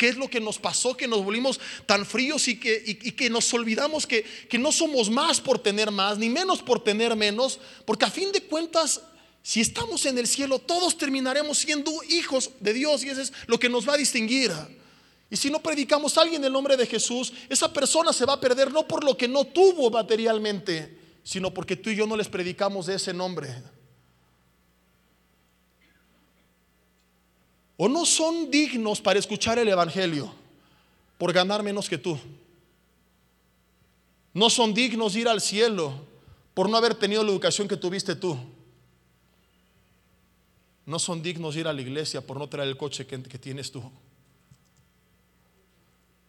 es 0.00 0.16
lo 0.16 0.28
que 0.28 0.40
nos 0.40 0.58
pasó? 0.58 0.96
Que 0.96 1.08
nos 1.08 1.24
volvimos 1.24 1.58
tan 1.84 2.06
fríos 2.06 2.46
y 2.48 2.56
que, 2.56 3.28
nos 3.30 3.52
olvidamos 3.52 4.06
que, 4.06 4.22
que 4.48 4.58
no 4.58 4.70
somos 4.70 5.10
más 5.10 5.40
por 5.40 5.58
tener 5.58 5.90
más, 5.90 6.18
ni 6.18 6.28
menos 6.28 6.62
por 6.62 6.82
tener 6.82 7.16
menos, 7.16 7.58
porque 7.84 8.04
a 8.04 8.10
fin 8.10 8.30
de 8.32 8.42
cuentas 8.42 9.00
si 9.46 9.60
estamos 9.60 10.04
en 10.06 10.18
el 10.18 10.26
cielo, 10.26 10.58
todos 10.58 10.98
terminaremos 10.98 11.58
siendo 11.58 11.92
hijos 12.08 12.50
de 12.58 12.72
Dios 12.72 13.04
y 13.04 13.10
eso 13.10 13.20
es 13.20 13.32
lo 13.46 13.60
que 13.60 13.68
nos 13.68 13.88
va 13.88 13.94
a 13.94 13.96
distinguir. 13.96 14.50
Y 15.30 15.36
si 15.36 15.50
no 15.50 15.62
predicamos 15.62 16.18
a 16.18 16.22
alguien 16.22 16.42
en 16.42 16.46
el 16.46 16.52
nombre 16.52 16.76
de 16.76 16.84
Jesús, 16.84 17.32
esa 17.48 17.72
persona 17.72 18.12
se 18.12 18.24
va 18.24 18.32
a 18.32 18.40
perder 18.40 18.72
no 18.72 18.88
por 18.88 19.04
lo 19.04 19.16
que 19.16 19.28
no 19.28 19.44
tuvo 19.44 19.88
materialmente, 19.88 20.98
sino 21.22 21.54
porque 21.54 21.76
tú 21.76 21.90
y 21.90 21.94
yo 21.94 22.08
no 22.08 22.16
les 22.16 22.28
predicamos 22.28 22.86
de 22.86 22.96
ese 22.96 23.14
nombre. 23.14 23.48
O 27.76 27.88
no 27.88 28.06
son 28.06 28.50
dignos 28.50 29.00
para 29.00 29.18
escuchar 29.18 29.58
el 29.58 29.68
Evangelio 29.68 30.32
por 31.18 31.32
ganar 31.32 31.62
menos 31.62 31.88
que 31.88 31.98
tú. 31.98 32.18
No 34.32 34.50
son 34.50 34.74
dignos 34.74 35.14
de 35.14 35.20
ir 35.20 35.28
al 35.28 35.40
cielo 35.40 35.92
por 36.54 36.68
no 36.68 36.76
haber 36.76 36.94
tenido 36.94 37.22
la 37.22 37.30
educación 37.30 37.68
que 37.68 37.76
tuviste 37.76 38.14
tú 38.14 38.38
no 40.86 41.00
son 41.00 41.20
dignos 41.20 41.54
de 41.54 41.62
ir 41.62 41.68
a 41.68 41.72
la 41.72 41.82
iglesia 41.82 42.20
por 42.20 42.38
no 42.38 42.48
traer 42.48 42.68
el 42.68 42.76
coche 42.76 43.06
que, 43.06 43.18
tienes 43.18 43.72
tú. 43.72 43.90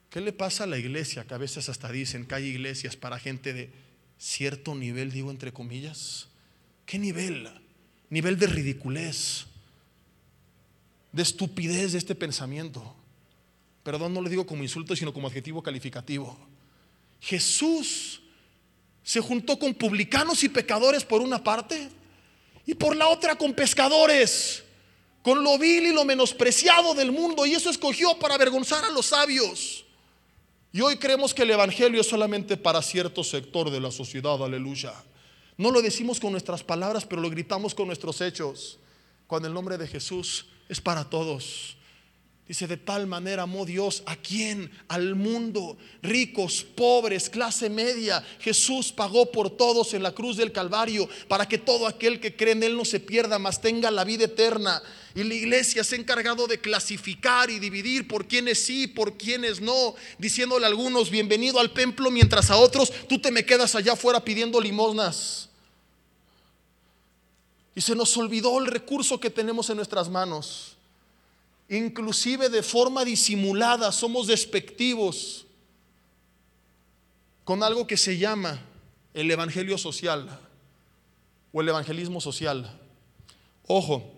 ¿Qué 0.09 0.19
le 0.19 0.33
pasa 0.33 0.63
a 0.63 0.67
la 0.67 0.79
iglesia? 0.79 1.25
Que 1.25 1.35
a 1.35 1.37
veces 1.37 1.69
hasta 1.69 1.91
dicen 1.91 2.25
que 2.25 2.35
hay 2.35 2.45
iglesias 2.45 2.95
para 2.95 3.19
gente 3.19 3.53
de 3.53 3.69
cierto 4.17 4.73
nivel, 4.73 5.11
digo 5.11 5.29
entre 5.29 5.53
comillas. 5.53 6.27
¿Qué 6.87 6.97
nivel? 6.97 7.47
Nivel 8.09 8.39
de 8.39 8.47
ridiculez, 8.47 9.45
de 11.11 11.23
estupidez 11.23 11.93
de 11.93 11.97
este 11.97 12.15
pensamiento. 12.15 12.95
Perdón, 13.83 14.13
no 14.13 14.21
le 14.21 14.29
digo 14.29 14.45
como 14.45 14.63
insulto, 14.63 14.95
sino 14.95 15.13
como 15.13 15.27
adjetivo 15.27 15.63
calificativo. 15.63 16.37
Jesús 17.21 18.21
se 19.03 19.21
juntó 19.21 19.57
con 19.57 19.73
publicanos 19.73 20.43
y 20.43 20.49
pecadores 20.49 21.05
por 21.05 21.21
una 21.21 21.43
parte 21.43 21.89
y 22.65 22.73
por 22.73 22.95
la 22.95 23.07
otra 23.07 23.37
con 23.37 23.53
pescadores, 23.53 24.63
con 25.21 25.41
lo 25.41 25.57
vil 25.57 25.87
y 25.87 25.93
lo 25.93 26.03
menospreciado 26.03 26.93
del 26.93 27.13
mundo, 27.13 27.45
y 27.45 27.53
eso 27.53 27.69
escogió 27.69 28.19
para 28.19 28.35
avergonzar 28.35 28.83
a 28.83 28.91
los 28.91 29.05
sabios. 29.05 29.85
Y 30.73 30.81
hoy 30.81 30.97
creemos 30.97 31.33
que 31.33 31.43
el 31.43 31.51
Evangelio 31.51 32.01
es 32.01 32.07
solamente 32.07 32.57
para 32.57 32.81
cierto 32.81 33.23
sector 33.23 33.71
de 33.71 33.79
la 33.79 33.89
sociedad, 33.89 34.43
aleluya. 34.43 34.93
No 35.55 35.71
lo 35.71 35.81
decimos 35.81 36.19
con 36.19 36.31
nuestras 36.31 36.63
palabras, 36.63 37.05
pero 37.05 37.21
lo 37.21 37.29
gritamos 37.29 37.73
con 37.73 37.87
nuestros 37.87 38.19
hechos, 38.19 38.77
cuando 39.25 39.47
el 39.47 39.53
nombre 39.53 39.77
de 39.77 39.87
Jesús 39.87 40.47
es 40.69 40.81
para 40.81 41.09
todos. 41.09 41.77
Dice, 42.47 42.65
de 42.65 42.77
tal 42.77 43.07
manera 43.07 43.43
amó 43.43 43.65
Dios 43.65 44.03
a 44.05 44.15
quien, 44.15 44.71
al 44.87 45.15
mundo, 45.15 45.77
ricos, 46.01 46.63
pobres, 46.63 47.29
clase 47.29 47.69
media. 47.69 48.23
Jesús 48.39 48.93
pagó 48.93 49.33
por 49.33 49.49
todos 49.49 49.93
en 49.93 50.01
la 50.01 50.13
cruz 50.13 50.37
del 50.37 50.53
Calvario 50.53 51.09
para 51.27 51.45
que 51.45 51.57
todo 51.57 51.85
aquel 51.87 52.21
que 52.21 52.37
cree 52.37 52.53
en 52.53 52.63
Él 52.63 52.77
no 52.77 52.85
se 52.85 53.01
pierda, 53.01 53.37
mas 53.37 53.59
tenga 53.59 53.91
la 53.91 54.05
vida 54.05 54.25
eterna. 54.25 54.81
Y 55.13 55.25
la 55.25 55.33
iglesia 55.33 55.83
se 55.83 55.95
ha 55.95 55.99
encargado 55.99 56.47
de 56.47 56.61
clasificar 56.61 57.49
y 57.49 57.59
dividir 57.59 58.07
por 58.07 58.29
quienes 58.29 58.63
sí, 58.63 58.87
por 58.87 59.17
quienes 59.17 59.59
no, 59.59 59.95
diciéndole 60.17 60.65
a 60.65 60.69
algunos, 60.69 61.09
bienvenido 61.09 61.59
al 61.59 61.73
templo, 61.73 62.09
mientras 62.11 62.49
a 62.49 62.55
otros 62.55 62.93
tú 63.09 63.19
te 63.19 63.29
me 63.29 63.45
quedas 63.45 63.75
allá 63.75 63.93
afuera 63.93 64.23
pidiendo 64.23 64.61
limosnas. 64.61 65.46
Y 67.77 67.81
se 67.81 67.93
nos 67.93 68.17
olvidó 68.17 68.57
el 68.57 68.65
recurso 68.65 69.19
que 69.19 69.29
tenemos 69.29 69.69
en 69.69 69.77
nuestras 69.77 70.09
manos 70.09 70.77
inclusive 71.69 72.49
de 72.49 72.63
forma 72.63 73.03
disimulada, 73.03 73.91
somos 73.91 74.27
despectivos 74.27 75.45
con 77.43 77.63
algo 77.63 77.87
que 77.87 77.97
se 77.97 78.17
llama 78.17 78.61
el 79.13 79.29
evangelio 79.29 79.77
social 79.77 80.39
o 81.51 81.61
el 81.61 81.69
evangelismo 81.69 82.21
social. 82.21 82.79
Ojo, 83.67 84.13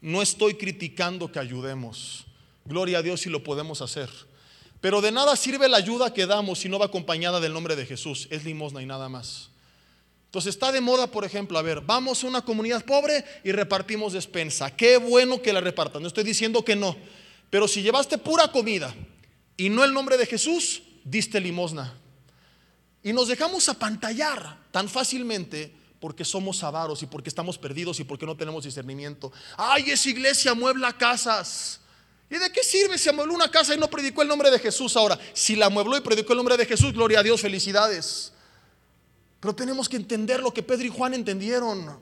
no 0.00 0.22
estoy 0.22 0.54
criticando 0.54 1.30
que 1.30 1.38
ayudemos. 1.38 2.24
Gloria 2.64 2.98
a 2.98 3.02
Dios 3.02 3.20
si 3.20 3.30
lo 3.30 3.44
podemos 3.44 3.80
hacer. 3.80 4.10
Pero 4.80 5.00
de 5.00 5.12
nada 5.12 5.36
sirve 5.36 5.68
la 5.68 5.76
ayuda 5.76 6.12
que 6.12 6.26
damos 6.26 6.60
si 6.60 6.68
no 6.68 6.78
va 6.78 6.86
acompañada 6.86 7.38
del 7.40 7.52
nombre 7.52 7.76
de 7.76 7.86
Jesús. 7.86 8.26
Es 8.30 8.44
limosna 8.44 8.82
y 8.82 8.86
nada 8.86 9.08
más. 9.08 9.51
Entonces 10.32 10.54
está 10.54 10.72
de 10.72 10.80
moda, 10.80 11.08
por 11.08 11.26
ejemplo, 11.26 11.58
a 11.58 11.62
ver, 11.62 11.82
vamos 11.82 12.24
a 12.24 12.26
una 12.26 12.40
comunidad 12.40 12.82
pobre 12.86 13.22
y 13.44 13.52
repartimos 13.52 14.14
despensa. 14.14 14.74
Qué 14.74 14.96
bueno 14.96 15.42
que 15.42 15.52
la 15.52 15.60
repartan, 15.60 16.00
no 16.00 16.08
estoy 16.08 16.24
diciendo 16.24 16.64
que 16.64 16.74
no. 16.74 16.96
Pero 17.50 17.68
si 17.68 17.82
llevaste 17.82 18.16
pura 18.16 18.50
comida 18.50 18.94
y 19.58 19.68
no 19.68 19.84
el 19.84 19.92
nombre 19.92 20.16
de 20.16 20.24
Jesús, 20.24 20.84
diste 21.04 21.38
limosna. 21.38 21.92
Y 23.02 23.12
nos 23.12 23.28
dejamos 23.28 23.68
apantallar 23.68 24.56
tan 24.70 24.88
fácilmente 24.88 25.70
porque 26.00 26.24
somos 26.24 26.64
avaros 26.64 27.02
y 27.02 27.06
porque 27.06 27.28
estamos 27.28 27.58
perdidos 27.58 28.00
y 28.00 28.04
porque 28.04 28.24
no 28.24 28.34
tenemos 28.34 28.64
discernimiento. 28.64 29.30
Ay, 29.58 29.90
esa 29.90 30.08
iglesia 30.08 30.54
muebla 30.54 30.96
casas. 30.96 31.78
¿Y 32.30 32.38
de 32.38 32.50
qué 32.50 32.64
sirve 32.64 32.96
si 32.96 33.10
amuebló 33.10 33.34
una 33.34 33.50
casa 33.50 33.74
y 33.74 33.78
no 33.78 33.90
predicó 33.90 34.22
el 34.22 34.28
nombre 34.28 34.50
de 34.50 34.58
Jesús 34.58 34.96
ahora? 34.96 35.18
Si 35.34 35.56
la 35.56 35.66
amuebló 35.66 35.94
y 35.94 36.00
predicó 36.00 36.32
el 36.32 36.38
nombre 36.38 36.56
de 36.56 36.64
Jesús, 36.64 36.94
gloria 36.94 37.18
a 37.18 37.22
Dios, 37.22 37.42
felicidades. 37.42 38.32
Pero 39.42 39.56
tenemos 39.56 39.88
que 39.88 39.96
entender 39.96 40.38
lo 40.38 40.54
que 40.54 40.62
Pedro 40.62 40.86
y 40.86 40.88
Juan 40.88 41.14
entendieron. 41.14 41.98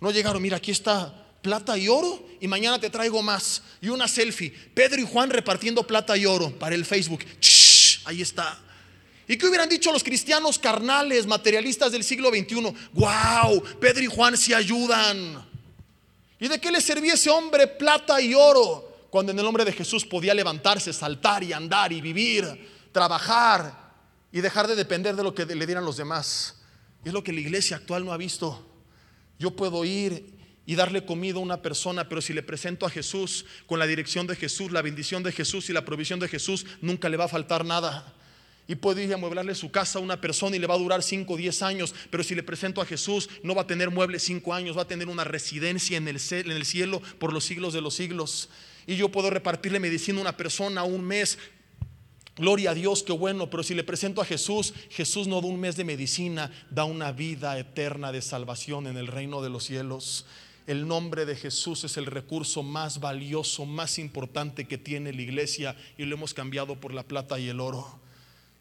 No 0.00 0.10
llegaron, 0.10 0.42
mira, 0.42 0.56
aquí 0.56 0.72
está 0.72 1.14
plata 1.40 1.78
y 1.78 1.86
oro 1.86 2.26
y 2.40 2.48
mañana 2.48 2.80
te 2.80 2.90
traigo 2.90 3.22
más. 3.22 3.62
Y 3.80 3.90
una 3.90 4.08
selfie. 4.08 4.50
Pedro 4.74 5.00
y 5.00 5.06
Juan 5.06 5.30
repartiendo 5.30 5.86
plata 5.86 6.16
y 6.16 6.26
oro 6.26 6.50
para 6.58 6.74
el 6.74 6.84
Facebook. 6.84 7.20
ahí 8.06 8.22
está. 8.22 8.58
¿Y 9.28 9.38
qué 9.38 9.46
hubieran 9.46 9.68
dicho 9.68 9.92
los 9.92 10.02
cristianos 10.02 10.58
carnales, 10.58 11.28
materialistas 11.28 11.92
del 11.92 12.02
siglo 12.02 12.28
XXI? 12.30 12.74
¡Wow! 12.92 13.62
Pedro 13.80 14.02
y 14.02 14.06
Juan 14.06 14.36
se 14.36 14.52
ayudan. 14.52 15.48
¿Y 16.40 16.48
de 16.48 16.60
qué 16.60 16.72
le 16.72 16.80
servía 16.80 17.14
ese 17.14 17.30
hombre 17.30 17.68
plata 17.68 18.20
y 18.20 18.34
oro 18.34 19.06
cuando 19.10 19.30
en 19.30 19.38
el 19.38 19.44
nombre 19.44 19.64
de 19.64 19.72
Jesús 19.72 20.04
podía 20.04 20.34
levantarse, 20.34 20.92
saltar 20.92 21.44
y 21.44 21.52
andar 21.52 21.92
y 21.92 22.00
vivir, 22.00 22.68
trabajar 22.90 23.92
y 24.32 24.40
dejar 24.40 24.66
de 24.66 24.74
depender 24.74 25.14
de 25.14 25.22
lo 25.22 25.32
que 25.32 25.46
le 25.46 25.66
dieran 25.66 25.84
los 25.84 25.96
demás? 25.96 26.56
Es 27.04 27.12
lo 27.12 27.24
que 27.24 27.32
la 27.32 27.40
iglesia 27.40 27.76
actual 27.76 28.04
no 28.04 28.12
ha 28.12 28.16
visto. 28.16 28.66
Yo 29.38 29.56
puedo 29.56 29.84
ir 29.84 30.38
y 30.66 30.74
darle 30.74 31.04
comida 31.04 31.36
a 31.36 31.40
una 31.40 31.62
persona, 31.62 32.08
pero 32.08 32.20
si 32.20 32.32
le 32.32 32.42
presento 32.42 32.86
a 32.86 32.90
Jesús 32.90 33.46
con 33.66 33.78
la 33.78 33.86
dirección 33.86 34.26
de 34.26 34.36
Jesús, 34.36 34.70
la 34.70 34.82
bendición 34.82 35.22
de 35.22 35.32
Jesús 35.32 35.68
y 35.70 35.72
la 35.72 35.84
provisión 35.84 36.20
de 36.20 36.28
Jesús, 36.28 36.66
nunca 36.80 37.08
le 37.08 37.16
va 37.16 37.24
a 37.24 37.28
faltar 37.28 37.64
nada. 37.64 38.14
Y 38.68 38.76
puedo 38.76 39.00
ir 39.00 39.10
a 39.10 39.14
amueblarle 39.14 39.56
su 39.56 39.72
casa 39.72 39.98
a 39.98 40.02
una 40.02 40.20
persona 40.20 40.54
y 40.54 40.60
le 40.60 40.68
va 40.68 40.74
a 40.74 40.78
durar 40.78 41.02
5 41.02 41.32
o 41.32 41.36
10 41.36 41.62
años, 41.62 41.92
pero 42.08 42.22
si 42.22 42.36
le 42.36 42.44
presento 42.44 42.80
a 42.80 42.86
Jesús, 42.86 43.28
no 43.42 43.54
va 43.54 43.62
a 43.62 43.66
tener 43.66 43.90
muebles 43.90 44.22
5 44.22 44.54
años, 44.54 44.76
va 44.76 44.82
a 44.82 44.86
tener 44.86 45.08
una 45.08 45.24
residencia 45.24 45.96
en 45.96 46.06
el, 46.06 46.20
en 46.30 46.50
el 46.52 46.64
cielo 46.64 47.02
por 47.18 47.32
los 47.32 47.44
siglos 47.44 47.72
de 47.72 47.80
los 47.80 47.94
siglos. 47.94 48.48
Y 48.86 48.94
yo 48.94 49.08
puedo 49.08 49.28
repartirle 49.30 49.80
medicina 49.80 50.18
a 50.18 50.22
una 50.22 50.36
persona 50.36 50.84
un 50.84 51.02
mes, 51.02 51.38
Gloria 52.36 52.70
a 52.70 52.74
Dios, 52.74 53.02
qué 53.02 53.12
bueno, 53.12 53.50
pero 53.50 53.62
si 53.62 53.74
le 53.74 53.84
presento 53.84 54.22
a 54.22 54.24
Jesús, 54.24 54.72
Jesús 54.88 55.26
no 55.26 55.40
da 55.40 55.48
un 55.48 55.60
mes 55.60 55.76
de 55.76 55.84
medicina, 55.84 56.50
da 56.70 56.84
una 56.84 57.12
vida 57.12 57.58
eterna 57.58 58.12
de 58.12 58.22
salvación 58.22 58.86
en 58.86 58.96
el 58.96 59.08
reino 59.08 59.42
de 59.42 59.50
los 59.50 59.64
cielos. 59.64 60.26
El 60.66 60.86
nombre 60.86 61.26
de 61.26 61.34
Jesús 61.34 61.82
es 61.84 61.96
el 61.96 62.06
recurso 62.06 62.62
más 62.62 63.00
valioso, 63.00 63.66
más 63.66 63.98
importante 63.98 64.68
que 64.68 64.78
tiene 64.78 65.12
la 65.12 65.22
iglesia 65.22 65.76
y 65.98 66.04
lo 66.04 66.14
hemos 66.14 66.32
cambiado 66.32 66.80
por 66.80 66.94
la 66.94 67.02
plata 67.02 67.38
y 67.40 67.48
el 67.48 67.60
oro. 67.60 67.98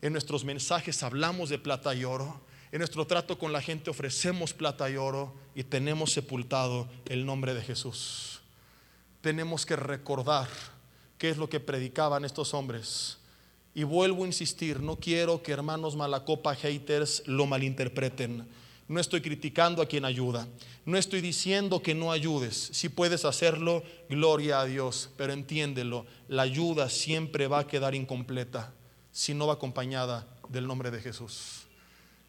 En 0.02 0.14
nuestros 0.14 0.44
mensajes 0.44 1.04
hablamos 1.04 1.50
de 1.50 1.60
plata 1.60 1.94
y 1.94 2.06
oro. 2.06 2.42
En 2.72 2.80
nuestro 2.80 3.06
trato 3.06 3.38
con 3.38 3.54
la 3.54 3.62
gente 3.62 3.92
ofrecemos 3.92 4.54
plata 4.54 4.90
y 4.90 4.96
oro 4.96 5.36
y 5.54 5.64
tenemos 5.64 6.12
sepultado 6.12 6.90
el 7.06 7.26
nombre 7.26 7.54
de 7.54 7.62
Jesús. 7.62 8.42
Tenemos 9.22 9.66
que 9.66 9.76
recordar 9.76 10.48
qué 11.20 11.30
es 11.30 11.38
lo 11.38 11.50
que 11.50 11.60
predicaban 11.60 12.26
estos 12.26 12.54
hombres 12.56 13.19
y 13.80 13.86
vuelvo 13.86 14.26
a 14.26 14.28
insistir, 14.28 14.82
no 14.82 14.98
quiero 14.98 15.42
que 15.42 15.54
hermanos 15.54 15.96
malacopa 15.96 16.54
haters 16.54 17.24
lo 17.28 17.46
malinterpreten. 17.46 18.46
No 18.90 19.00
estoy 19.00 19.22
criticando 19.22 19.82
a 19.82 19.86
quien 19.86 20.04
ayuda. 20.04 20.50
No 20.86 20.98
estoy 20.98 21.22
diciendo 21.22 21.82
que 21.82 21.96
no 21.96 22.12
ayudes. 22.12 22.72
Si 22.74 22.90
puedes 22.90 23.24
hacerlo, 23.24 23.82
gloria 24.10 24.60
a 24.60 24.66
Dios. 24.66 25.12
Pero 25.16 25.32
entiéndelo, 25.32 26.06
la 26.28 26.42
ayuda 26.42 26.90
siempre 26.90 27.48
va 27.48 27.60
a 27.60 27.68
quedar 27.68 27.96
incompleta 27.96 28.74
si 29.14 29.34
no 29.34 29.48
va 29.48 29.54
acompañada 29.54 30.28
del 30.50 30.68
nombre 30.68 30.92
de 30.92 31.00
Jesús. 31.00 31.62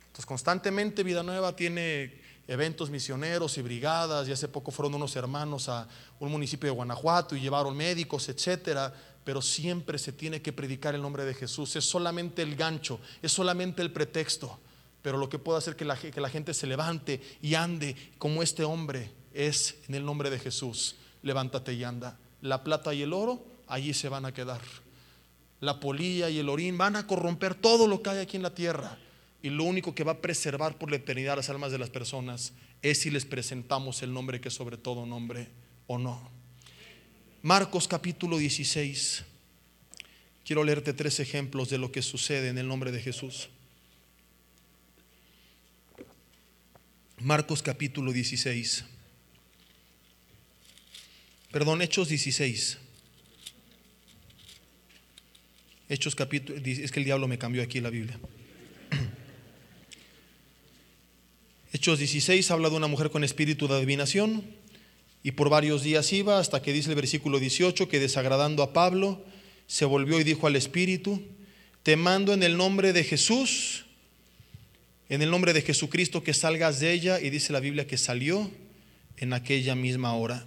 Entonces 0.03 0.27
constantemente 0.27 1.03
Vida 1.03 1.25
Nueva 1.25 1.57
tiene 1.57 2.21
eventos 2.47 2.91
misioneros 2.91 3.59
y 3.59 3.63
brigadas, 3.63 4.29
y 4.29 4.33
hace 4.33 4.47
poco 4.47 4.71
fueron 4.71 4.95
unos 4.95 5.15
hermanos 5.17 5.69
a 5.69 5.89
un 6.19 6.31
municipio 6.31 6.69
de 6.69 6.75
Guanajuato 6.77 7.35
y 7.35 7.41
llevaron 7.41 7.77
médicos, 7.77 8.29
etcétera, 8.29 8.93
pero 9.25 9.43
siempre 9.43 9.99
se 9.99 10.13
tiene 10.13 10.43
que 10.43 10.53
predicar 10.53 10.95
el 10.95 11.03
nombre 11.03 11.25
de 11.25 11.35
Jesús. 11.35 11.77
Es 11.77 11.85
solamente 11.85 12.43
el 12.43 12.57
gancho, 12.57 13.01
es 13.23 13.33
solamente 13.33 13.83
el 13.83 13.93
pretexto, 13.93 14.59
pero 15.03 15.19
lo 15.19 15.29
que 15.29 15.39
puede 15.39 15.59
hacer 15.59 15.77
que 15.77 15.85
la, 15.85 15.97
que 15.97 16.21
la 16.21 16.31
gente 16.31 16.55
se 16.55 16.67
levante 16.67 17.21
y 17.43 17.55
ande 17.55 17.97
como 18.19 18.43
este 18.43 18.65
hombre 18.65 19.11
es 19.33 19.77
en 19.89 19.95
el 19.95 20.05
nombre 20.05 20.31
de 20.31 20.39
Jesús. 20.39 20.97
Levántate 21.23 21.75
y 21.75 21.85
anda. 21.85 22.19
La 22.41 22.65
plata 22.65 22.95
y 22.95 23.03
el 23.03 23.13
oro 23.13 23.45
allí 23.67 23.95
se 23.95 24.09
van 24.09 24.25
a 24.25 24.33
quedar. 24.33 24.61
La 25.61 25.79
polilla 25.79 26.31
y 26.31 26.39
el 26.39 26.49
orín 26.49 26.79
van 26.79 26.97
a 26.97 27.07
corromper 27.07 27.55
todo 27.55 27.87
lo 27.87 28.03
que 28.03 28.11
hay 28.11 28.19
aquí 28.19 28.37
en 28.37 28.43
la 28.43 28.55
tierra. 28.55 28.99
Y 29.43 29.51
lo 29.51 29.65
único 29.65 29.95
que 29.95 30.05
va 30.05 30.13
a 30.13 30.21
preservar 30.21 30.79
por 30.79 30.91
la 30.91 30.97
eternidad 30.97 31.37
las 31.37 31.51
almas 31.51 31.73
de 31.73 31.79
las 31.79 31.91
personas 31.91 32.53
es 32.83 33.01
si 33.01 33.11
les 33.11 33.25
presentamos 33.25 34.03
el 34.03 34.13
nombre 34.13 34.41
que 34.41 34.51
sobre 34.51 34.77
todo 34.77 35.07
nombre 35.07 35.49
o 35.87 35.99
no. 35.99 36.40
Marcos 37.43 37.89
capítulo 37.89 38.37
16. 38.37 39.25
Quiero 40.45 40.63
leerte 40.63 40.93
tres 40.93 41.21
ejemplos 41.21 41.71
de 41.71 41.79
lo 41.79 41.91
que 41.91 42.03
sucede 42.03 42.49
en 42.49 42.59
el 42.59 42.69
nombre 42.69 42.93
de 42.93 43.01
Jesús. 43.01 43.49
Marcos 47.19 47.63
capítulo 47.63 48.13
16. 48.13 48.85
Perdón, 51.51 51.81
Hechos 51.81 52.11
16. 52.11 52.79
Hechos 55.89 56.15
capítulo, 56.15 56.61
es 56.63 56.93
que 56.93 57.01
el 57.01 57.07
diablo 57.07 57.27
me 57.27 57.39
cambió 57.39 57.63
aquí 57.63 57.81
la 57.81 57.91
Biblia. 57.91 58.21
Hechos 61.73 61.99
16 61.99 62.51
habla 62.51 62.69
de 62.69 62.77
una 62.77 62.87
mujer 62.87 63.11
con 63.11 63.25
espíritu 63.25 63.67
de 63.67 63.77
adivinación 63.77 64.60
y 65.23 65.33
por 65.33 65.51
varios 65.51 65.83
días 65.83 66.13
iba 66.13 66.39
hasta 66.39 66.63
que 66.63 66.73
dice 66.73 66.91
el 66.91 66.97
versículo 66.97 67.39
18 67.39 67.89
que 67.89 68.01
desagradando 68.01 68.63
a 68.63 68.73
Pablo 68.73 69.23
se 69.67 69.85
volvió 69.85 70.19
y 70.21 70.25
dijo 70.25 70.47
al 70.47 70.57
espíritu, 70.57 71.23
te 71.83 71.97
mando 71.97 72.33
en 72.33 72.43
el 72.43 72.57
nombre 72.57 72.93
de 72.93 73.05
Jesús, 73.05 73.85
en 75.09 75.23
el 75.23 75.31
nombre 75.31 75.53
de 75.53 75.63
Jesucristo 75.63 76.23
que 76.23 76.35
salgas 76.35 76.81
de 76.81 76.93
ella 76.93 77.21
y 77.21 77.31
dice 77.31 77.53
la 77.53 77.61
Biblia 77.61 77.87
que 77.87 77.99
salió 77.99 78.51
en 79.17 79.33
aquella 79.33 79.75
misma 79.75 80.15
hora. 80.15 80.47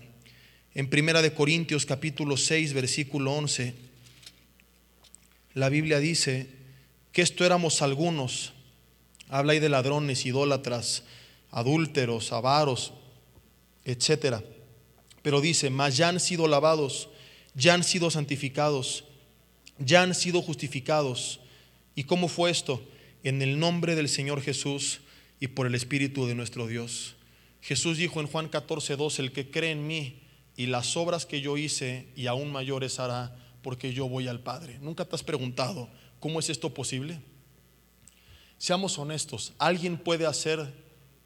En 0.74 0.89
Primera 0.89 1.21
de 1.21 1.34
Corintios 1.34 1.86
capítulo 1.86 2.38
6 2.38 2.74
versículo 2.74 3.34
11 3.34 3.76
la 5.53 5.69
Biblia 5.69 5.99
dice 5.99 6.47
que 7.11 7.21
esto 7.21 7.45
éramos 7.45 7.82
algunos. 7.82 8.53
Habla 9.30 9.53
ahí 9.53 9.59
de 9.59 9.69
ladrones, 9.69 10.26
idólatras, 10.26 11.03
adúlteros, 11.51 12.32
avaros, 12.32 12.93
etcétera. 13.86 14.43
Pero 15.24 15.41
dice, 15.41 15.71
mas 15.71 15.97
ya 15.97 16.09
han 16.09 16.19
sido 16.19 16.47
lavados, 16.47 17.09
ya 17.55 17.74
han 17.74 17.84
sido 17.84 18.11
santificados, 18.11 19.05
ya 19.80 20.03
han 20.03 20.13
sido 20.13 20.43
justificados. 20.43 21.39
¿Y 21.95 22.03
cómo 22.03 22.28
fue 22.28 22.51
esto? 22.51 22.84
En 23.24 23.41
el 23.41 23.57
nombre 23.57 23.95
del 23.95 24.09
Señor 24.09 24.41
Jesús 24.41 24.99
y 25.39 25.47
por 25.47 25.65
el 25.65 25.74
Espíritu 25.74 26.28
de 26.28 26.36
nuestro 26.36 26.67
Dios. 26.67 27.15
Jesús 27.61 27.97
dijo 27.97 28.19
en 28.19 28.28
Juan 28.28 28.49
14, 28.49 28.97
2, 28.97 29.19
el 29.19 29.32
que 29.32 29.49
cree 29.49 29.71
en 29.71 29.88
mí 29.88 30.19
y 30.57 30.65
las 30.67 30.95
obras 30.97 31.26
que 31.26 31.41
yo 31.41 31.57
hice 31.57 32.07
y 32.15 32.28
aún 32.28 32.51
mayores 32.51 32.99
hará 32.99 33.36
porque 33.61 33.93
yo 33.93 34.09
voy 34.09 34.28
al 34.28 34.41
Padre. 34.41 34.78
¿Nunca 34.82 35.05
te 35.05 35.15
has 35.15 35.24
preguntado 35.24 35.89
cómo 36.19 36.39
es 36.39 36.49
esto 36.49 36.74
posible? 36.74 37.21
Seamos 38.57 38.97
honestos, 38.97 39.53
¿alguien 39.57 39.97
puede 39.97 40.26
hacer 40.26 40.74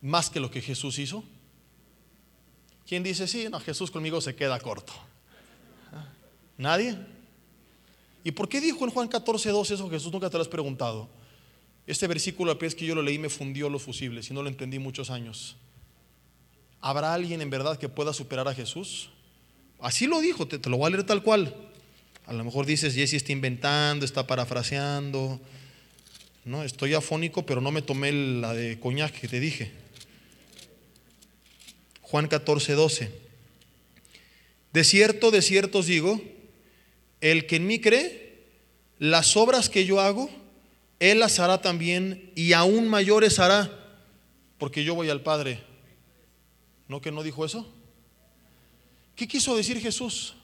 más 0.02 0.30
que 0.30 0.40
lo 0.40 0.52
que 0.52 0.62
Jesús 0.62 1.00
hizo? 1.00 1.24
¿Quién 2.88 3.04
dice, 3.04 3.28
sí, 3.28 3.48
no, 3.50 3.60
Jesús 3.60 3.92
conmigo 3.92 4.22
se 4.22 4.36
queda 4.36 4.58
corto? 4.60 4.94
¿Nadie? 6.58 6.98
¿Y 8.24 8.32
por 8.32 8.48
qué 8.48 8.62
dijo 8.62 8.86
en 8.86 8.92
Juan 8.92 9.08
14, 9.10 9.50
2 9.50 9.72
eso 9.72 9.90
Jesús? 9.90 10.12
Nunca 10.12 10.30
te 10.30 10.38
lo 10.38 10.42
has 10.42 10.48
preguntado. 10.48 11.10
Este 11.86 12.08
versículo, 12.08 12.52
a 12.52 12.58
que 12.58 12.86
yo 12.86 12.96
lo 12.96 13.02
leí, 13.02 13.20
me 13.20 13.30
fundió 13.30 13.70
los 13.70 13.84
fusibles 13.84 14.30
y 14.30 14.34
no 14.34 14.42
lo 14.42 14.50
entendí 14.50 14.80
muchos 14.80 15.10
años. 15.10 15.58
¿Habrá 16.80 17.14
alguien 17.14 17.42
en 17.42 17.50
verdad 17.50 17.78
que 17.78 17.90
pueda 17.90 18.14
superar 18.14 18.48
a 18.48 18.54
Jesús? 18.54 19.10
Así 19.80 20.08
lo 20.08 20.22
dijo, 20.22 20.48
te, 20.48 20.58
te 20.58 20.70
lo 20.70 20.78
voy 20.78 20.88
a 20.88 20.90
leer 20.92 21.06
tal 21.06 21.24
cual. 21.24 21.54
A 22.26 22.34
lo 22.34 22.44
mejor 22.44 22.66
dices, 22.66 22.96
Jesse 22.96 23.14
está 23.14 23.32
inventando, 23.32 24.06
está 24.06 24.28
parafraseando. 24.28 25.40
No, 26.46 26.64
estoy 26.64 26.94
afónico, 26.94 27.46
pero 27.46 27.60
no 27.60 27.72
me 27.72 27.82
tomé 27.82 28.12
la 28.12 28.54
de 28.54 28.80
coñac 28.80 29.12
que 29.12 29.28
te 29.28 29.40
dije. 29.40 29.72
Juan 32.10 32.28
14, 32.28 32.74
12. 32.74 33.12
De 34.72 34.84
cierto, 34.86 35.30
de 35.30 35.42
cierto 35.42 35.80
os 35.80 35.88
digo, 35.88 36.22
el 37.20 37.48
que 37.48 37.58
en 37.58 37.68
mí 37.68 37.82
cree, 37.82 38.46
las 38.98 39.36
obras 39.36 39.70
que 39.70 39.86
yo 39.86 40.00
hago, 40.00 40.30
él 41.00 41.20
las 41.20 41.40
hará 41.40 41.62
también 41.62 42.32
y 42.34 42.54
aún 42.54 42.88
mayores 42.88 43.40
hará, 43.40 43.70
porque 44.58 44.86
yo 44.86 44.96
voy 44.96 45.10
al 45.10 45.22
Padre. 45.22 45.62
¿No 46.88 47.02
que 47.02 47.12
no 47.12 47.24
dijo 47.24 47.44
eso? 47.44 47.68
¿Qué 49.16 49.28
quiso 49.28 49.58
decir 49.58 49.82
Jesús? 49.82 50.36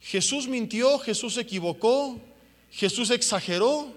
Jesús 0.00 0.46
mintió, 0.48 0.98
Jesús 0.98 1.34
se 1.34 1.40
equivocó, 1.40 2.20
Jesús 2.70 3.10
exageró, 3.10 3.90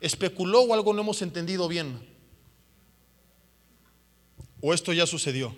especuló 0.00 0.60
o 0.60 0.74
algo 0.74 0.94
no 0.94 1.00
hemos 1.00 1.20
entendido 1.20 1.66
bien. 1.66 1.98
¿O 4.60 4.74
esto 4.74 4.92
ya 4.92 5.06
sucedió? 5.06 5.54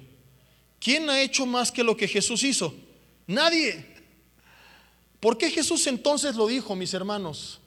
¿Quién 0.79 1.09
ha 1.11 1.21
hecho 1.21 1.47
más 1.47 1.71
que 1.71 1.85
lo 1.85 1.97
que 1.97 2.09
Jesús 2.09 2.43
hizo? 2.43 2.75
Nadie. 3.27 3.87
¿Por 5.21 5.37
qué 5.37 5.51
Jesús 5.51 5.87
entonces 5.87 6.35
lo 6.37 6.47
dijo, 6.47 6.75
mis 6.75 6.95
hermanos? 6.95 7.61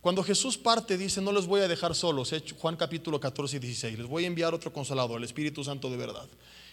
Cuando 0.00 0.22
Jesús 0.22 0.56
parte, 0.56 0.96
dice, 0.96 1.20
no 1.20 1.32
les 1.32 1.46
voy 1.46 1.60
a 1.60 1.68
dejar 1.68 1.94
solos, 1.94 2.32
Juan 2.58 2.76
capítulo 2.76 3.18
14 3.18 3.56
y 3.56 3.58
16, 3.58 3.98
les 3.98 4.06
voy 4.06 4.24
a 4.24 4.26
enviar 4.28 4.54
otro 4.54 4.72
consolador, 4.72 5.18
el 5.18 5.24
Espíritu 5.24 5.64
Santo 5.64 5.90
de 5.90 5.96
verdad. 5.96 6.28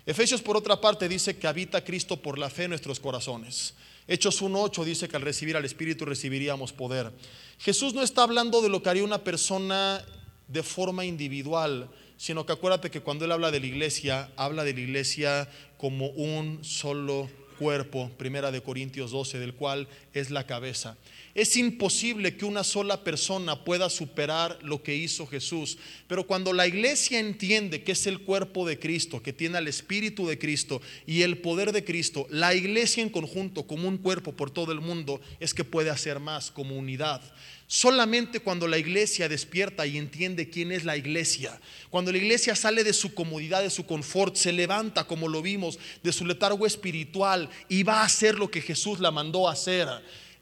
Efesios 0.06 0.42
por 0.42 0.56
otra 0.56 0.80
parte 0.80 1.10
dice 1.10 1.38
que 1.38 1.48
habita 1.48 1.84
Cristo 1.84 2.22
por 2.22 2.38
la 2.38 2.50
fe 2.52 2.66
en 2.66 2.70
nuestros 2.70 3.00
corazones. 3.00 3.74
Hechos 4.08 4.44
1.8 4.44 4.84
dice 4.84 5.10
que 5.10 5.16
al 5.16 5.24
recibir 5.24 5.58
al 5.58 5.66
Espíritu 5.66 6.06
recibiríamos 6.06 6.72
poder. 6.72 7.12
Jesús 7.58 7.96
no 7.96 8.04
está 8.04 8.22
hablando 8.22 8.62
de 8.62 8.70
lo 8.70 8.84
que 8.84 8.90
haría 8.90 9.04
una 9.04 9.24
persona 9.24 10.06
de 10.48 10.62
forma 10.62 11.06
individual, 11.06 11.90
sino 12.18 12.46
que 12.46 12.54
acuérdate 12.54 12.92
que 12.92 13.02
cuando 13.02 13.26
Él 13.26 13.32
habla 13.32 13.52
de 13.52 13.60
la 13.60 13.66
iglesia, 13.66 14.32
habla 14.36 14.64
de 14.64 14.74
la 14.74 14.80
iglesia 14.80 15.50
como 15.78 16.08
un 16.10 16.64
solo 16.64 17.30
cuerpo, 17.58 18.12
primera 18.18 18.52
de 18.52 18.62
Corintios 18.62 19.12
12, 19.12 19.40
del 19.40 19.54
cual 19.54 19.88
es 20.14 20.30
la 20.30 20.46
cabeza. 20.46 20.98
Es 21.34 21.58
imposible 21.58 22.38
que 22.38 22.46
una 22.46 22.64
sola 22.64 23.04
persona 23.04 23.64
pueda 23.64 23.90
superar 23.90 24.60
lo 24.62 24.84
que 24.84 24.96
hizo 24.96 25.28
Jesús. 25.28 25.78
Pero 26.08 26.28
cuando 26.28 26.54
la 26.54 26.68
iglesia 26.68 27.20
entiende 27.20 27.84
que 27.84 27.94
es 27.94 28.08
el 28.08 28.22
cuerpo 28.22 28.68
de 28.68 28.80
Cristo, 28.80 29.22
que 29.22 29.34
tiene 29.34 29.58
al 29.58 29.68
Espíritu 29.68 30.28
de 30.28 30.38
Cristo 30.38 30.82
y 31.06 31.24
el 31.24 31.40
poder 31.40 31.72
de 31.72 31.84
Cristo, 31.84 32.28
la 32.30 32.54
iglesia 32.54 33.04
en 33.04 33.10
conjunto, 33.10 33.68
como 33.68 33.88
un 33.88 33.98
cuerpo 33.98 34.34
por 34.34 34.52
todo 34.52 34.72
el 34.72 34.82
mundo, 34.82 35.20
es 35.40 35.54
que 35.54 35.64
puede 35.64 35.90
hacer 35.90 36.20
más 36.20 36.52
como 36.52 36.78
unidad. 36.78 37.22
Solamente 37.68 38.40
cuando 38.40 38.68
la 38.68 38.78
iglesia 38.78 39.28
despierta 39.28 39.88
y 39.88 39.98
entiende 39.98 40.50
quién 40.50 40.72
es 40.72 40.84
la 40.86 40.98
iglesia, 40.98 41.60
cuando 41.90 42.12
la 42.12 42.20
iglesia 42.20 42.56
sale 42.56 42.84
de 42.84 42.94
su 42.94 43.14
comodidad, 43.14 43.64
de 43.64 43.72
su 43.72 43.86
confort, 43.86 44.36
se 44.36 44.54
levanta 44.54 45.06
como 45.06 45.28
lo 45.28 45.42
vimos, 45.42 45.80
de 46.04 46.14
su 46.14 46.26
letargo 46.26 46.68
espiritual 46.68 47.50
y 47.68 47.84
va 47.84 48.02
a 48.02 48.06
hacer 48.06 48.36
lo 48.36 48.52
que 48.52 48.62
Jesús 48.62 49.00
la 49.00 49.12
mandó 49.12 49.50
a 49.50 49.54
hacer 49.54 49.88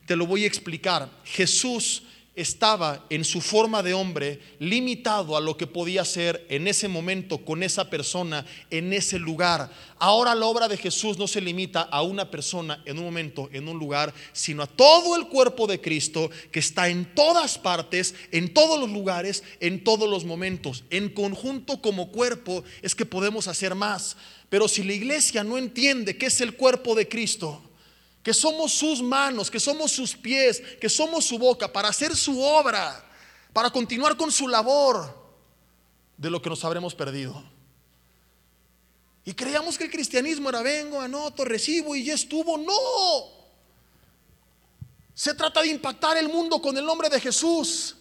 te 0.06 0.16
lo 0.16 0.26
voy 0.26 0.44
a 0.44 0.48
explicar. 0.48 1.10
Jesús 1.24 2.04
estaba 2.36 3.06
en 3.10 3.24
su 3.24 3.42
forma 3.42 3.84
de 3.84 3.94
hombre 3.94 4.40
limitado 4.58 5.38
a 5.38 5.42
lo 5.42 5.56
que 5.56 5.68
podía 5.68 6.02
hacer 6.02 6.46
en 6.50 6.68
ese 6.68 6.88
momento 6.88 7.46
con 7.46 7.62
esa 7.62 7.90
persona 7.90 8.46
en 8.72 8.92
ese 8.92 9.20
lugar. 9.20 9.70
Ahora 10.00 10.34
la 10.34 10.48
obra 10.48 10.68
de 10.68 10.78
Jesús 10.78 11.18
no 11.20 11.28
se 11.28 11.42
limita 11.42 11.82
a 11.82 12.02
una 12.02 12.32
persona 12.32 12.82
en 12.86 12.98
un 12.98 13.06
momento, 13.06 13.50
en 13.54 13.68
un 13.68 13.78
lugar, 13.78 14.14
sino 14.34 14.64
a 14.64 14.68
todo 14.68 15.16
el 15.16 15.28
cuerpo 15.28 15.68
de 15.68 15.80
Cristo 15.80 16.32
que 16.52 16.60
está 16.60 16.90
en 16.90 17.14
todas 17.14 17.58
partes, 17.60 18.16
en 18.32 18.54
todos 18.54 18.80
los 18.80 18.90
lugares, 18.90 19.44
en 19.60 19.84
todos 19.84 20.10
los 20.10 20.26
momentos. 20.26 20.84
En 20.90 21.10
conjunto 21.10 21.82
como 21.82 22.12
cuerpo 22.12 22.64
es 22.82 22.96
que 22.96 23.06
podemos 23.06 23.48
hacer 23.48 23.76
más. 23.76 24.18
Pero 24.50 24.68
si 24.68 24.84
la 24.84 24.94
iglesia 24.94 25.44
no 25.44 25.58
entiende 25.58 26.18
que 26.18 26.28
es 26.28 26.42
el 26.42 26.56
cuerpo 26.56 26.96
de 26.96 27.08
Cristo, 27.08 27.62
que 28.24 28.34
somos 28.34 28.72
sus 28.72 29.02
manos, 29.02 29.52
que 29.52 29.60
somos 29.60 29.92
sus 29.92 30.16
pies, 30.16 30.62
que 30.80 30.90
somos 30.90 31.26
su 31.26 31.38
boca 31.38 31.72
para 31.72 31.90
hacer 31.90 32.16
su 32.16 32.42
obra, 32.42 33.06
para 33.52 33.70
continuar 33.70 34.16
con 34.16 34.32
su 34.32 34.48
labor, 34.48 35.22
de 36.18 36.30
lo 36.30 36.42
que 36.42 36.50
nos 36.50 36.64
habremos 36.64 36.96
perdido. 36.96 37.44
Y 39.26 39.34
creíamos 39.34 39.78
que 39.78 39.86
el 39.86 39.92
cristianismo 39.92 40.50
era 40.50 40.62
vengo, 40.62 41.00
anoto, 41.00 41.46
recibo 41.46 41.96
y 41.96 42.04
ya 42.06 42.14
estuvo. 42.14 42.58
No. 42.58 43.44
Se 45.14 45.34
trata 45.34 45.62
de 45.62 45.68
impactar 45.68 46.18
el 46.18 46.28
mundo 46.28 46.62
con 46.62 46.78
el 46.78 46.86
nombre 46.86 47.10
de 47.10 47.20
Jesús. 47.20 47.96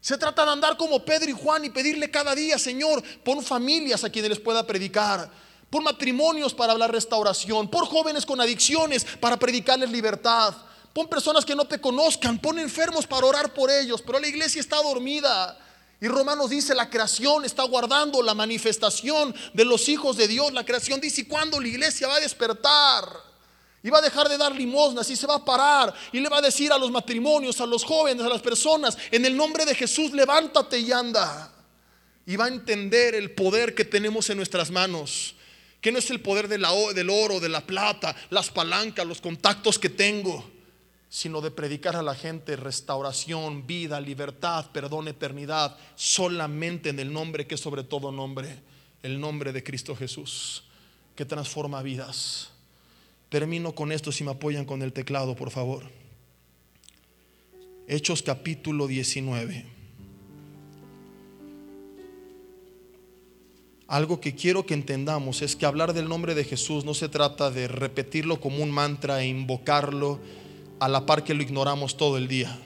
Se 0.00 0.16
trata 0.16 0.44
de 0.44 0.52
andar 0.52 0.76
como 0.76 1.04
Pedro 1.04 1.30
y 1.30 1.34
Juan 1.34 1.64
y 1.64 1.70
pedirle 1.70 2.10
cada 2.10 2.34
día, 2.34 2.58
Señor, 2.58 3.02
pon 3.22 3.42
familias 3.42 4.02
a 4.04 4.10
quienes 4.10 4.30
les 4.30 4.40
pueda 4.40 4.66
predicar, 4.66 5.30
por 5.70 5.82
matrimonios 5.82 6.52
para 6.52 6.72
hablar 6.72 6.92
restauración, 6.92 7.68
por 7.68 7.86
jóvenes 7.86 8.26
con 8.26 8.40
adicciones 8.40 9.04
para 9.20 9.38
predicarles 9.38 9.90
libertad, 9.90 10.54
pon 10.92 11.08
personas 11.08 11.44
que 11.44 11.54
no 11.54 11.64
te 11.64 11.80
conozcan, 11.80 12.38
pon 12.38 12.58
enfermos 12.58 13.06
para 13.06 13.26
orar 13.26 13.54
por 13.54 13.70
ellos, 13.70 14.02
pero 14.02 14.18
la 14.18 14.28
iglesia 14.28 14.60
está 14.60 14.82
dormida. 14.82 15.56
Y 16.00 16.08
Romanos 16.08 16.50
dice, 16.50 16.74
la 16.74 16.88
creación 16.88 17.44
está 17.44 17.62
guardando 17.64 18.22
la 18.22 18.34
manifestación 18.34 19.34
de 19.52 19.64
los 19.66 19.88
hijos 19.88 20.16
de 20.16 20.28
Dios. 20.28 20.50
La 20.52 20.64
creación 20.64 20.98
dice, 20.98 21.20
¿y 21.20 21.24
cuándo 21.24 21.60
la 21.60 21.68
iglesia 21.68 22.08
va 22.08 22.16
a 22.16 22.20
despertar? 22.20 23.04
Y 23.82 23.90
va 23.90 23.98
a 23.98 24.02
dejar 24.02 24.28
de 24.28 24.38
dar 24.38 24.52
limosnas 24.52 25.08
y 25.10 25.16
se 25.16 25.26
va 25.26 25.36
a 25.36 25.44
parar 25.44 25.94
y 26.12 26.20
le 26.20 26.28
va 26.28 26.38
a 26.38 26.42
decir 26.42 26.72
a 26.72 26.78
los 26.78 26.90
matrimonios, 26.90 27.60
a 27.60 27.66
los 27.66 27.84
jóvenes, 27.84 28.24
a 28.24 28.28
las 28.28 28.42
personas, 28.42 28.96
en 29.10 29.24
el 29.24 29.36
nombre 29.36 29.64
de 29.64 29.74
Jesús, 29.74 30.12
levántate 30.12 30.78
y 30.78 30.90
anda. 30.90 31.52
Y 32.26 32.36
va 32.36 32.46
a 32.46 32.48
entender 32.48 33.14
el 33.14 33.32
poder 33.32 33.74
que 33.74 33.84
tenemos 33.84 34.28
en 34.30 34.36
nuestras 34.38 34.70
manos, 34.70 35.34
que 35.80 35.92
no 35.92 35.98
es 35.98 36.10
el 36.10 36.20
poder 36.20 36.48
del 36.48 36.64
oro, 36.64 37.40
de 37.40 37.48
la 37.48 37.66
plata, 37.66 38.14
las 38.30 38.50
palancas, 38.50 39.06
los 39.06 39.20
contactos 39.20 39.78
que 39.78 39.88
tengo 39.88 40.44
sino 41.10 41.40
de 41.40 41.50
predicar 41.50 41.96
a 41.96 42.02
la 42.02 42.14
gente 42.14 42.54
restauración, 42.54 43.66
vida, 43.66 44.00
libertad, 44.00 44.70
perdón, 44.72 45.08
eternidad, 45.08 45.76
solamente 45.96 46.90
en 46.90 47.00
el 47.00 47.12
nombre 47.12 47.48
que 47.48 47.56
es 47.56 47.60
sobre 47.60 47.82
todo 47.82 48.12
nombre, 48.12 48.60
el 49.02 49.20
nombre 49.20 49.52
de 49.52 49.64
Cristo 49.64 49.96
Jesús, 49.96 50.62
que 51.16 51.24
transforma 51.24 51.82
vidas. 51.82 52.50
Termino 53.28 53.74
con 53.74 53.90
esto 53.90 54.12
si 54.12 54.22
me 54.22 54.30
apoyan 54.30 54.64
con 54.64 54.82
el 54.82 54.92
teclado, 54.92 55.34
por 55.34 55.50
favor. 55.50 55.90
Hechos 57.88 58.22
capítulo 58.22 58.86
19. 58.86 59.79
Algo 63.90 64.20
que 64.20 64.36
quiero 64.36 64.64
que 64.64 64.74
entendamos 64.74 65.42
es 65.42 65.56
que 65.56 65.66
hablar 65.66 65.94
del 65.94 66.08
nombre 66.08 66.36
de 66.36 66.44
Jesús 66.44 66.84
no 66.84 66.94
se 66.94 67.08
trata 67.08 67.50
de 67.50 67.66
repetirlo 67.66 68.40
como 68.40 68.62
un 68.62 68.70
mantra 68.70 69.20
e 69.20 69.26
invocarlo 69.26 70.20
a 70.78 70.88
la 70.88 71.06
par 71.06 71.24
que 71.24 71.34
lo 71.34 71.42
ignoramos 71.42 71.96
todo 71.96 72.16
el 72.16 72.28
día. 72.28 72.56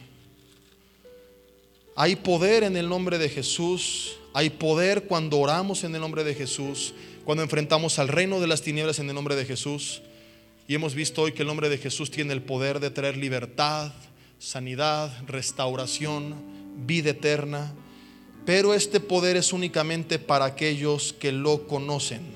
Hay 1.97 2.17
poder 2.17 2.63
en 2.63 2.77
el 2.77 2.91
nombre 2.91 3.17
de 3.17 3.31
Jesús, 3.31 4.19
hay 4.35 4.51
poder 4.51 5.05
cuando 5.05 5.39
oramos 5.39 5.83
en 5.85 5.95
el 5.95 6.03
nombre 6.03 6.25
de 6.25 6.35
Jesús, 6.35 6.93
cuando 7.25 7.43
enfrentamos 7.43 7.99
al 7.99 8.09
reino 8.09 8.39
de 8.39 8.47
las 8.47 8.61
tinieblas 8.61 8.99
en 8.99 9.09
el 9.09 9.15
nombre 9.15 9.35
de 9.35 9.47
Jesús. 9.47 10.03
Y 10.69 10.75
hemos 10.75 10.95
visto 10.95 11.23
hoy 11.23 11.33
que 11.33 11.41
el 11.41 11.49
nombre 11.49 11.71
de 11.71 11.79
Jesús 11.79 12.11
tiene 12.11 12.35
el 12.35 12.43
poder 12.43 12.81
de 12.81 12.91
traer 12.91 13.17
libertad, 13.17 13.95
sanidad, 14.39 15.11
restauración, 15.27 16.35
vida 16.87 17.13
eterna. 17.13 17.73
Pero 18.45 18.75
este 18.75 19.01
poder 19.01 19.37
es 19.37 19.53
únicamente 19.53 20.19
para 20.19 20.45
aquellos 20.45 21.15
que 21.15 21.33
lo 21.33 21.67
conocen. 21.67 22.35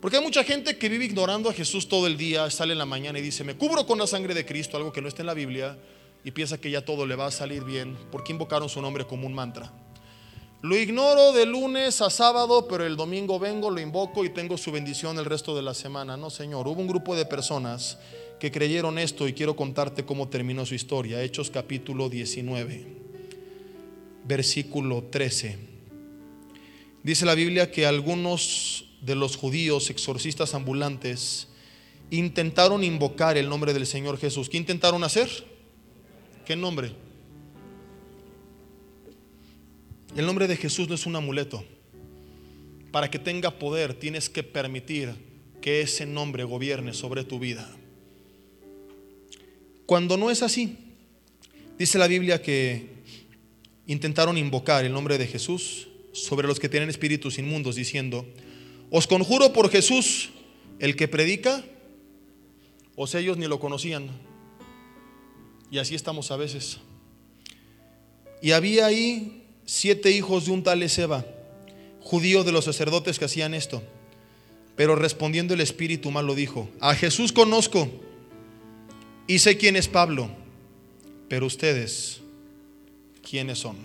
Porque 0.00 0.16
hay 0.16 0.22
mucha 0.22 0.44
gente 0.44 0.76
que 0.78 0.88
vive 0.88 1.04
ignorando 1.04 1.48
a 1.48 1.52
Jesús 1.52 1.88
todo 1.88 2.06
el 2.06 2.16
día, 2.16 2.50
sale 2.50 2.72
en 2.72 2.78
la 2.78 2.86
mañana 2.86 3.18
y 3.18 3.22
dice, 3.22 3.44
me 3.44 3.56
cubro 3.56 3.86
con 3.86 3.98
la 3.98 4.06
sangre 4.06 4.34
de 4.34 4.44
Cristo, 4.44 4.76
algo 4.76 4.92
que 4.92 5.00
no 5.00 5.08
está 5.08 5.22
en 5.22 5.26
la 5.26 5.34
Biblia, 5.34 5.78
y 6.24 6.30
piensa 6.30 6.58
que 6.58 6.70
ya 6.70 6.84
todo 6.84 7.06
le 7.06 7.16
va 7.16 7.26
a 7.26 7.30
salir 7.30 7.64
bien, 7.64 7.96
porque 8.10 8.32
invocaron 8.32 8.68
su 8.68 8.80
nombre 8.80 9.06
como 9.06 9.26
un 9.26 9.34
mantra. 9.34 9.72
Lo 10.62 10.76
ignoro 10.76 11.32
de 11.32 11.44
lunes 11.44 12.00
a 12.00 12.08
sábado, 12.08 12.66
pero 12.68 12.86
el 12.86 12.96
domingo 12.96 13.38
vengo, 13.38 13.70
lo 13.70 13.80
invoco 13.80 14.24
y 14.24 14.30
tengo 14.30 14.56
su 14.56 14.72
bendición 14.72 15.18
el 15.18 15.26
resto 15.26 15.54
de 15.54 15.60
la 15.60 15.74
semana. 15.74 16.16
No, 16.16 16.30
Señor, 16.30 16.66
hubo 16.66 16.80
un 16.80 16.88
grupo 16.88 17.14
de 17.14 17.26
personas 17.26 17.98
que 18.40 18.50
creyeron 18.50 18.98
esto 18.98 19.28
y 19.28 19.34
quiero 19.34 19.54
contarte 19.54 20.06
cómo 20.06 20.28
terminó 20.28 20.64
su 20.64 20.74
historia. 20.74 21.22
Hechos 21.22 21.50
capítulo 21.50 22.08
19, 22.08 23.03
versículo 24.24 25.04
13. 25.04 25.58
Dice 27.02 27.26
la 27.26 27.34
Biblia 27.34 27.70
que 27.70 27.86
algunos 27.86 28.86
de 29.02 29.14
los 29.14 29.36
judíos, 29.36 29.90
exorcistas 29.90 30.54
ambulantes, 30.54 31.48
intentaron 32.10 32.82
invocar 32.82 33.36
el 33.36 33.48
nombre 33.48 33.74
del 33.74 33.86
Señor 33.86 34.18
Jesús. 34.18 34.48
¿Qué 34.48 34.56
intentaron 34.56 35.04
hacer? 35.04 35.28
¿Qué 36.46 36.56
nombre? 36.56 36.92
El 40.16 40.26
nombre 40.26 40.46
de 40.46 40.56
Jesús 40.56 40.88
no 40.88 40.94
es 40.94 41.06
un 41.06 41.16
amuleto. 41.16 41.64
Para 42.92 43.10
que 43.10 43.18
tenga 43.18 43.58
poder 43.58 43.94
tienes 43.94 44.30
que 44.30 44.42
permitir 44.42 45.14
que 45.60 45.80
ese 45.80 46.06
nombre 46.06 46.44
gobierne 46.44 46.94
sobre 46.94 47.24
tu 47.24 47.38
vida. 47.38 47.68
Cuando 49.86 50.16
no 50.16 50.30
es 50.30 50.42
así, 50.42 50.78
dice 51.78 51.98
la 51.98 52.06
Biblia 52.06 52.40
que 52.40 52.93
intentaron 53.86 54.38
invocar 54.38 54.84
el 54.84 54.92
nombre 54.92 55.18
de 55.18 55.26
Jesús 55.26 55.88
sobre 56.12 56.46
los 56.46 56.60
que 56.60 56.68
tienen 56.68 56.88
espíritus 56.88 57.38
inmundos, 57.38 57.76
diciendo, 57.76 58.26
os 58.90 59.06
conjuro 59.06 59.52
por 59.52 59.70
Jesús, 59.70 60.30
el 60.78 60.96
que 60.96 61.08
predica, 61.08 61.64
o 62.96 63.06
sea, 63.06 63.20
ellos 63.20 63.36
ni 63.36 63.46
lo 63.46 63.58
conocían. 63.58 64.08
Y 65.70 65.78
así 65.78 65.94
estamos 65.94 66.30
a 66.30 66.36
veces. 66.36 66.78
Y 68.40 68.52
había 68.52 68.86
ahí 68.86 69.44
siete 69.64 70.10
hijos 70.10 70.46
de 70.46 70.52
un 70.52 70.62
tal 70.62 70.82
Ezeba, 70.82 71.24
judío 72.00 72.44
de 72.44 72.52
los 72.52 72.66
sacerdotes 72.66 73.18
que 73.18 73.24
hacían 73.24 73.54
esto. 73.54 73.82
Pero 74.76 74.96
respondiendo 74.96 75.54
el 75.54 75.60
espíritu 75.60 76.10
malo 76.10 76.34
dijo, 76.34 76.68
a 76.80 76.94
Jesús 76.94 77.32
conozco 77.32 77.88
y 79.26 79.38
sé 79.38 79.56
quién 79.56 79.76
es 79.76 79.88
Pablo, 79.88 80.30
pero 81.28 81.46
ustedes, 81.46 82.20
¿quiénes 83.28 83.58
son? 83.58 83.76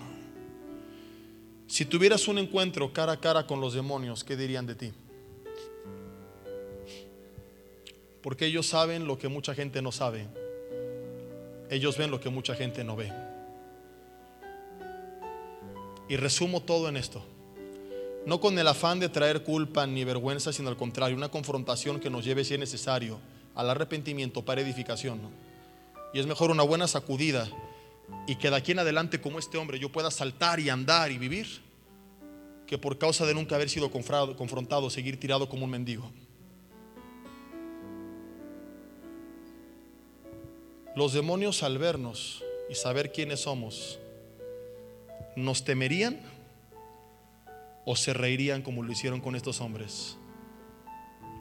Si 1.66 1.84
tuvieras 1.84 2.28
un 2.28 2.38
encuentro 2.38 2.92
cara 2.92 3.12
a 3.12 3.20
cara 3.20 3.46
con 3.46 3.60
los 3.60 3.74
demonios, 3.74 4.24
¿qué 4.24 4.36
dirían 4.36 4.66
de 4.66 4.74
ti? 4.74 4.92
Porque 8.22 8.46
ellos 8.46 8.66
saben 8.66 9.06
lo 9.06 9.18
que 9.18 9.28
mucha 9.28 9.54
gente 9.54 9.80
no 9.80 9.92
sabe. 9.92 10.26
Ellos 11.70 11.96
ven 11.96 12.10
lo 12.10 12.20
que 12.20 12.28
mucha 12.28 12.54
gente 12.54 12.84
no 12.84 12.96
ve. 12.96 13.12
Y 16.08 16.16
resumo 16.16 16.60
todo 16.60 16.88
en 16.88 16.96
esto. 16.96 17.24
No 18.26 18.40
con 18.40 18.58
el 18.58 18.66
afán 18.66 18.98
de 18.98 19.08
traer 19.08 19.44
culpa 19.44 19.86
ni 19.86 20.04
vergüenza, 20.04 20.52
sino 20.52 20.68
al 20.68 20.76
contrario, 20.76 21.16
una 21.16 21.30
confrontación 21.30 22.00
que 22.00 22.10
nos 22.10 22.24
lleve, 22.24 22.44
si 22.44 22.54
es 22.54 22.60
necesario, 22.60 23.20
al 23.54 23.70
arrepentimiento 23.70 24.44
para 24.44 24.60
edificación. 24.60 25.20
Y 26.12 26.18
es 26.18 26.26
mejor 26.26 26.50
una 26.50 26.64
buena 26.64 26.88
sacudida 26.88 27.48
y 28.26 28.36
que 28.36 28.50
de 28.50 28.56
aquí 28.56 28.72
en 28.72 28.78
adelante 28.78 29.20
como 29.20 29.38
este 29.38 29.58
hombre 29.58 29.78
yo 29.78 29.90
pueda 29.90 30.10
saltar 30.10 30.60
y 30.60 30.68
andar 30.68 31.10
y 31.10 31.18
vivir, 31.18 31.62
que 32.66 32.78
por 32.78 32.98
causa 32.98 33.26
de 33.26 33.34
nunca 33.34 33.56
haber 33.56 33.68
sido 33.68 33.90
confrontado, 33.90 34.90
seguir 34.90 35.18
tirado 35.18 35.48
como 35.48 35.64
un 35.64 35.70
mendigo. 35.70 36.10
Los 40.94 41.12
demonios 41.12 41.62
al 41.62 41.78
vernos 41.78 42.44
y 42.68 42.74
saber 42.74 43.10
quiénes 43.10 43.40
somos, 43.40 43.98
¿nos 45.34 45.64
temerían 45.64 46.20
o 47.84 47.96
se 47.96 48.12
reirían 48.12 48.62
como 48.62 48.82
lo 48.82 48.92
hicieron 48.92 49.20
con 49.20 49.34
estos 49.34 49.60
hombres? 49.60 50.16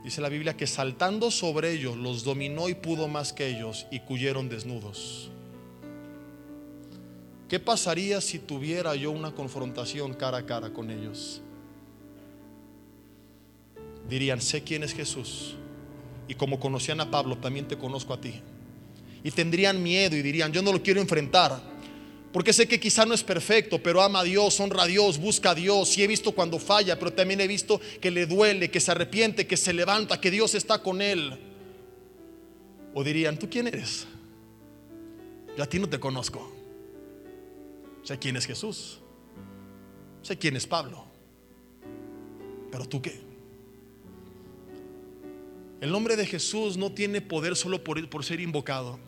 Dice 0.03 0.21
la 0.21 0.29
Biblia 0.29 0.55
que 0.55 0.65
saltando 0.65 1.29
sobre 1.29 1.71
ellos 1.71 1.97
los 1.97 2.23
dominó 2.23 2.69
y 2.69 2.73
pudo 2.73 3.07
más 3.07 3.33
que 3.33 3.47
ellos 3.47 3.85
y 3.91 3.99
cuyeron 3.99 4.49
desnudos. 4.49 5.29
¿Qué 7.49 7.59
pasaría 7.59 8.21
si 8.21 8.37
tuviera 8.37 8.95
yo 8.95 9.09
una 9.09 9.31
confrontación 9.31 10.13
cara 10.13 10.37
a 10.37 10.45
cara 10.45 10.71
con 10.71 10.91
ellos? 10.91 11.41
Dirían, 14.07 14.39
sé 14.39 14.63
quién 14.63 14.83
es 14.83 14.93
Jesús. 14.93 15.55
Y 16.27 16.35
como 16.35 16.59
conocían 16.59 17.01
a 17.01 17.09
Pablo, 17.09 17.39
también 17.39 17.67
te 17.67 17.75
conozco 17.75 18.13
a 18.13 18.21
ti. 18.21 18.35
Y 19.23 19.31
tendrían 19.31 19.81
miedo 19.81 20.15
y 20.15 20.21
dirían, 20.21 20.53
yo 20.53 20.61
no 20.61 20.71
lo 20.71 20.83
quiero 20.83 21.01
enfrentar. 21.01 21.59
Porque 22.31 22.53
sé 22.53 22.67
que 22.67 22.79
quizá 22.79 23.07
no 23.07 23.15
es 23.15 23.23
perfecto, 23.23 23.81
pero 23.81 24.03
ama 24.03 24.19
a 24.19 24.23
Dios, 24.23 24.59
honra 24.59 24.83
a 24.83 24.87
Dios, 24.87 25.17
busca 25.17 25.49
a 25.49 25.55
Dios. 25.55 25.97
Y 25.97 26.03
he 26.03 26.07
visto 26.07 26.33
cuando 26.33 26.59
falla, 26.59 26.99
pero 26.99 27.11
también 27.11 27.41
he 27.41 27.47
visto 27.47 27.81
que 27.99 28.11
le 28.11 28.27
duele, 28.27 28.69
que 28.69 28.79
se 28.79 28.91
arrepiente, 28.91 29.47
que 29.47 29.57
se 29.57 29.73
levanta, 29.73 30.21
que 30.21 30.29
Dios 30.29 30.53
está 30.53 30.83
con 30.83 31.01
él. 31.01 31.35
O 32.93 33.03
dirían, 33.03 33.39
¿tú 33.39 33.49
quién 33.49 33.65
eres? 33.65 34.05
Yo 35.57 35.63
a 35.63 35.65
ti 35.65 35.79
no 35.79 35.89
te 35.89 35.99
conozco. 35.99 36.58
Sé 38.03 38.17
quién 38.17 38.35
es 38.35 38.45
Jesús. 38.45 38.99
Sé 40.21 40.37
quién 40.37 40.55
es 40.55 40.67
Pablo. 40.67 41.05
Pero 42.71 42.85
tú 42.87 43.01
qué? 43.01 43.19
El 45.81 45.91
nombre 45.91 46.15
de 46.15 46.25
Jesús 46.25 46.77
no 46.77 46.91
tiene 46.91 47.21
poder 47.21 47.55
solo 47.55 47.83
por, 47.83 48.09
por 48.09 48.25
ser 48.25 48.39
invocado. 48.39 48.99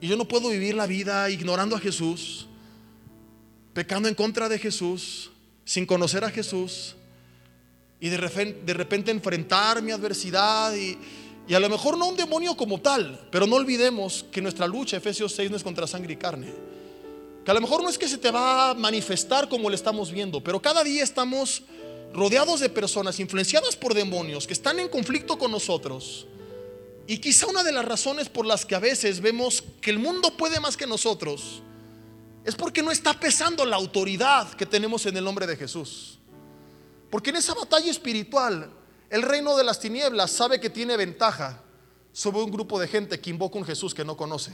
Y 0.00 0.08
yo 0.08 0.16
no 0.16 0.26
puedo 0.26 0.48
vivir 0.48 0.74
la 0.74 0.86
vida 0.86 1.28
ignorando 1.30 1.76
a 1.76 1.78
Jesús, 1.78 2.46
pecando 3.72 4.08
en 4.08 4.14
contra 4.14 4.48
de 4.48 4.58
Jesús, 4.58 5.30
sin 5.64 5.86
conocer 5.86 6.24
a 6.24 6.30
Jesús, 6.30 6.96
y 8.00 8.08
de 8.10 8.18
repente, 8.18 9.10
enfrentar 9.10 9.80
mi 9.80 9.90
adversidad 9.90 10.74
y, 10.74 10.98
y 11.48 11.54
a 11.54 11.60
lo 11.60 11.70
mejor 11.70 11.96
no 11.96 12.08
un 12.08 12.16
demonio 12.16 12.54
como 12.54 12.80
tal, 12.80 13.28
pero 13.30 13.46
no 13.46 13.56
olvidemos 13.56 14.26
que 14.30 14.42
nuestra 14.42 14.66
lucha, 14.66 14.98
Efesios 14.98 15.34
6, 15.34 15.50
no 15.50 15.56
es 15.56 15.62
contra 15.62 15.86
sangre 15.86 16.12
y 16.12 16.16
carne 16.16 16.52
que 17.44 17.50
a 17.50 17.54
lo 17.54 17.60
mejor 17.60 17.82
no 17.82 17.90
es 17.90 17.98
que 17.98 18.08
se 18.08 18.18
te 18.18 18.30
va 18.30 18.70
a 18.70 18.74
manifestar 18.74 19.48
como 19.48 19.68
lo 19.68 19.74
estamos 19.74 20.10
viendo, 20.10 20.42
pero 20.42 20.62
cada 20.62 20.82
día 20.82 21.04
estamos 21.04 21.62
rodeados 22.14 22.60
de 22.60 22.70
personas 22.70 23.20
influenciadas 23.20 23.76
por 23.76 23.92
demonios 23.92 24.46
que 24.46 24.54
están 24.54 24.78
en 24.78 24.88
conflicto 24.88 25.36
con 25.36 25.50
nosotros. 25.50 26.26
Y 27.06 27.18
quizá 27.18 27.46
una 27.46 27.62
de 27.62 27.72
las 27.72 27.84
razones 27.84 28.30
por 28.30 28.46
las 28.46 28.64
que 28.64 28.74
a 28.74 28.78
veces 28.78 29.20
vemos 29.20 29.62
que 29.82 29.90
el 29.90 29.98
mundo 29.98 30.34
puede 30.36 30.58
más 30.58 30.76
que 30.76 30.86
nosotros 30.86 31.60
es 32.44 32.54
porque 32.54 32.82
no 32.82 32.90
está 32.90 33.18
pesando 33.18 33.64
la 33.64 33.76
autoridad 33.76 34.52
que 34.54 34.64
tenemos 34.64 35.04
en 35.06 35.16
el 35.16 35.24
nombre 35.24 35.46
de 35.46 35.56
Jesús. 35.56 36.18
Porque 37.10 37.30
en 37.30 37.36
esa 37.36 37.54
batalla 37.54 37.90
espiritual, 37.90 38.70
el 39.10 39.22
reino 39.22 39.56
de 39.56 39.64
las 39.64 39.80
tinieblas 39.80 40.30
sabe 40.30 40.60
que 40.60 40.70
tiene 40.70 40.96
ventaja 40.96 41.62
sobre 42.12 42.42
un 42.42 42.50
grupo 42.50 42.78
de 42.78 42.88
gente 42.88 43.20
que 43.20 43.30
invoca 43.30 43.58
un 43.58 43.64
Jesús 43.64 43.94
que 43.94 44.04
no 44.04 44.16
conoce. 44.16 44.52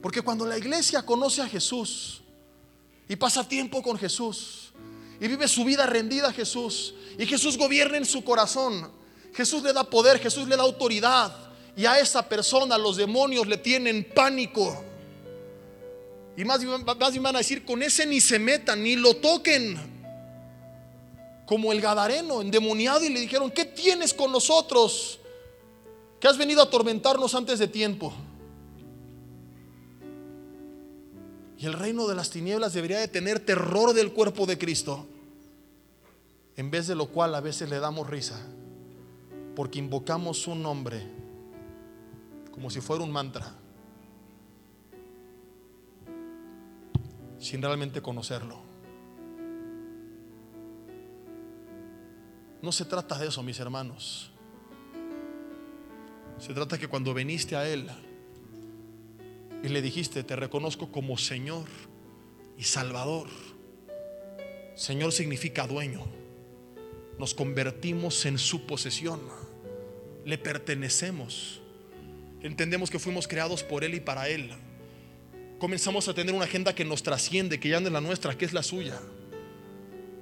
Porque 0.00 0.22
cuando 0.22 0.46
la 0.46 0.56
iglesia 0.56 1.02
conoce 1.02 1.42
a 1.42 1.48
Jesús 1.48 2.22
y 3.08 3.16
pasa 3.16 3.46
tiempo 3.46 3.82
con 3.82 3.98
Jesús 3.98 4.72
y 5.20 5.26
vive 5.26 5.48
su 5.48 5.64
vida 5.64 5.86
rendida 5.86 6.28
a 6.28 6.32
Jesús 6.32 6.94
y 7.18 7.26
Jesús 7.26 7.58
gobierna 7.58 7.96
en 7.96 8.04
su 8.04 8.22
corazón, 8.22 8.90
Jesús 9.34 9.62
le 9.62 9.72
da 9.72 9.84
poder, 9.84 10.18
Jesús 10.18 10.46
le 10.46 10.56
da 10.56 10.62
autoridad 10.62 11.34
y 11.76 11.86
a 11.86 11.98
esa 11.98 12.28
persona 12.28 12.78
los 12.78 12.96
demonios 12.96 13.46
le 13.46 13.56
tienen 13.56 14.08
pánico. 14.14 14.84
Y 16.36 16.44
más, 16.44 16.62
más 16.62 16.98
van 17.20 17.34
a 17.34 17.38
decir, 17.38 17.64
con 17.64 17.82
ese 17.82 18.06
ni 18.06 18.20
se 18.20 18.38
metan, 18.38 18.82
ni 18.82 18.94
lo 18.94 19.16
toquen. 19.16 19.76
Como 21.46 21.72
el 21.72 21.80
Gadareno, 21.80 22.42
endemoniado, 22.42 23.04
y 23.04 23.08
le 23.08 23.20
dijeron, 23.20 23.50
¿qué 23.50 23.64
tienes 23.64 24.14
con 24.14 24.30
nosotros? 24.30 25.18
Que 26.20 26.28
has 26.28 26.36
venido 26.36 26.60
a 26.60 26.64
atormentarnos 26.64 27.34
antes 27.34 27.58
de 27.58 27.66
tiempo. 27.66 28.12
Y 31.58 31.66
el 31.66 31.72
reino 31.72 32.06
de 32.06 32.14
las 32.14 32.30
tinieblas 32.30 32.72
debería 32.72 33.00
de 33.00 33.08
tener 33.08 33.40
terror 33.40 33.92
del 33.92 34.12
cuerpo 34.12 34.46
de 34.46 34.56
Cristo, 34.56 35.06
en 36.56 36.70
vez 36.70 36.86
de 36.86 36.94
lo 36.94 37.08
cual 37.08 37.34
a 37.34 37.40
veces 37.40 37.68
le 37.68 37.80
damos 37.80 38.08
risa, 38.08 38.40
porque 39.56 39.80
invocamos 39.80 40.38
su 40.38 40.54
nombre 40.54 41.18
como 42.52 42.70
si 42.70 42.80
fuera 42.80 43.02
un 43.02 43.10
mantra, 43.10 43.52
sin 47.40 47.60
realmente 47.60 48.00
conocerlo. 48.00 48.60
No 52.62 52.70
se 52.70 52.84
trata 52.84 53.18
de 53.18 53.28
eso, 53.28 53.42
mis 53.42 53.58
hermanos. 53.58 54.30
Se 56.38 56.54
trata 56.54 56.78
que 56.78 56.88
cuando 56.88 57.14
viniste 57.14 57.56
a 57.56 57.68
Él, 57.68 57.88
y 59.62 59.68
le 59.68 59.82
dijiste, 59.82 60.22
te 60.22 60.36
reconozco 60.36 60.92
como 60.92 61.18
Señor 61.18 61.66
y 62.56 62.64
Salvador. 62.64 63.28
Señor 64.74 65.12
significa 65.12 65.66
dueño. 65.66 66.06
Nos 67.18 67.34
convertimos 67.34 68.24
en 68.26 68.38
su 68.38 68.66
posesión. 68.66 69.20
Le 70.24 70.38
pertenecemos. 70.38 71.60
Entendemos 72.40 72.90
que 72.90 73.00
fuimos 73.00 73.26
creados 73.26 73.64
por 73.64 73.82
Él 73.82 73.94
y 73.94 74.00
para 74.00 74.28
Él. 74.28 74.50
Comenzamos 75.58 76.06
a 76.06 76.14
tener 76.14 76.34
una 76.34 76.44
agenda 76.44 76.74
que 76.74 76.84
nos 76.84 77.02
trasciende, 77.02 77.58
que 77.58 77.68
ya 77.68 77.80
no 77.80 77.88
es 77.88 77.92
la 77.92 78.00
nuestra, 78.00 78.38
que 78.38 78.44
es 78.44 78.52
la 78.52 78.62
suya. 78.62 79.00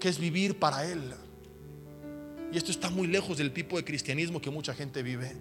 Que 0.01 0.09
es 0.09 0.19
vivir 0.19 0.59
para 0.59 0.91
Él. 0.91 1.13
Y 2.51 2.57
esto 2.57 2.71
está 2.71 2.89
muy 2.89 3.07
lejos 3.07 3.37
del 3.37 3.53
tipo 3.53 3.77
de 3.77 3.85
cristianismo 3.85 4.41
que 4.41 4.49
mucha 4.49 4.73
gente 4.73 5.03
vive 5.03 5.33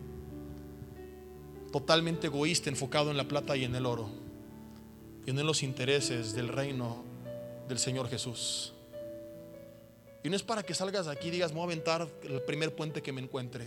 totalmente 1.75 2.27
egoísta, 2.27 2.69
enfocado 2.69 3.11
en 3.11 3.17
la 3.17 3.27
plata 3.27 3.57
y 3.57 3.65
en 3.65 3.75
el 3.75 3.85
oro, 3.85 4.09
y 5.25 5.33
no 5.33 5.41
en 5.41 5.45
los 5.45 5.61
intereses 5.61 6.31
del 6.31 6.47
reino 6.47 7.03
del 7.67 7.79
Señor 7.79 8.07
Jesús. 8.07 8.71
Y 10.23 10.29
no 10.29 10.37
es 10.37 10.43
para 10.43 10.63
que 10.63 10.73
salgas 10.73 11.07
de 11.07 11.11
aquí 11.11 11.27
y 11.27 11.31
digas, 11.31 11.51
me 11.51 11.57
voy 11.57 11.63
a 11.63 11.73
aventar 11.73 12.07
el 12.23 12.41
primer 12.43 12.73
puente 12.73 13.01
que 13.01 13.11
me 13.11 13.19
encuentre, 13.19 13.65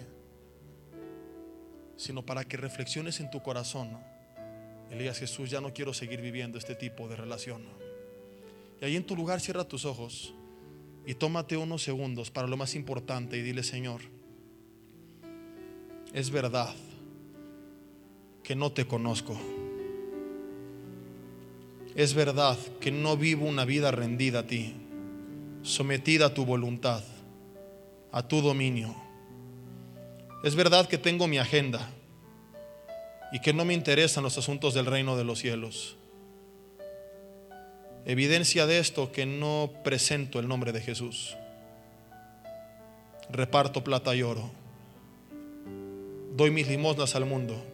sino 1.98 2.24
para 2.24 2.46
que 2.46 2.56
reflexiones 2.56 3.20
en 3.20 3.30
tu 3.30 3.42
corazón 3.42 3.98
y 4.90 4.96
digas, 4.96 5.18
Jesús, 5.18 5.50
ya 5.50 5.60
no 5.60 5.74
quiero 5.74 5.92
seguir 5.92 6.22
viviendo 6.22 6.56
este 6.56 6.74
tipo 6.74 7.08
de 7.08 7.16
relación. 7.16 7.60
Y 8.80 8.86
ahí 8.86 8.96
en 8.96 9.04
tu 9.04 9.16
lugar 9.16 9.38
cierra 9.38 9.68
tus 9.68 9.84
ojos 9.84 10.32
y 11.04 11.12
tómate 11.12 11.58
unos 11.58 11.82
segundos 11.82 12.30
para 12.30 12.48
lo 12.48 12.56
más 12.56 12.74
importante 12.74 13.36
y 13.36 13.42
dile, 13.42 13.62
Señor, 13.62 14.00
es 16.14 16.30
verdad 16.30 16.74
que 18.48 18.56
no 18.56 18.72
te 18.72 18.86
conozco. 18.86 19.36
Es 21.94 22.14
verdad 22.14 22.56
que 22.80 22.90
no 22.90 23.18
vivo 23.18 23.44
una 23.44 23.66
vida 23.66 23.90
rendida 23.90 24.38
a 24.38 24.46
ti, 24.46 24.74
sometida 25.62 26.24
a 26.24 26.32
tu 26.32 26.46
voluntad, 26.46 27.04
a 28.10 28.26
tu 28.26 28.40
dominio. 28.40 28.96
Es 30.42 30.54
verdad 30.54 30.88
que 30.88 30.96
tengo 30.96 31.26
mi 31.26 31.36
agenda 31.36 31.90
y 33.32 33.40
que 33.40 33.52
no 33.52 33.66
me 33.66 33.74
interesan 33.74 34.24
los 34.24 34.38
asuntos 34.38 34.72
del 34.72 34.86
reino 34.86 35.14
de 35.18 35.24
los 35.24 35.40
cielos. 35.40 35.98
Evidencia 38.06 38.64
de 38.64 38.78
esto 38.78 39.12
que 39.12 39.26
no 39.26 39.70
presento 39.84 40.40
el 40.40 40.48
nombre 40.48 40.72
de 40.72 40.80
Jesús. 40.80 41.36
Reparto 43.28 43.84
plata 43.84 44.16
y 44.16 44.22
oro. 44.22 44.50
Doy 46.34 46.50
mis 46.50 46.66
limosnas 46.66 47.14
al 47.14 47.26
mundo 47.26 47.67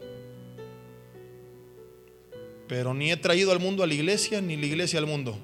pero 2.69 2.95
ni 2.95 3.13
he 3.13 3.17
traído 3.17 3.53
al 3.53 3.61
mundo 3.61 3.83
a 3.83 3.87
la 3.87 3.95
iglesia, 3.95 4.41
ni 4.41 4.57
la 4.57 4.67
iglesia 4.67 4.99
al 4.99 5.07
mundo. 5.07 5.39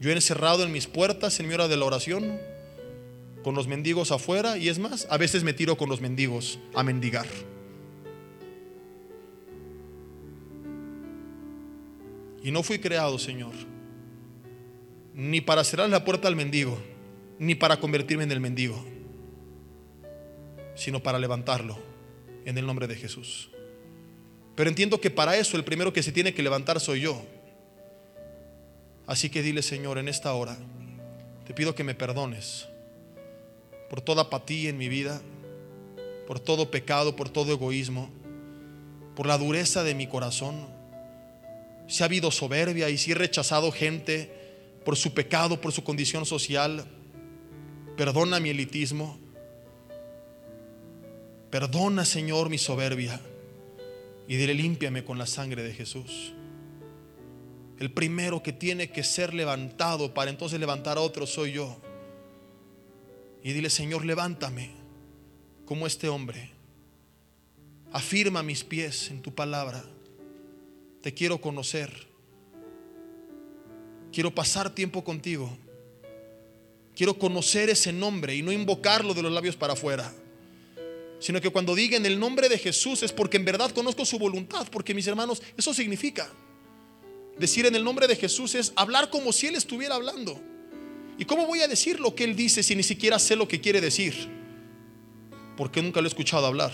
Yo 0.00 0.10
he 0.10 0.14
encerrado 0.14 0.64
en 0.64 0.72
mis 0.72 0.86
puertas 0.86 1.38
en 1.38 1.46
mi 1.46 1.54
hora 1.54 1.68
de 1.68 1.76
la 1.76 1.84
oración, 1.84 2.40
con 3.44 3.54
los 3.54 3.68
mendigos 3.68 4.10
afuera, 4.10 4.58
y 4.58 4.68
es 4.68 4.78
más, 4.78 5.06
a 5.10 5.16
veces 5.16 5.44
me 5.44 5.52
tiro 5.52 5.76
con 5.76 5.88
los 5.88 6.00
mendigos 6.00 6.58
a 6.74 6.82
mendigar. 6.82 7.26
Y 12.42 12.50
no 12.50 12.64
fui 12.64 12.80
creado, 12.80 13.18
Señor, 13.20 13.52
ni 15.14 15.40
para 15.40 15.62
cerrar 15.62 15.88
la 15.88 16.04
puerta 16.04 16.26
al 16.26 16.34
mendigo, 16.34 16.76
ni 17.38 17.54
para 17.54 17.78
convertirme 17.78 18.24
en 18.24 18.32
el 18.32 18.40
mendigo, 18.40 18.84
sino 20.74 21.00
para 21.00 21.20
levantarlo 21.20 21.78
en 22.44 22.58
el 22.58 22.66
nombre 22.66 22.88
de 22.88 22.96
Jesús. 22.96 23.51
Pero 24.54 24.68
entiendo 24.68 25.00
que 25.00 25.10
para 25.10 25.36
eso 25.36 25.56
el 25.56 25.64
primero 25.64 25.92
que 25.92 26.02
se 26.02 26.12
tiene 26.12 26.34
que 26.34 26.42
levantar 26.42 26.80
soy 26.80 27.00
yo. 27.00 27.22
Así 29.06 29.30
que 29.30 29.42
dile, 29.42 29.62
Señor, 29.62 29.98
en 29.98 30.08
esta 30.08 30.32
hora, 30.34 30.56
te 31.46 31.54
pido 31.54 31.74
que 31.74 31.84
me 31.84 31.94
perdones 31.94 32.68
por 33.88 34.00
toda 34.00 34.22
apatía 34.22 34.70
en 34.70 34.78
mi 34.78 34.88
vida, 34.88 35.20
por 36.26 36.40
todo 36.40 36.70
pecado, 36.70 37.16
por 37.16 37.28
todo 37.28 37.52
egoísmo, 37.52 38.10
por 39.16 39.26
la 39.26 39.38
dureza 39.38 39.82
de 39.82 39.94
mi 39.94 40.06
corazón. 40.06 40.66
Si 41.88 42.02
ha 42.02 42.06
habido 42.06 42.30
soberbia 42.30 42.88
y 42.90 42.96
si 42.96 43.12
he 43.12 43.14
rechazado 43.14 43.72
gente 43.72 44.30
por 44.84 44.96
su 44.96 45.12
pecado, 45.12 45.60
por 45.60 45.72
su 45.72 45.82
condición 45.82 46.24
social, 46.24 46.86
perdona 47.96 48.40
mi 48.40 48.50
elitismo. 48.50 49.18
Perdona, 51.50 52.04
Señor, 52.06 52.48
mi 52.48 52.56
soberbia 52.56 53.20
y 54.28 54.36
dile, 54.36 54.54
límpiame 54.54 55.04
con 55.04 55.18
la 55.18 55.26
sangre 55.26 55.62
de 55.62 55.72
Jesús. 55.72 56.32
El 57.78 57.90
primero 57.92 58.42
que 58.42 58.52
tiene 58.52 58.90
que 58.90 59.02
ser 59.02 59.34
levantado 59.34 60.14
para 60.14 60.30
entonces 60.30 60.60
levantar 60.60 60.98
a 60.98 61.00
otro 61.00 61.26
soy 61.26 61.52
yo. 61.52 61.80
Y 63.42 63.52
dile, 63.52 63.70
Señor, 63.70 64.04
levántame 64.04 64.70
como 65.64 65.86
este 65.86 66.08
hombre. 66.08 66.50
Afirma 67.92 68.42
mis 68.42 68.62
pies 68.62 69.10
en 69.10 69.20
tu 69.20 69.34
palabra. 69.34 69.84
Te 71.02 71.12
quiero 71.12 71.40
conocer. 71.40 72.06
Quiero 74.12 74.32
pasar 74.32 74.70
tiempo 74.70 75.02
contigo. 75.02 75.56
Quiero 76.94 77.18
conocer 77.18 77.70
ese 77.70 77.92
nombre 77.92 78.36
y 78.36 78.42
no 78.42 78.52
invocarlo 78.52 79.14
de 79.14 79.22
los 79.22 79.32
labios 79.32 79.56
para 79.56 79.72
afuera 79.72 80.12
sino 81.22 81.40
que 81.40 81.50
cuando 81.50 81.76
diga 81.76 81.96
en 81.96 82.04
el 82.04 82.18
nombre 82.18 82.48
de 82.48 82.58
Jesús 82.58 83.04
es 83.04 83.12
porque 83.12 83.36
en 83.36 83.44
verdad 83.44 83.70
conozco 83.70 84.04
su 84.04 84.18
voluntad, 84.18 84.66
porque 84.72 84.92
mis 84.92 85.06
hermanos, 85.06 85.40
eso 85.56 85.72
significa. 85.72 86.28
Decir 87.38 87.64
en 87.64 87.76
el 87.76 87.84
nombre 87.84 88.08
de 88.08 88.16
Jesús 88.16 88.56
es 88.56 88.72
hablar 88.74 89.08
como 89.08 89.32
si 89.32 89.46
Él 89.46 89.54
estuviera 89.54 89.94
hablando. 89.94 90.40
¿Y 91.16 91.24
cómo 91.24 91.46
voy 91.46 91.60
a 91.60 91.68
decir 91.68 92.00
lo 92.00 92.16
que 92.16 92.24
Él 92.24 92.34
dice 92.34 92.64
si 92.64 92.74
ni 92.74 92.82
siquiera 92.82 93.20
sé 93.20 93.36
lo 93.36 93.46
que 93.46 93.60
quiere 93.60 93.80
decir? 93.80 94.14
Porque 95.56 95.80
nunca 95.80 96.00
lo 96.00 96.08
he 96.08 96.10
escuchado 96.10 96.44
hablar. 96.44 96.72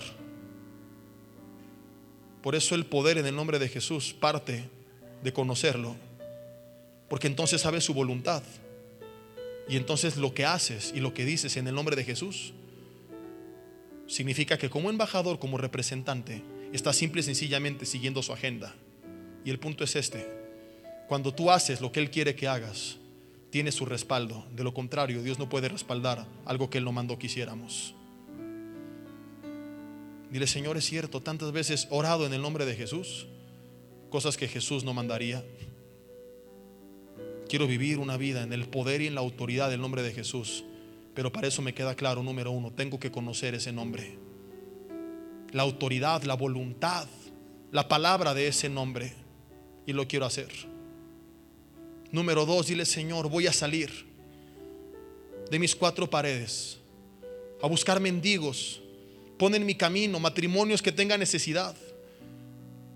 Por 2.41 2.55
eso 2.55 2.73
el 2.73 2.87
poder 2.87 3.19
en 3.19 3.27
el 3.27 3.35
nombre 3.35 3.59
de 3.59 3.69
Jesús 3.69 4.15
parte 4.19 4.67
de 5.21 5.31
conocerlo. 5.31 5.95
Porque 7.07 7.27
entonces 7.27 7.61
sabes 7.61 7.83
su 7.83 7.93
voluntad. 7.93 8.41
Y 9.67 9.75
entonces 9.75 10.17
lo 10.17 10.33
que 10.33 10.45
haces 10.45 10.91
y 10.95 11.01
lo 11.01 11.13
que 11.13 11.23
dices 11.23 11.55
en 11.55 11.67
el 11.67 11.75
nombre 11.75 11.95
de 11.95 12.03
Jesús 12.03 12.53
significa 14.09 14.57
que 14.57 14.69
como 14.69 14.89
embajador, 14.89 15.39
como 15.39 15.57
representante, 15.57 16.41
está 16.73 16.91
simple 16.91 17.21
y 17.21 17.23
sencillamente 17.23 17.85
siguiendo 17.85 18.21
su 18.21 18.33
agenda. 18.33 18.75
Y 19.45 19.51
el 19.51 19.59
punto 19.59 19.83
es 19.83 19.95
este. 19.95 20.27
Cuando 21.07 21.33
tú 21.33 21.49
haces 21.51 21.79
lo 21.79 21.91
que 21.91 21.99
Él 21.99 22.09
quiere 22.11 22.35
que 22.35 22.47
hagas, 22.47 22.97
tiene 23.51 23.71
su 23.71 23.85
respaldo. 23.85 24.45
De 24.55 24.63
lo 24.63 24.73
contrario, 24.73 25.23
Dios 25.23 25.39
no 25.39 25.47
puede 25.47 25.69
respaldar 25.69 26.25
algo 26.45 26.69
que 26.69 26.79
Él 26.79 26.85
no 26.85 26.91
mandó 26.91 27.17
que 27.17 27.27
hiciéramos. 27.27 27.93
Dile, 30.31 30.47
Señor, 30.47 30.77
es 30.77 30.85
cierto, 30.85 31.21
tantas 31.21 31.51
veces 31.51 31.87
orado 31.89 32.25
en 32.25 32.33
el 32.33 32.41
nombre 32.41 32.65
de 32.65 32.75
Jesús, 32.75 33.27
cosas 34.09 34.37
que 34.37 34.47
Jesús 34.47 34.83
no 34.83 34.93
mandaría. 34.93 35.43
Quiero 37.47 37.65
vivir 37.65 37.97
una 37.97 38.17
vida 38.17 38.43
en 38.43 38.53
el 38.53 38.67
poder 38.67 39.01
y 39.01 39.07
en 39.07 39.15
la 39.15 39.21
autoridad 39.21 39.69
del 39.69 39.81
nombre 39.81 40.03
de 40.03 40.13
Jesús. 40.13 40.63
Pero 41.19 41.33
para 41.33 41.49
eso 41.49 41.61
me 41.61 41.73
queda 41.73 41.95
claro, 41.95 42.23
número 42.23 42.49
uno, 42.49 42.71
tengo 42.71 42.97
que 42.97 43.11
conocer 43.11 43.53
ese 43.53 43.73
nombre. 43.73 44.17
La 45.51 45.63
autoridad, 45.63 46.23
la 46.23 46.33
voluntad, 46.33 47.09
la 47.73 47.89
palabra 47.89 48.33
de 48.33 48.47
ese 48.47 48.69
nombre. 48.69 49.13
Y 49.85 49.91
lo 49.91 50.07
quiero 50.07 50.25
hacer. 50.25 50.47
Número 52.13 52.45
dos, 52.45 52.67
dile 52.67 52.85
Señor, 52.85 53.27
voy 53.27 53.47
a 53.47 53.51
salir 53.51 53.91
de 55.51 55.59
mis 55.59 55.75
cuatro 55.75 56.09
paredes 56.09 56.79
a 57.61 57.67
buscar 57.67 57.99
mendigos. 57.99 58.81
Pon 59.37 59.53
en 59.53 59.65
mi 59.65 59.75
camino 59.75 60.21
matrimonios 60.21 60.81
que 60.81 60.93
tengan 60.93 61.19
necesidad, 61.19 61.75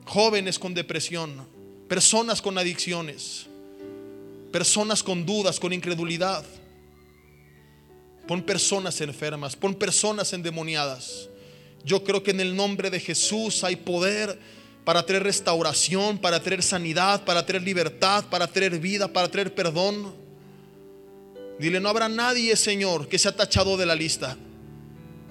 jóvenes 0.06 0.58
con 0.58 0.74
depresión, 0.74 1.46
personas 1.90 2.42
con 2.42 2.58
adicciones 2.58 3.48
personas 4.54 5.02
con 5.02 5.26
dudas, 5.26 5.60
con 5.60 5.74
incredulidad. 5.74 6.46
Pon 8.28 8.42
personas 8.42 9.02
enfermas, 9.02 9.56
pon 9.56 9.76
personas 9.76 10.32
endemoniadas. 10.34 11.30
Yo 11.84 12.04
creo 12.04 12.24
que 12.24 12.32
en 12.32 12.40
el 12.40 12.56
nombre 12.56 12.90
de 12.90 13.00
Jesús 13.00 13.64
hay 13.64 13.76
poder 13.76 14.40
para 14.86 15.06
traer 15.06 15.24
restauración, 15.24 16.18
para 16.18 16.42
traer 16.42 16.64
sanidad, 16.64 17.24
para 17.26 17.46
traer 17.46 17.62
libertad, 17.62 18.26
para 18.30 18.48
traer 18.48 18.80
vida, 18.80 19.12
para 19.12 19.30
traer 19.30 19.54
perdón. 19.54 20.16
Dile, 21.60 21.80
no 21.80 21.90
habrá 21.90 22.10
nadie, 22.10 22.56
Señor, 22.56 23.08
que 23.08 23.20
sea 23.20 23.36
tachado 23.36 23.78
de 23.78 23.86
la 23.86 23.96
lista. 23.96 24.38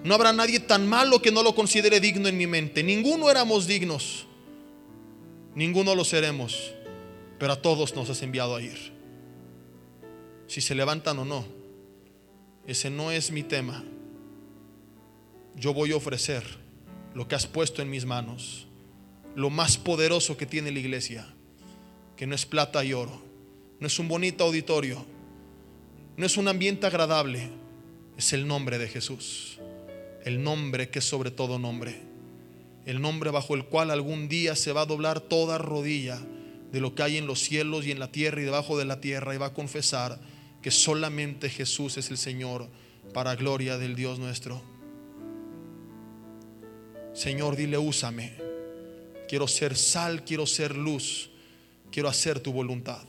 No 0.05 0.15
habrá 0.15 0.33
nadie 0.33 0.61
tan 0.61 0.87
malo 0.87 1.23
que 1.23 1.33
no 1.33 1.43
lo 1.43 1.55
considere 1.55 2.01
digno 2.01 2.29
en 2.29 2.37
mi 2.37 2.47
mente. 2.47 2.83
Ninguno 2.83 3.31
éramos 3.31 3.67
dignos. 3.67 4.27
Ninguno 5.55 5.95
lo 5.95 6.05
seremos. 6.05 6.73
Pero 7.39 7.55
a 7.55 7.63
todos 7.63 7.95
nos 7.95 8.09
has 8.11 8.23
enviado 8.23 8.55
a 8.57 8.63
ir 8.63 8.93
si 10.53 10.61
se 10.61 10.75
levantan 10.75 11.19
o 11.19 11.25
no. 11.25 11.62
Ese 12.67 12.91
no 12.91 13.11
es 13.11 13.33
mi 13.33 13.43
tema. 13.43 13.83
Yo 15.57 15.75
voy 15.75 15.93
a 15.93 15.97
ofrecer 15.97 16.45
lo 17.15 17.27
que 17.27 17.35
has 17.35 17.47
puesto 17.47 17.83
en 17.83 17.91
mis 17.91 18.07
manos, 18.07 18.67
lo 19.35 19.51
más 19.51 19.77
poderoso 19.77 20.37
que 20.37 20.47
tiene 20.47 20.71
la 20.71 20.79
iglesia, 20.79 21.27
que 22.17 22.27
no 22.27 22.35
es 22.35 22.47
plata 22.47 22.85
y 22.85 22.93
oro, 22.93 23.21
no 23.81 23.87
es 23.87 23.99
un 23.99 24.09
bonito 24.09 24.45
auditorio, 24.45 25.05
no 26.17 26.25
es 26.25 26.37
un 26.37 26.49
ambiente 26.49 26.87
agradable, 26.87 27.51
es 28.17 28.33
el 28.33 28.47
nombre 28.47 28.79
de 28.79 28.89
Jesús, 28.89 29.59
el 30.25 30.43
nombre 30.43 30.89
que 30.89 31.01
es 31.01 31.05
sobre 31.05 31.31
todo 31.31 31.59
nombre, 31.59 32.01
el 32.87 33.01
nombre 33.01 33.31
bajo 33.31 33.55
el 33.55 33.65
cual 33.65 33.91
algún 33.91 34.29
día 34.29 34.57
se 34.57 34.73
va 34.73 34.83
a 34.83 34.87
doblar 34.87 35.21
toda 35.21 35.59
rodilla 35.59 36.21
de 36.71 36.81
lo 36.81 36.95
que 36.95 37.03
hay 37.03 37.17
en 37.19 37.27
los 37.27 37.41
cielos 37.41 37.87
y 37.87 37.91
en 37.91 37.99
la 37.99 38.11
tierra 38.11 38.41
y 38.41 38.45
debajo 38.45 38.79
de 38.79 38.85
la 38.85 39.01
tierra 39.01 39.35
y 39.35 39.39
va 39.39 39.47
a 39.47 39.55
confesar 39.55 40.19
que 40.63 40.71
solamente 40.71 41.51
Jesús 41.51 41.99
es 41.99 42.11
el 42.11 42.17
Señor 42.17 42.69
para 43.13 43.35
gloria 43.35 43.77
del 43.77 43.97
Dios 43.97 44.19
nuestro. 44.19 44.63
Señor, 47.13 47.57
dile, 47.57 47.77
úsame. 47.77 48.33
Quiero 49.29 49.49
ser 49.49 49.77
sal, 49.77 50.25
quiero 50.25 50.47
ser 50.47 50.77
luz, 50.77 51.31
quiero 51.91 52.09
hacer 52.09 52.41
tu 52.41 52.53
voluntad. 52.53 53.03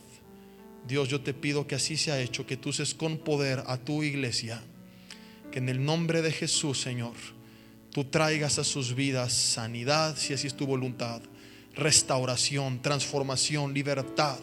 Dios, 0.86 1.08
yo 1.08 1.20
te 1.20 1.32
pido 1.32 1.66
que 1.66 1.76
así 1.76 1.96
sea 1.96 2.20
hecho, 2.20 2.46
que 2.46 2.56
tú 2.56 2.70
uses 2.70 2.92
con 2.92 3.18
poder 3.18 3.62
a 3.66 3.78
tu 3.78 4.02
iglesia, 4.02 4.62
que 5.50 5.60
en 5.60 5.68
el 5.68 5.82
nombre 5.82 6.20
de 6.20 6.32
Jesús, 6.32 6.80
Señor, 6.80 7.14
tú 7.90 8.04
traigas 8.04 8.58
a 8.58 8.64
sus 8.64 8.94
vidas 8.94 9.32
sanidad, 9.32 10.16
si 10.16 10.34
así 10.34 10.48
es 10.48 10.56
tu 10.56 10.66
voluntad, 10.66 11.22
restauración, 11.74 12.82
transformación, 12.82 13.72
libertad 13.72 14.38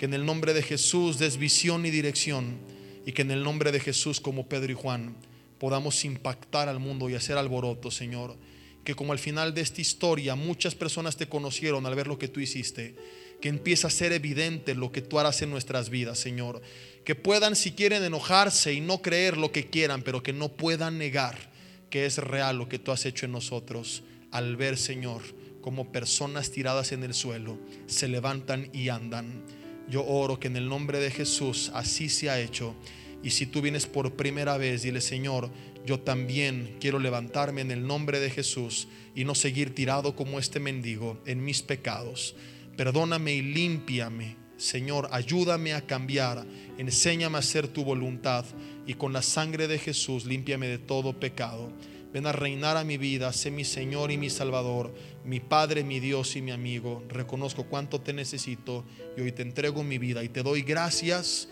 que 0.00 0.06
en 0.06 0.14
el 0.14 0.24
nombre 0.24 0.54
de 0.54 0.62
Jesús 0.62 1.18
des 1.18 1.36
visión 1.36 1.84
y 1.84 1.90
dirección 1.90 2.56
y 3.04 3.12
que 3.12 3.20
en 3.20 3.30
el 3.30 3.42
nombre 3.42 3.70
de 3.70 3.80
Jesús 3.80 4.18
como 4.18 4.48
Pedro 4.48 4.72
y 4.72 4.74
Juan 4.74 5.14
podamos 5.58 6.06
impactar 6.06 6.70
al 6.70 6.80
mundo 6.80 7.10
y 7.10 7.14
hacer 7.16 7.36
alboroto, 7.36 7.90
Señor. 7.90 8.34
Que 8.82 8.94
como 8.94 9.12
al 9.12 9.18
final 9.18 9.52
de 9.52 9.60
esta 9.60 9.82
historia 9.82 10.36
muchas 10.36 10.74
personas 10.74 11.18
te 11.18 11.28
conocieron 11.28 11.84
al 11.84 11.94
ver 11.94 12.06
lo 12.06 12.18
que 12.18 12.28
tú 12.28 12.40
hiciste, 12.40 12.96
que 13.42 13.50
empieza 13.50 13.88
a 13.88 13.90
ser 13.90 14.12
evidente 14.12 14.74
lo 14.74 14.90
que 14.90 15.02
tú 15.02 15.18
harás 15.18 15.42
en 15.42 15.50
nuestras 15.50 15.90
vidas, 15.90 16.18
Señor. 16.18 16.62
Que 17.04 17.14
puedan 17.14 17.54
si 17.54 17.72
quieren 17.72 18.02
enojarse 18.02 18.72
y 18.72 18.80
no 18.80 19.02
creer 19.02 19.36
lo 19.36 19.52
que 19.52 19.68
quieran, 19.68 20.00
pero 20.00 20.22
que 20.22 20.32
no 20.32 20.48
puedan 20.48 20.96
negar 20.96 21.52
que 21.90 22.06
es 22.06 22.16
real 22.16 22.56
lo 22.56 22.70
que 22.70 22.78
tú 22.78 22.90
has 22.90 23.04
hecho 23.04 23.26
en 23.26 23.32
nosotros 23.32 24.02
al 24.30 24.56
ver, 24.56 24.78
Señor, 24.78 25.20
como 25.60 25.92
personas 25.92 26.50
tiradas 26.50 26.92
en 26.92 27.02
el 27.02 27.12
suelo 27.12 27.58
se 27.86 28.08
levantan 28.08 28.70
y 28.72 28.88
andan 28.88 29.59
yo 29.90 30.06
oro 30.06 30.38
que 30.38 30.46
en 30.46 30.56
el 30.56 30.68
nombre 30.68 31.00
de 31.00 31.10
Jesús 31.10 31.70
así 31.74 32.08
se 32.08 32.30
ha 32.30 32.40
hecho. 32.40 32.74
Y 33.22 33.30
si 33.30 33.46
tú 33.46 33.60
vienes 33.60 33.86
por 33.86 34.14
primera 34.14 34.56
vez, 34.56 34.82
dile, 34.82 35.00
Señor, 35.00 35.50
yo 35.84 36.00
también 36.00 36.76
quiero 36.80 36.98
levantarme 36.98 37.60
en 37.60 37.70
el 37.70 37.86
nombre 37.86 38.20
de 38.20 38.30
Jesús 38.30 38.88
y 39.14 39.24
no 39.24 39.34
seguir 39.34 39.74
tirado 39.74 40.14
como 40.14 40.38
este 40.38 40.60
mendigo 40.60 41.20
en 41.26 41.44
mis 41.44 41.62
pecados. 41.62 42.34
Perdóname 42.76 43.34
y 43.34 43.42
límpiame. 43.42 44.36
Señor, 44.56 45.08
ayúdame 45.10 45.72
a 45.74 45.80
cambiar. 45.80 46.46
Enséñame 46.78 47.36
a 47.36 47.40
hacer 47.40 47.68
tu 47.68 47.84
voluntad. 47.84 48.44
Y 48.86 48.94
con 48.94 49.12
la 49.12 49.22
sangre 49.22 49.68
de 49.68 49.78
Jesús, 49.78 50.24
límpiame 50.24 50.66
de 50.66 50.78
todo 50.78 51.18
pecado. 51.18 51.72
Ven 52.12 52.26
a 52.26 52.32
reinar 52.32 52.76
a 52.76 52.84
mi 52.84 52.96
vida, 52.96 53.32
sé 53.32 53.50
mi 53.50 53.64
Señor 53.64 54.10
y 54.10 54.18
mi 54.18 54.30
Salvador, 54.30 54.92
mi 55.24 55.38
Padre, 55.38 55.84
mi 55.84 56.00
Dios 56.00 56.34
y 56.34 56.42
mi 56.42 56.50
amigo. 56.50 57.04
Reconozco 57.08 57.64
cuánto 57.64 58.00
te 58.00 58.12
necesito 58.12 58.84
y 59.16 59.20
hoy 59.20 59.32
te 59.32 59.42
entrego 59.42 59.84
mi 59.84 59.98
vida 59.98 60.24
y 60.24 60.28
te 60.28 60.42
doy 60.42 60.62
gracias, 60.62 61.48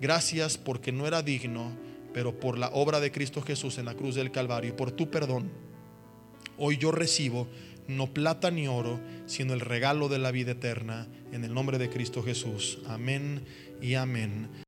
gracias 0.00 0.58
porque 0.58 0.92
no 0.92 1.06
era 1.06 1.22
digno, 1.22 1.72
pero 2.12 2.38
por 2.38 2.58
la 2.58 2.68
obra 2.68 3.00
de 3.00 3.10
Cristo 3.10 3.40
Jesús 3.40 3.78
en 3.78 3.86
la 3.86 3.94
cruz 3.94 4.14
del 4.14 4.30
Calvario 4.30 4.70
y 4.70 4.76
por 4.76 4.92
tu 4.92 5.10
perdón. 5.10 5.50
Hoy 6.58 6.76
yo 6.76 6.92
recibo 6.92 7.48
no 7.88 8.12
plata 8.12 8.50
ni 8.50 8.68
oro, 8.68 9.00
sino 9.26 9.54
el 9.54 9.60
regalo 9.60 10.08
de 10.08 10.18
la 10.18 10.30
vida 10.30 10.52
eterna 10.52 11.08
en 11.32 11.44
el 11.44 11.52
nombre 11.52 11.78
de 11.78 11.90
Cristo 11.90 12.22
Jesús. 12.22 12.78
Amén 12.86 13.44
y 13.80 13.94
amén. 13.94 14.48